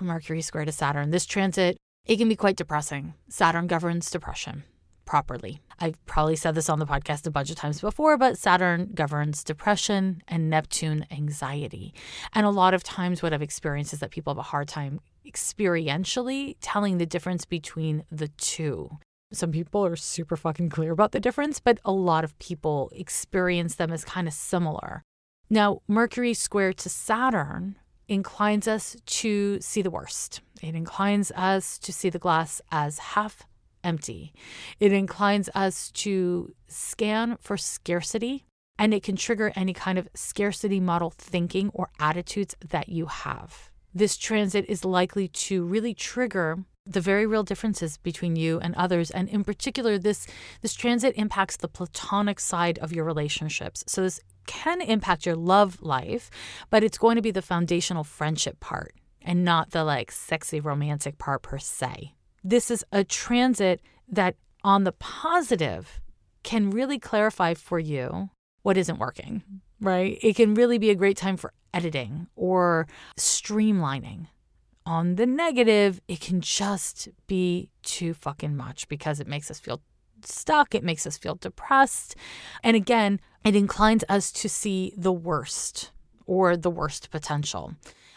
Mercury 0.00 0.42
square 0.42 0.64
to 0.64 0.72
Saturn. 0.72 1.10
This 1.10 1.26
transit 1.26 1.76
it 2.06 2.16
can 2.18 2.28
be 2.28 2.36
quite 2.36 2.56
depressing. 2.56 3.14
Saturn 3.28 3.66
governs 3.66 4.10
depression 4.10 4.64
properly. 5.04 5.60
I've 5.80 6.04
probably 6.06 6.36
said 6.36 6.54
this 6.54 6.68
on 6.68 6.78
the 6.78 6.86
podcast 6.86 7.26
a 7.26 7.30
bunch 7.30 7.50
of 7.50 7.56
times 7.56 7.80
before, 7.80 8.16
but 8.16 8.38
Saturn 8.38 8.90
governs 8.94 9.44
depression 9.44 10.22
and 10.28 10.48
Neptune 10.48 11.06
anxiety. 11.10 11.94
And 12.32 12.46
a 12.46 12.50
lot 12.50 12.74
of 12.74 12.82
times, 12.82 13.22
what 13.22 13.32
I've 13.32 13.42
experienced 13.42 13.92
is 13.92 14.00
that 14.00 14.10
people 14.10 14.32
have 14.32 14.38
a 14.38 14.42
hard 14.42 14.68
time 14.68 15.00
experientially 15.26 16.56
telling 16.60 16.98
the 16.98 17.06
difference 17.06 17.44
between 17.44 18.04
the 18.10 18.28
two. 18.28 18.98
Some 19.32 19.50
people 19.50 19.84
are 19.84 19.96
super 19.96 20.36
fucking 20.36 20.70
clear 20.70 20.92
about 20.92 21.12
the 21.12 21.20
difference, 21.20 21.58
but 21.58 21.78
a 21.84 21.92
lot 21.92 22.24
of 22.24 22.38
people 22.38 22.90
experience 22.94 23.74
them 23.74 23.92
as 23.92 24.04
kind 24.04 24.28
of 24.28 24.34
similar. 24.34 25.02
Now, 25.50 25.80
Mercury 25.88 26.34
square 26.34 26.72
to 26.74 26.88
Saturn 26.88 27.76
inclines 28.08 28.68
us 28.68 28.96
to 29.06 29.60
see 29.60 29.82
the 29.82 29.90
worst. 29.90 30.40
It 30.62 30.74
inclines 30.74 31.30
us 31.32 31.78
to 31.78 31.92
see 31.92 32.10
the 32.10 32.18
glass 32.18 32.60
as 32.70 32.98
half 32.98 33.44
empty. 33.82 34.32
It 34.80 34.92
inclines 34.92 35.48
us 35.54 35.90
to 35.92 36.54
scan 36.68 37.36
for 37.40 37.56
scarcity, 37.56 38.44
and 38.78 38.92
it 38.92 39.02
can 39.02 39.16
trigger 39.16 39.52
any 39.54 39.72
kind 39.72 39.98
of 39.98 40.08
scarcity 40.14 40.80
model 40.80 41.10
thinking 41.10 41.70
or 41.74 41.90
attitudes 42.00 42.56
that 42.66 42.88
you 42.88 43.06
have. 43.06 43.70
This 43.94 44.16
transit 44.16 44.64
is 44.68 44.84
likely 44.84 45.28
to 45.28 45.64
really 45.64 45.94
trigger 45.94 46.64
the 46.86 47.00
very 47.00 47.26
real 47.26 47.44
differences 47.44 47.96
between 47.96 48.36
you 48.36 48.58
and 48.60 48.74
others 48.74 49.10
and 49.10 49.28
in 49.30 49.42
particular 49.42 49.96
this 49.96 50.26
this 50.60 50.74
transit 50.74 51.14
impacts 51.16 51.56
the 51.56 51.68
platonic 51.68 52.38
side 52.38 52.78
of 52.80 52.92
your 52.92 53.06
relationships 53.06 53.82
so 53.86 54.02
this 54.02 54.20
can 54.46 54.80
impact 54.80 55.26
your 55.26 55.36
love 55.36 55.82
life, 55.82 56.30
but 56.70 56.82
it's 56.82 56.98
going 56.98 57.16
to 57.16 57.22
be 57.22 57.30
the 57.30 57.42
foundational 57.42 58.04
friendship 58.04 58.60
part 58.60 58.94
and 59.22 59.44
not 59.44 59.70
the 59.70 59.84
like 59.84 60.12
sexy 60.12 60.60
romantic 60.60 61.18
part 61.18 61.42
per 61.42 61.58
se. 61.58 62.14
This 62.42 62.70
is 62.70 62.84
a 62.92 63.04
transit 63.04 63.80
that, 64.08 64.36
on 64.62 64.84
the 64.84 64.92
positive, 64.92 66.00
can 66.42 66.70
really 66.70 66.98
clarify 66.98 67.54
for 67.54 67.78
you 67.78 68.30
what 68.62 68.76
isn't 68.76 68.98
working, 68.98 69.42
right? 69.80 70.18
It 70.22 70.36
can 70.36 70.54
really 70.54 70.78
be 70.78 70.90
a 70.90 70.94
great 70.94 71.16
time 71.16 71.36
for 71.36 71.52
editing 71.72 72.26
or 72.36 72.86
streamlining. 73.18 74.26
On 74.86 75.16
the 75.16 75.24
negative, 75.26 76.00
it 76.08 76.20
can 76.20 76.42
just 76.42 77.08
be 77.26 77.70
too 77.82 78.12
fucking 78.12 78.56
much 78.56 78.86
because 78.88 79.20
it 79.20 79.26
makes 79.26 79.50
us 79.50 79.58
feel 79.58 79.80
stuck, 80.26 80.74
it 80.74 80.84
makes 80.84 81.06
us 81.06 81.18
feel 81.18 81.34
depressed. 81.34 82.16
And 82.62 82.76
again, 82.76 83.20
it 83.44 83.54
inclines 83.54 84.04
us 84.08 84.32
to 84.32 84.48
see 84.48 84.92
the 84.96 85.12
worst 85.12 85.90
or 86.26 86.56
the 86.56 86.70
worst 86.70 87.10
potential. 87.10 87.74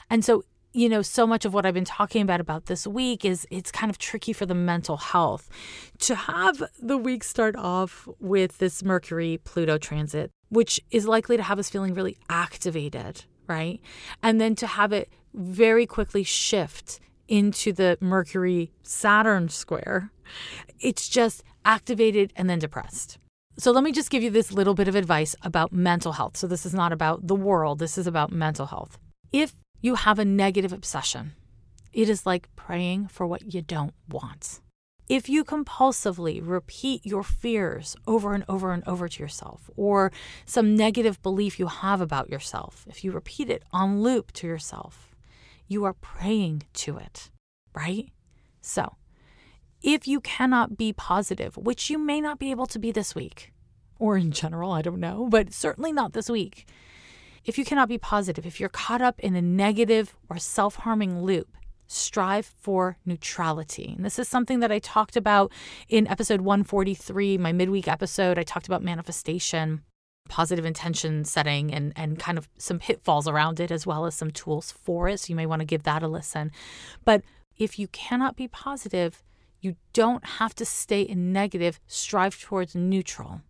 And 0.10 0.24
so, 0.24 0.44
you 0.74 0.90
know, 0.90 1.02
so 1.02 1.26
much 1.26 1.44
of 1.44 1.54
what 1.54 1.66
I've 1.66 1.74
been 1.74 1.86
talking 1.86 2.22
about 2.22 2.40
about 2.40 2.68
this 2.68 2.86
week 2.86 3.26
is 3.26 3.48
it's 3.50 3.72
kind 3.72 3.90
of 3.90 3.98
tricky 3.98 4.32
for 4.32 4.46
the 4.46 4.56
mental 4.56 4.98
health. 4.98 5.50
To 6.00 6.16
have 6.16 6.64
the 6.82 6.98
week 6.98 7.24
start 7.24 7.56
off 7.56 8.08
with 8.20 8.60
this 8.60 8.84
Mercury 8.84 9.40
Pluto 9.44 9.78
transit, 9.78 10.32
which 10.50 10.80
is 10.92 11.08
likely 11.08 11.36
to 11.36 11.44
have 11.44 11.60
us 11.60 11.70
feeling 11.70 11.94
really 11.94 12.18
activated, 12.30 13.26
right? 13.48 13.82
And 14.22 14.40
then 14.40 14.56
to 14.56 14.68
have 14.68 14.94
it 14.94 15.10
very 15.34 15.86
quickly 15.86 16.24
shift 16.24 17.00
into 17.28 17.74
the 17.74 17.98
Mercury 18.00 18.72
Saturn 18.84 19.50
square, 19.50 20.12
it's 20.80 21.10
just 21.10 21.44
activated 21.68 22.34
and 22.36 22.50
then 22.50 22.58
depressed. 22.58 23.20
So, 23.60 23.72
let 23.72 23.84
me 23.84 23.92
just 23.92 24.10
give 24.10 24.24
you 24.24 24.30
this 24.32 24.52
little 24.52 24.74
bit 24.74 24.88
of 24.88 24.96
advice 24.96 25.36
about 25.42 25.74
mental 25.74 26.14
health. 26.14 26.38
So, 26.38 26.48
this 26.48 26.66
is 26.66 26.74
not 26.74 26.94
about 26.94 27.28
the 27.28 27.36
world, 27.36 27.80
this 27.80 27.98
is 27.98 28.08
about 28.08 28.32
mental 28.32 28.68
health. 28.68 28.98
If 29.32 29.54
you 29.82 29.96
have 29.96 30.18
a 30.18 30.26
negative 30.26 30.72
obsession, 30.74 31.34
it 31.92 32.10
is 32.10 32.26
like 32.26 32.56
praying 32.56 33.08
for 33.08 33.28
what 33.28 33.54
you 33.54 33.62
don't 33.62 33.94
want. 34.08 34.62
If 35.10 35.30
you 35.30 35.44
compulsively 35.44 36.42
repeat 36.44 37.06
your 37.06 37.24
fears 37.24 37.96
over 38.06 38.34
and 38.34 38.44
over 38.48 38.74
and 38.74 38.84
over 38.86 39.08
to 39.08 39.24
yourself, 39.24 39.70
or 39.76 40.12
some 40.46 40.76
negative 40.76 41.22
belief 41.24 41.60
you 41.60 41.68
have 41.68 42.02
about 42.02 42.30
yourself, 42.30 42.86
if 42.90 43.04
you 43.04 43.12
repeat 43.12 43.50
it 43.50 43.64
on 43.72 44.02
loop 44.02 44.32
to 44.34 44.48
yourself, 44.48 45.16
you 45.68 45.86
are 45.86 45.94
praying 45.94 46.64
to 46.74 46.98
it, 46.98 47.32
right? 47.74 48.10
So, 48.62 48.98
if 49.82 50.08
you 50.08 50.20
cannot 50.20 50.78
be 50.78 50.94
positive, 50.94 51.58
which 51.58 51.90
you 51.90 51.98
may 51.98 52.20
not 52.22 52.40
be 52.40 52.52
able 52.52 52.66
to 52.68 52.80
be 52.80 52.92
this 52.92 53.16
week, 53.16 53.54
or 54.00 54.18
in 54.18 54.32
general, 54.32 54.72
I 54.72 54.82
don't 54.82 55.00
know, 55.00 55.28
but 55.30 55.54
certainly 55.54 55.92
not 55.92 56.14
this 56.14 56.30
week. 56.30 56.68
If 57.46 57.58
you 57.58 57.64
cannot 57.64 57.88
be 57.88 57.98
positive, 57.98 58.46
if 58.46 58.60
you're 58.60 58.70
caught 58.70 59.02
up 59.02 59.20
in 59.20 59.36
a 59.36 59.42
negative 59.42 60.18
or 60.30 60.38
self 60.38 60.76
harming 60.78 61.22
loop, 61.22 61.56
strive 61.88 62.46
for 62.46 62.98
neutrality. 63.06 63.94
And 63.96 64.06
this 64.06 64.20
is 64.20 64.28
something 64.28 64.60
that 64.60 64.72
I 64.72 64.80
talked 64.80 65.16
about 65.16 65.52
in 65.88 66.08
episode 66.08 66.42
143, 66.42 67.38
my 67.38 67.54
midweek 67.54 67.88
episode. 67.88 68.38
I 68.38 68.44
talked 68.44 68.68
about 68.68 68.84
manifestation, 68.84 69.84
positive 70.28 70.66
intention 70.66 71.24
setting, 71.24 71.74
and, 71.74 71.94
and 71.96 72.20
kind 72.20 72.38
of 72.38 72.50
some 72.58 72.80
pitfalls 72.80 73.28
around 73.28 73.62
it, 73.62 73.72
as 73.72 73.88
well 73.88 74.06
as 74.06 74.16
some 74.16 74.32
tools 74.32 74.72
for 74.72 75.08
it. 75.08 75.22
So 75.22 75.30
you 75.30 75.36
may 75.36 75.46
want 75.46 75.62
to 75.62 75.66
give 75.66 75.84
that 75.84 76.04
a 76.04 76.08
listen. 76.08 76.52
But 77.06 77.24
if 77.58 77.80
you 77.80 77.88
cannot 77.88 78.36
be 78.36 78.48
positive, 78.50 79.24
you 79.62 79.76
don't 79.94 80.26
have 80.26 80.54
to 80.56 80.66
stay 80.66 81.02
in 81.02 81.32
negative, 81.34 81.80
strive 81.88 82.40
towards 82.40 82.76
neutral. 82.76 83.42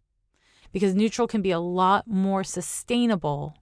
because 0.73 0.93
neutral 0.93 1.27
can 1.27 1.41
be 1.41 1.51
a 1.51 1.59
lot 1.59 2.05
more 2.07 2.43
sustainable 2.43 3.55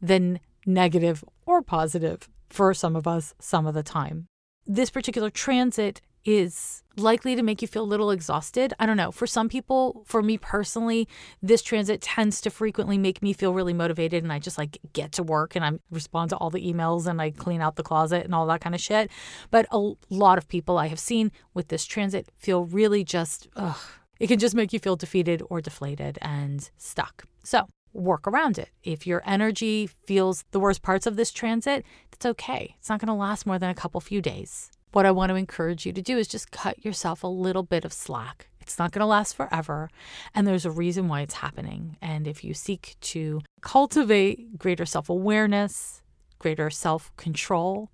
than 0.00 0.40
negative 0.64 1.24
or 1.44 1.60
positive 1.60 2.28
for 2.48 2.72
some 2.72 2.94
of 2.96 3.06
us 3.06 3.34
some 3.40 3.66
of 3.66 3.74
the 3.74 3.82
time. 3.82 4.26
This 4.64 4.90
particular 4.90 5.28
transit 5.28 6.00
is 6.24 6.82
likely 6.96 7.34
to 7.34 7.42
make 7.42 7.62
you 7.62 7.68
feel 7.68 7.82
a 7.82 7.84
little 7.84 8.10
exhausted. 8.10 8.74
I 8.78 8.86
don't 8.86 8.96
know. 8.96 9.10
For 9.10 9.26
some 9.26 9.48
people, 9.48 10.02
for 10.06 10.22
me 10.22 10.38
personally, 10.38 11.08
this 11.42 11.62
transit 11.62 12.00
tends 12.00 12.40
to 12.42 12.50
frequently 12.50 12.98
make 12.98 13.22
me 13.22 13.32
feel 13.32 13.54
really 13.54 13.72
motivated 13.72 14.22
and 14.22 14.32
I 14.32 14.38
just 14.38 14.58
like 14.58 14.78
get 14.92 15.12
to 15.12 15.22
work 15.22 15.56
and 15.56 15.64
I 15.64 15.72
respond 15.90 16.30
to 16.30 16.36
all 16.36 16.50
the 16.50 16.60
emails 16.60 17.06
and 17.06 17.20
I 17.20 17.30
clean 17.30 17.60
out 17.60 17.76
the 17.76 17.82
closet 17.82 18.24
and 18.24 18.34
all 18.34 18.46
that 18.46 18.60
kind 18.60 18.74
of 18.74 18.80
shit. 18.80 19.10
But 19.50 19.66
a 19.70 19.92
lot 20.10 20.38
of 20.38 20.48
people 20.48 20.78
I 20.78 20.88
have 20.88 21.00
seen 21.00 21.32
with 21.54 21.68
this 21.68 21.84
transit 21.84 22.28
feel 22.36 22.64
really 22.64 23.04
just, 23.04 23.48
ugh, 23.56 23.78
it 24.20 24.26
can 24.26 24.38
just 24.38 24.54
make 24.54 24.72
you 24.72 24.78
feel 24.78 24.96
defeated 24.96 25.42
or 25.48 25.60
deflated 25.60 26.18
and 26.20 26.70
stuck. 26.76 27.24
So, 27.42 27.66
work 27.94 28.26
around 28.26 28.58
it. 28.58 28.70
If 28.82 29.06
your 29.06 29.22
energy 29.26 29.86
feels 30.06 30.44
the 30.52 30.60
worst 30.60 30.82
parts 30.82 31.06
of 31.06 31.16
this 31.16 31.30
transit, 31.30 31.84
that's 32.10 32.24
okay. 32.24 32.74
It's 32.78 32.88
not 32.88 33.00
going 33.00 33.08
to 33.08 33.14
last 33.14 33.46
more 33.46 33.58
than 33.58 33.68
a 33.68 33.74
couple 33.74 34.00
few 34.00 34.22
days. 34.22 34.70
What 34.92 35.06
I 35.06 35.10
want 35.10 35.30
to 35.30 35.36
encourage 35.36 35.86
you 35.86 35.92
to 35.94 36.02
do 36.02 36.18
is 36.18 36.28
just 36.28 36.50
cut 36.50 36.84
yourself 36.84 37.22
a 37.22 37.26
little 37.26 37.62
bit 37.62 37.86
of 37.86 37.94
slack. 37.94 38.48
It's 38.60 38.78
not 38.78 38.92
going 38.92 39.00
to 39.00 39.06
last 39.06 39.34
forever, 39.34 39.88
and 40.34 40.46
there's 40.46 40.66
a 40.66 40.70
reason 40.70 41.08
why 41.08 41.22
it's 41.22 41.34
happening. 41.34 41.96
And 42.02 42.28
if 42.28 42.44
you 42.44 42.52
seek 42.52 42.96
to 43.00 43.40
cultivate 43.62 44.58
greater 44.58 44.84
self 44.84 45.08
awareness, 45.08 46.02
greater 46.38 46.68
self 46.68 47.10
control, 47.16 47.90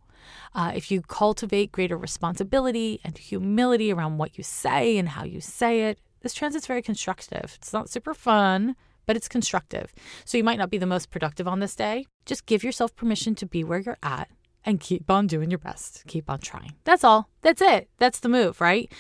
uh, 0.55 0.73
if 0.75 0.91
you 0.91 1.01
cultivate 1.01 1.71
greater 1.71 1.97
responsibility 1.97 3.01
and 3.05 3.17
humility 3.17 3.93
around 3.93 4.19
what 4.19 4.37
you 4.37 4.43
say 4.43 4.99
and 4.99 5.11
how 5.11 5.23
you 5.23 5.41
say 5.41 5.89
it, 5.89 6.01
this 6.23 6.35
transit's 6.35 6.67
very 6.67 6.83
constructive. 6.83 7.57
It's 7.57 7.73
not 7.73 7.89
super 7.89 8.13
fun, 8.13 8.75
but 9.07 9.17
it's 9.17 9.29
constructive. 9.29 9.95
So 10.25 10.37
you 10.37 10.45
might 10.45 10.59
not 10.59 10.69
be 10.69 10.79
the 10.79 10.85
most 10.85 11.13
productive 11.13 11.47
on 11.47 11.61
this 11.61 11.77
day. 11.77 12.07
Just 12.27 12.45
give 12.45 12.65
yourself 12.65 12.97
permission 12.97 13.37
to 13.37 13.47
be 13.47 13.63
where 13.63 13.79
you're 13.79 13.99
at 14.03 14.29
and 14.69 14.79
keep 14.79 15.11
on 15.11 15.27
doing 15.27 15.51
your 15.51 15.59
best. 15.59 16.05
Keep 16.07 16.29
on 16.29 16.41
trying. 16.41 16.75
That's 16.85 17.03
all. 17.03 17.31
That's 17.41 17.63
it. 17.63 17.89
That's 17.97 18.21
the 18.21 18.29
move, 18.29 18.61
right? 18.61 18.93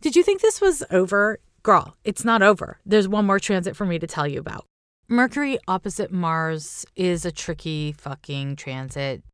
Did 0.00 0.14
you 0.14 0.22
think 0.22 0.40
this 0.40 0.60
was 0.60 0.84
over? 0.88 1.40
Girl, 1.64 1.96
it's 2.04 2.24
not 2.24 2.42
over. 2.42 2.78
There's 2.86 3.08
one 3.08 3.26
more 3.26 3.40
transit 3.40 3.74
for 3.74 3.84
me 3.84 3.98
to 3.98 4.06
tell 4.06 4.28
you 4.28 4.38
about. 4.38 4.66
Mercury 5.08 5.58
opposite 5.66 6.12
Mars 6.12 6.86
is 6.94 7.24
a 7.24 7.32
tricky 7.32 7.90
fucking 7.90 8.54
transit 8.54 9.24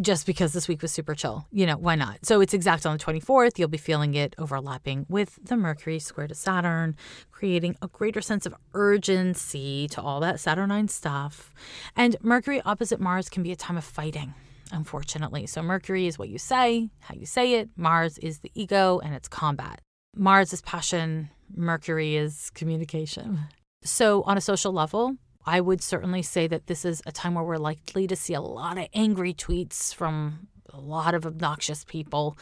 just 0.00 0.26
because 0.26 0.52
this 0.52 0.68
week 0.68 0.80
was 0.80 0.92
super 0.92 1.16
chill. 1.16 1.48
You 1.50 1.66
know, 1.66 1.76
why 1.76 1.96
not? 1.96 2.24
So 2.24 2.40
it's 2.40 2.54
exact 2.54 2.86
on 2.86 2.96
the 2.96 3.02
24th. 3.02 3.58
You'll 3.58 3.66
be 3.66 3.78
feeling 3.78 4.14
it 4.14 4.36
overlapping 4.38 5.06
with 5.08 5.40
the 5.42 5.56
Mercury 5.56 5.98
square 5.98 6.28
to 6.28 6.36
Saturn, 6.36 6.94
creating 7.32 7.76
a 7.82 7.88
greater 7.88 8.20
sense 8.20 8.46
of 8.46 8.54
urgency 8.74 9.88
to 9.88 10.00
all 10.00 10.20
that 10.20 10.38
Saturnine 10.38 10.86
stuff. 10.86 11.52
And 11.96 12.14
Mercury 12.22 12.62
opposite 12.62 13.00
Mars 13.00 13.28
can 13.28 13.42
be 13.42 13.50
a 13.50 13.56
time 13.56 13.76
of 13.76 13.84
fighting, 13.84 14.34
unfortunately. 14.72 15.46
So 15.46 15.62
Mercury 15.62 16.06
is 16.06 16.18
what 16.18 16.28
you 16.28 16.38
say, 16.38 16.90
how 17.00 17.14
you 17.14 17.26
say 17.26 17.54
it. 17.54 17.70
Mars 17.76 18.18
is 18.18 18.40
the 18.40 18.50
ego 18.54 19.00
and 19.00 19.14
it's 19.14 19.28
combat. 19.28 19.80
Mars 20.14 20.52
is 20.52 20.62
passion, 20.62 21.30
Mercury 21.54 22.16
is 22.16 22.50
communication. 22.54 23.40
So, 23.84 24.22
on 24.22 24.36
a 24.36 24.40
social 24.40 24.72
level, 24.72 25.16
I 25.44 25.60
would 25.60 25.80
certainly 25.80 26.22
say 26.22 26.48
that 26.48 26.66
this 26.66 26.84
is 26.84 27.02
a 27.06 27.12
time 27.12 27.34
where 27.34 27.44
we're 27.44 27.58
likely 27.58 28.06
to 28.08 28.16
see 28.16 28.34
a 28.34 28.40
lot 28.40 28.78
of 28.78 28.88
angry 28.94 29.32
tweets 29.32 29.94
from 29.94 30.48
a 30.72 30.80
lot 30.80 31.14
of 31.14 31.24
obnoxious 31.24 31.84
people. 31.84 32.36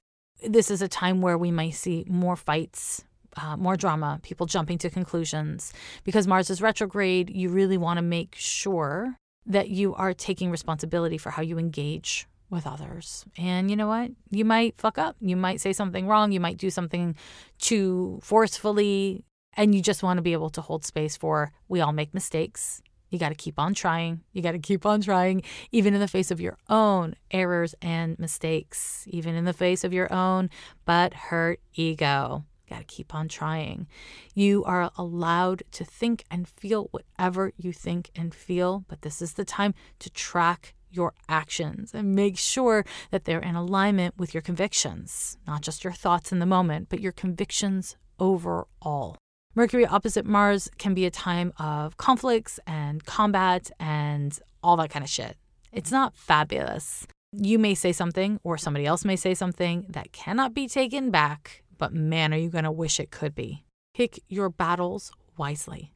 This 0.46 0.70
is 0.70 0.80
a 0.80 0.88
time 0.88 1.20
where 1.20 1.36
we 1.36 1.50
might 1.50 1.74
see 1.74 2.04
more 2.08 2.36
fights, 2.36 3.04
uh, 3.36 3.56
more 3.56 3.76
drama, 3.76 4.20
people 4.22 4.46
jumping 4.46 4.78
to 4.78 4.90
conclusions. 4.90 5.72
Because 6.04 6.26
Mars 6.26 6.48
is 6.48 6.62
retrograde, 6.62 7.28
you 7.28 7.50
really 7.50 7.76
want 7.76 7.98
to 7.98 8.02
make 8.02 8.34
sure 8.36 9.18
that 9.46 9.68
you 9.68 9.94
are 9.94 10.14
taking 10.14 10.50
responsibility 10.50 11.18
for 11.18 11.30
how 11.30 11.42
you 11.42 11.58
engage 11.58 12.26
with 12.50 12.66
others. 12.66 13.24
And 13.36 13.70
you 13.70 13.76
know 13.76 13.88
what? 13.88 14.10
You 14.30 14.44
might 14.44 14.78
fuck 14.78 14.98
up. 14.98 15.16
You 15.20 15.36
might 15.36 15.60
say 15.60 15.72
something 15.72 16.06
wrong. 16.06 16.32
You 16.32 16.40
might 16.40 16.56
do 16.56 16.70
something 16.70 17.16
too 17.58 18.20
forcefully. 18.22 19.24
And 19.56 19.74
you 19.74 19.82
just 19.82 20.02
want 20.02 20.18
to 20.18 20.22
be 20.22 20.32
able 20.32 20.50
to 20.50 20.60
hold 20.60 20.84
space 20.84 21.16
for 21.16 21.52
we 21.68 21.80
all 21.80 21.92
make 21.92 22.14
mistakes. 22.14 22.82
You 23.10 23.18
got 23.18 23.28
to 23.28 23.36
keep 23.36 23.60
on 23.60 23.74
trying. 23.74 24.22
You 24.32 24.42
got 24.42 24.52
to 24.52 24.58
keep 24.58 24.84
on 24.84 25.00
trying, 25.00 25.42
even 25.70 25.94
in 25.94 26.00
the 26.00 26.08
face 26.08 26.32
of 26.32 26.40
your 26.40 26.58
own 26.68 27.14
errors 27.30 27.74
and 27.80 28.18
mistakes, 28.18 29.06
even 29.08 29.36
in 29.36 29.44
the 29.44 29.52
face 29.52 29.84
of 29.84 29.92
your 29.92 30.12
own 30.12 30.50
but 30.84 31.14
hurt 31.14 31.60
ego. 31.74 32.44
Got 32.68 32.78
to 32.78 32.84
keep 32.84 33.14
on 33.14 33.28
trying. 33.28 33.86
You 34.34 34.64
are 34.64 34.90
allowed 34.96 35.62
to 35.72 35.84
think 35.84 36.24
and 36.30 36.48
feel 36.48 36.88
whatever 36.92 37.52
you 37.56 37.72
think 37.72 38.10
and 38.16 38.34
feel, 38.34 38.84
but 38.88 39.02
this 39.02 39.20
is 39.20 39.34
the 39.34 39.44
time 39.44 39.74
to 39.98 40.10
track 40.10 40.74
your 40.90 41.12
actions 41.28 41.92
and 41.92 42.14
make 42.14 42.38
sure 42.38 42.84
that 43.10 43.24
they're 43.24 43.40
in 43.40 43.56
alignment 43.56 44.16
with 44.16 44.32
your 44.32 44.40
convictions, 44.40 45.36
not 45.46 45.60
just 45.60 45.84
your 45.84 45.92
thoughts 45.92 46.32
in 46.32 46.38
the 46.38 46.46
moment, 46.46 46.88
but 46.88 47.00
your 47.00 47.12
convictions 47.12 47.96
overall. 48.18 49.16
Mercury 49.56 49.86
opposite 49.86 50.24
Mars 50.24 50.70
can 50.78 50.94
be 50.94 51.04
a 51.04 51.10
time 51.10 51.52
of 51.58 51.96
conflicts 51.96 52.58
and 52.66 53.04
combat 53.04 53.70
and 53.78 54.38
all 54.62 54.76
that 54.76 54.90
kind 54.90 55.04
of 55.04 55.10
shit. 55.10 55.36
It's 55.72 55.92
not 55.92 56.16
fabulous. 56.16 57.06
You 57.32 57.58
may 57.58 57.74
say 57.74 57.92
something, 57.92 58.38
or 58.44 58.56
somebody 58.56 58.86
else 58.86 59.04
may 59.04 59.16
say 59.16 59.34
something 59.34 59.86
that 59.88 60.12
cannot 60.12 60.54
be 60.54 60.68
taken 60.68 61.10
back, 61.10 61.63
but 61.84 61.92
man, 61.92 62.32
are 62.32 62.38
you 62.38 62.48
going 62.48 62.64
to 62.64 62.72
wish 62.72 62.98
it 62.98 63.10
could 63.10 63.34
be. 63.34 63.62
Pick 63.92 64.18
your 64.26 64.48
battles 64.48 65.12
wisely. 65.36 65.92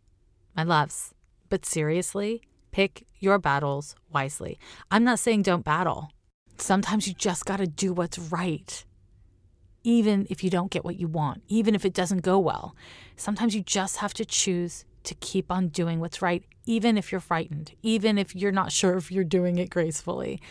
My 0.54 0.62
loves, 0.62 1.14
but 1.48 1.64
seriously, 1.64 2.42
pick 2.72 3.06
your 3.20 3.38
battles 3.38 3.96
wisely. 4.12 4.58
I'm 4.90 5.02
not 5.02 5.18
saying 5.18 5.44
don't 5.44 5.64
battle. 5.64 6.10
Sometimes 6.58 7.08
you 7.08 7.14
just 7.14 7.46
got 7.46 7.56
to 7.56 7.66
do 7.66 7.94
what's 7.94 8.18
right 8.18 8.84
even 9.82 10.26
if 10.28 10.44
you 10.44 10.50
don't 10.50 10.70
get 10.70 10.84
what 10.84 11.00
you 11.00 11.08
want, 11.08 11.42
even 11.48 11.74
if 11.74 11.86
it 11.86 11.94
doesn't 11.94 12.20
go 12.20 12.38
well. 12.38 12.76
Sometimes 13.16 13.54
you 13.54 13.62
just 13.62 13.96
have 13.96 14.12
to 14.12 14.26
choose 14.26 14.84
to 15.04 15.14
keep 15.14 15.50
on 15.50 15.68
doing 15.68 16.00
what's 16.00 16.20
right, 16.20 16.44
even 16.66 16.98
if 16.98 17.10
you're 17.10 17.22
frightened, 17.22 17.72
even 17.82 18.18
if 18.18 18.36
you're 18.36 18.52
not 18.52 18.72
sure 18.72 18.98
if 18.98 19.10
you're 19.10 19.24
doing 19.24 19.56
it 19.56 19.70
gracefully. 19.70 20.42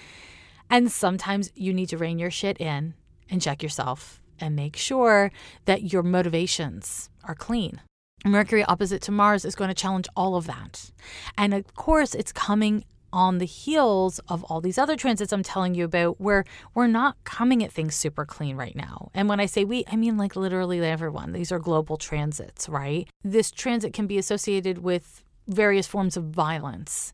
And 0.68 0.92
sometimes 0.92 1.52
you 1.54 1.76
need 1.76 1.90
to 1.90 1.98
rein 2.00 2.18
your 2.18 2.32
shit 2.32 2.60
in 2.60 2.96
and 3.30 3.40
check 3.40 3.62
yourself 3.62 4.20
and 4.40 4.56
make 4.56 4.76
sure 4.76 5.32
that 5.66 5.92
your 5.92 6.04
motivations 6.04 7.10
are 7.24 7.36
clean. 7.36 7.82
Mercury 8.26 8.64
opposite 8.64 9.02
to 9.04 9.12
Mars 9.12 9.46
is 9.46 9.56
going 9.56 9.70
to 9.70 9.74
challenge 9.74 10.08
all 10.16 10.36
of 10.36 10.48
that. 10.48 10.92
And 11.38 11.54
of 11.54 11.76
course, 11.76 12.16
it's 12.16 12.32
coming 12.32 12.84
on 13.14 13.38
the 13.38 13.46
heels 13.46 14.20
of 14.28 14.44
all 14.46 14.60
these 14.60 14.78
other 14.78 14.96
transits 14.96 15.32
I'm 15.32 15.44
telling 15.44 15.76
you 15.76 15.86
about, 15.86 16.20
where 16.20 16.44
we're 16.74 16.88
not 16.88 17.16
coming 17.24 17.64
at 17.64 17.72
things 17.72 17.96
super 17.96 18.26
clean 18.26 18.58
right 18.58 18.76
now. 18.76 19.12
And 19.14 19.30
when 19.30 19.40
I 19.40 19.46
say 19.46 19.64
we, 19.64 19.86
I 19.88 19.96
mean 19.96 20.18
like 20.18 20.36
literally 20.36 20.82
everyone. 20.82 21.32
These 21.32 21.52
are 21.52 21.60
global 21.60 21.98
transits, 21.98 22.68
right? 22.68 23.08
This 23.24 23.50
transit 23.50 23.94
can 23.94 24.08
be 24.08 24.18
associated 24.18 24.80
with 24.80 25.24
various 25.48 25.88
forms 25.88 26.18
of 26.18 26.26
violence. 26.26 27.14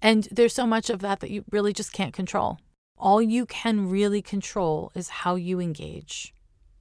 And 0.00 0.28
there's 0.30 0.54
so 0.54 0.66
much 0.66 0.90
of 0.90 1.00
that 1.00 1.20
that 1.20 1.30
you 1.30 1.44
really 1.50 1.72
just 1.72 1.92
can't 1.92 2.14
control. 2.14 2.58
All 2.96 3.20
you 3.20 3.46
can 3.46 3.90
really 3.90 4.22
control 4.22 4.92
is 4.94 5.08
how 5.08 5.34
you 5.34 5.60
engage. 5.60 6.32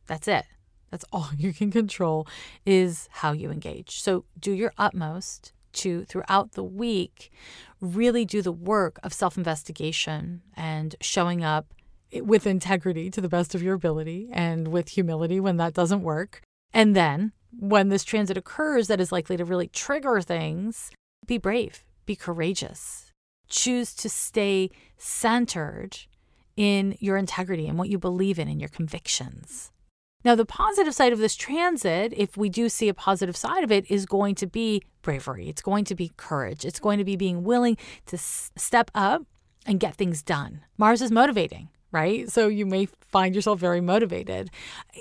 That's 0.08 0.28
it. 0.28 0.46
That's 0.90 1.06
all 1.12 1.30
you 1.38 1.54
can 1.54 1.72
control 1.72 2.28
is 2.66 3.08
how 3.12 3.32
you 3.32 3.52
engage. 3.52 4.02
So 4.02 4.26
do 4.40 4.52
your 4.52 4.74
utmost 4.78 5.54
to, 5.74 6.04
throughout 6.06 6.52
the 6.52 6.64
week, 6.64 7.32
really 7.80 8.26
do 8.26 8.42
the 8.42 8.52
work 8.52 9.00
of 9.04 9.14
self 9.14 9.38
investigation 9.38 10.42
and 10.56 10.96
showing 11.02 11.44
up 11.44 11.74
with 12.14 12.46
integrity 12.46 13.10
to 13.10 13.22
the 13.22 13.30
best 13.30 13.56
of 13.56 13.64
your 13.64 13.74
ability 13.74 14.30
and 14.34 14.68
with 14.68 14.90
humility 14.90 15.40
when 15.40 15.58
that 15.58 15.74
doesn't 15.74 16.04
work. 16.04 16.42
And 16.74 16.96
then 16.96 17.32
when 17.58 17.90
this 17.90 18.04
transit 18.04 18.38
occurs 18.38 18.88
that 18.88 19.00
is 19.00 19.12
likely 19.12 19.38
to 19.38 19.46
really 19.46 19.68
trigger 19.68 20.22
things, 20.22 20.92
be 21.26 21.38
brave, 21.38 21.86
be 22.06 22.16
courageous, 22.16 23.12
choose 23.48 23.94
to 23.96 24.10
stay 24.10 24.72
centered 24.98 25.98
in 26.58 26.96
your 27.00 27.18
integrity 27.18 27.68
and 27.68 27.78
what 27.78 27.90
you 27.90 27.98
believe 27.98 28.40
in 28.40 28.48
and 28.48 28.60
your 28.60 28.70
convictions. 28.70 29.72
Now, 30.24 30.36
the 30.36 30.46
positive 30.46 30.94
side 30.94 31.14
of 31.14 31.20
this 31.20 31.36
transit, 31.36 32.14
if 32.16 32.38
we 32.38 32.50
do 32.50 32.70
see 32.70 32.90
a 32.90 32.94
positive 32.94 33.36
side 33.36 33.64
of 33.64 33.72
it, 33.72 33.90
is 33.90 34.06
going 34.06 34.36
to 34.36 34.48
be 34.48 34.84
bravery. 35.02 35.50
It's 35.50 35.62
going 35.62 35.86
to 35.86 35.96
be 35.96 36.12
courage. 36.18 36.64
It's 36.64 36.80
going 36.80 37.00
to 37.00 37.04
be 37.04 37.16
being 37.16 37.44
willing 37.44 37.78
to 38.08 38.18
step 38.18 38.92
up 38.94 39.24
and 39.66 39.80
get 39.80 39.96
things 39.96 40.22
done. 40.22 40.62
Mars 40.78 41.02
is 41.02 41.12
motivating, 41.12 41.70
right? 41.92 42.30
So 42.30 42.48
you 42.48 42.66
may 42.66 42.88
find 43.02 43.36
yourself 43.36 43.60
very 43.60 43.82
motivated. 43.82 44.50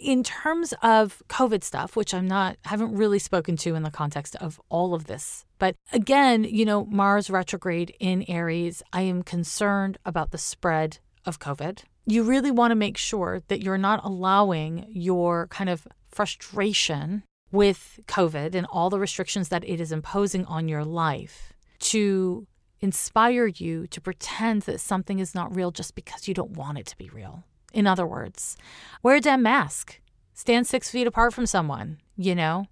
In 0.01 0.23
terms 0.23 0.75
of 0.83 1.23
COVID 1.29 1.63
stuff, 1.65 1.97
which 1.97 2.15
I'm 2.15 2.27
not, 2.27 2.57
haven't 2.65 2.95
really 2.95 3.19
spoken 3.19 3.57
to 3.59 3.75
in 3.75 3.83
the 3.83 3.91
context 3.91 4.37
of 4.37 4.61
all 4.69 4.95
of 4.95 5.07
this. 5.07 5.45
But 5.59 5.77
again, 5.93 6.45
you 6.45 6.65
know, 6.65 6.87
Mars 6.87 7.31
retrograde 7.31 7.95
in 8.01 8.25
Aries, 8.29 8.83
I 8.93 9.03
am 9.03 9.23
concerned 9.23 9.99
about 10.05 10.31
the 10.31 10.39
spread 10.39 10.99
of 11.27 11.39
COVID 11.39 11.83
you 12.07 12.23
really 12.23 12.51
want 12.51 12.71
to 12.71 12.77
make 12.77 12.97
sure 12.97 13.43
that 13.49 13.63
you're 13.63 13.79
not 13.79 14.05
allowing 14.05 14.87
your 14.89 15.47
kind 15.49 15.71
of 15.71 15.87
frustration 16.09 17.23
with 17.53 18.01
COVID 18.07 18.55
and 18.55 18.67
all 18.71 18.91
the 18.91 18.99
restrictions 18.99 19.49
that 19.49 19.69
it 19.69 19.81
is 19.81 19.93
imposing 19.93 20.45
on 20.47 20.69
your 20.69 20.85
life 20.85 21.53
to 21.81 22.47
inspire 22.81 23.47
you 23.47 23.87
to 23.89 24.01
pretend 24.01 24.63
that 24.63 24.81
something 24.81 25.19
is 25.19 25.35
not 25.35 25.55
real 25.55 25.71
just 25.71 25.95
because 25.95 26.29
you 26.29 26.35
don't 26.35 26.53
want 26.53 26.79
it 26.79 26.87
to 26.87 26.97
be 26.97 27.09
real. 27.11 27.45
In 27.73 27.87
other 27.87 28.07
words, 28.07 28.57
wear 29.03 29.17
a 29.17 29.21
damn 29.21 29.43
mask, 29.43 30.01
stand 30.35 30.67
six 30.67 30.91
feet 30.91 31.07
apart 31.07 31.35
from 31.35 31.47
someone, 31.47 31.99
you 32.17 32.35
know? 32.35 32.67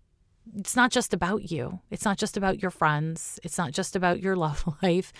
It's 0.56 0.74
not 0.76 0.90
just 0.90 1.12
about 1.12 1.50
you. 1.50 1.80
It's 1.90 2.04
not 2.04 2.16
just 2.16 2.36
about 2.36 2.62
your 2.62 2.70
friends. 2.70 3.38
It's 3.42 3.58
not 3.58 3.72
just 3.72 3.94
about 3.94 4.20
your 4.20 4.34
love 4.44 4.64
life. 4.82 5.12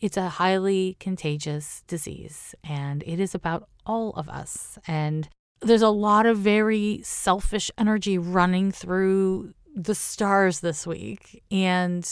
It's 0.00 0.16
a 0.16 0.30
highly 0.30 0.96
contagious 0.98 1.82
disease 1.86 2.54
and 2.64 3.02
it 3.06 3.20
is 3.20 3.34
about 3.34 3.68
all 3.84 4.12
of 4.12 4.28
us. 4.28 4.78
And 4.86 5.28
there's 5.60 5.82
a 5.82 5.90
lot 5.90 6.24
of 6.24 6.38
very 6.38 7.00
selfish 7.02 7.70
energy 7.76 8.16
running 8.16 8.72
through 8.72 9.52
the 9.74 9.94
stars 9.94 10.60
this 10.60 10.86
week, 10.86 11.42
and 11.50 12.02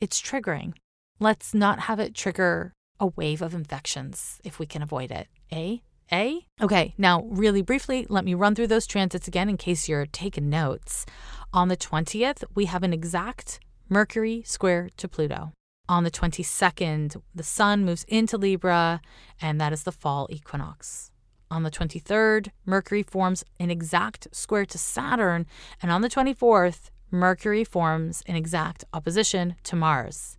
it's 0.00 0.20
triggering. 0.20 0.74
Let's 1.18 1.54
not 1.54 1.80
have 1.80 2.00
it 2.00 2.14
trigger 2.14 2.72
a 2.98 3.06
wave 3.06 3.42
of 3.42 3.54
infections 3.54 4.40
if 4.44 4.58
we 4.58 4.66
can 4.66 4.82
avoid 4.82 5.10
it. 5.10 5.28
Eh? 5.50 5.78
Eh? 6.10 6.40
Okay, 6.60 6.94
now, 6.98 7.22
really 7.22 7.62
briefly, 7.62 8.06
let 8.08 8.24
me 8.24 8.34
run 8.34 8.54
through 8.54 8.66
those 8.68 8.86
transits 8.86 9.28
again 9.28 9.48
in 9.48 9.56
case 9.56 9.88
you're 9.88 10.06
taking 10.06 10.48
notes. 10.48 11.06
On 11.52 11.68
the 11.68 11.76
20th, 11.76 12.44
we 12.54 12.66
have 12.66 12.82
an 12.82 12.92
exact 12.92 13.60
Mercury 13.88 14.42
square 14.44 14.90
to 14.96 15.08
Pluto. 15.08 15.52
On 15.88 16.02
the 16.02 16.10
22nd, 16.10 17.22
the 17.32 17.44
Sun 17.44 17.84
moves 17.84 18.04
into 18.08 18.36
Libra, 18.36 19.00
and 19.40 19.60
that 19.60 19.72
is 19.72 19.84
the 19.84 19.92
fall 19.92 20.26
equinox. 20.30 21.12
On 21.48 21.62
the 21.62 21.70
23rd, 21.70 22.48
Mercury 22.64 23.04
forms 23.04 23.44
an 23.60 23.70
exact 23.70 24.26
square 24.32 24.66
to 24.66 24.78
Saturn, 24.78 25.46
and 25.80 25.92
on 25.92 26.00
the 26.00 26.08
24th, 26.08 26.90
Mercury 27.12 27.62
forms 27.62 28.24
an 28.26 28.34
exact 28.34 28.84
opposition 28.92 29.54
to 29.62 29.76
Mars. 29.76 30.38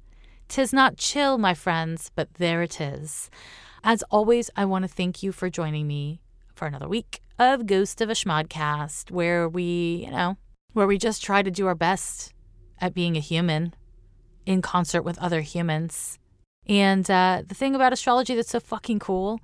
Tis 0.50 0.74
not 0.74 0.98
chill, 0.98 1.38
my 1.38 1.54
friends, 1.54 2.12
but 2.14 2.34
there 2.34 2.62
it 2.62 2.82
is. 2.82 3.30
As 3.86 4.04
always, 4.12 4.50
I 4.58 4.66
want 4.66 4.84
to 4.84 4.90
thank 4.90 5.24
you 5.24 5.32
for 5.32 5.50
joining 5.50 5.88
me 5.88 6.20
for 6.56 6.68
another 6.68 6.90
week 6.90 7.22
of 7.40 7.68
Ghost 7.68 8.02
of 8.02 8.10
a 8.10 8.14
Schmodcast, 8.14 9.12
where 9.12 9.48
we, 9.48 10.04
you 10.06 10.12
know, 10.12 10.36
where 10.74 10.88
we 10.88 10.98
just 10.98 11.24
try 11.24 11.42
to 11.42 11.52
do 11.52 11.68
our 11.68 11.76
best 11.76 12.34
at 12.82 12.94
being 12.94 13.16
a 13.16 13.22
human 13.22 13.74
in 14.48 14.62
concert 14.62 15.04
with 15.04 15.20
other 15.20 15.42
humans. 15.42 16.18
And 16.66 17.10
uh, 17.12 17.44
the 17.46 17.54
thing 17.54 17.76
about 17.76 17.94
astrology 17.94 18.34
that's 18.34 18.50
so 18.50 18.60
fucking 18.60 19.00
cool 19.00 19.40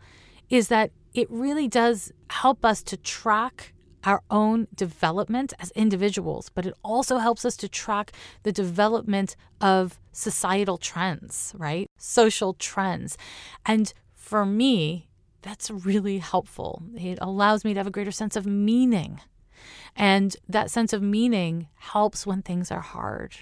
is 0.49 0.69
that 0.69 0.91
it 1.13 1.29
really 1.29 1.67
does 1.67 2.11
help 2.29 2.65
us 2.65 2.81
to 2.83 2.97
track 2.97 3.73
our 4.05 4.21
own 4.31 4.67
development 4.75 5.53
as 5.59 5.71
individuals, 5.71 6.49
but 6.49 6.65
it 6.65 6.73
also 6.83 7.17
helps 7.17 7.45
us 7.45 7.55
to 7.57 7.69
track 7.69 8.11
the 8.43 8.51
development 8.51 9.35
of 9.61 9.99
societal 10.11 10.77
trends, 10.77 11.53
right? 11.57 11.87
Social 11.97 12.53
trends. 12.53 13.17
And 13.65 13.93
for 14.15 14.45
me, 14.45 15.07
that's 15.41 15.69
really 15.69 16.17
helpful. 16.17 16.81
It 16.95 17.17
allows 17.21 17.63
me 17.63 17.73
to 17.73 17.79
have 17.79 17.87
a 17.87 17.91
greater 17.91 18.11
sense 18.11 18.35
of 18.35 18.45
meaning. 18.45 19.21
And 19.95 20.35
that 20.49 20.71
sense 20.71 20.91
of 20.91 21.01
meaning 21.01 21.67
helps 21.75 22.25
when 22.25 22.41
things 22.41 22.71
are 22.71 22.81
hard. 22.81 23.35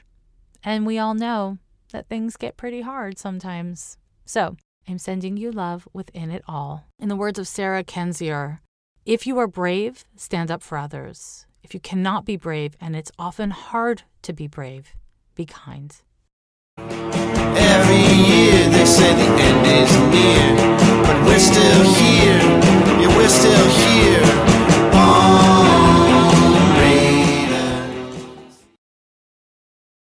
And 0.63 0.85
we 0.85 0.99
all 0.99 1.13
know 1.13 1.57
that 1.91 2.07
things 2.07 2.37
get 2.37 2.57
pretty 2.57 2.81
hard 2.81 3.17
sometimes. 3.17 3.97
So 4.25 4.57
I'm 4.87 4.99
sending 4.99 5.37
you 5.37 5.51
love 5.51 5.87
within 5.93 6.31
it 6.31 6.43
all. 6.47 6.85
In 6.99 7.09
the 7.09 7.15
words 7.15 7.39
of 7.39 7.47
Sarah 7.47 7.83
Kendzior, 7.83 8.59
if 9.05 9.25
you 9.25 9.39
are 9.39 9.47
brave, 9.47 10.05
stand 10.15 10.51
up 10.51 10.61
for 10.61 10.77
others. 10.77 11.47
If 11.63 11.73
you 11.73 11.79
cannot 11.79 12.25
be 12.25 12.37
brave, 12.37 12.75
and 12.79 12.95
it's 12.95 13.11
often 13.17 13.51
hard 13.51 14.03
to 14.23 14.33
be 14.33 14.47
brave, 14.47 14.93
be 15.35 15.45
kind. 15.45 15.95
Every 16.77 17.95
year 17.97 18.69
they 18.69 18.85
say 18.85 19.13
the 19.15 19.29
end 19.41 19.65
is 19.67 19.91
near, 20.13 20.55
but 21.03 21.25
we're 21.25 21.39
still 21.39 21.83
here. 21.93 22.39
Yeah, 23.01 23.15
we're 23.17 23.27
still 23.27 23.67
here. 23.69 24.50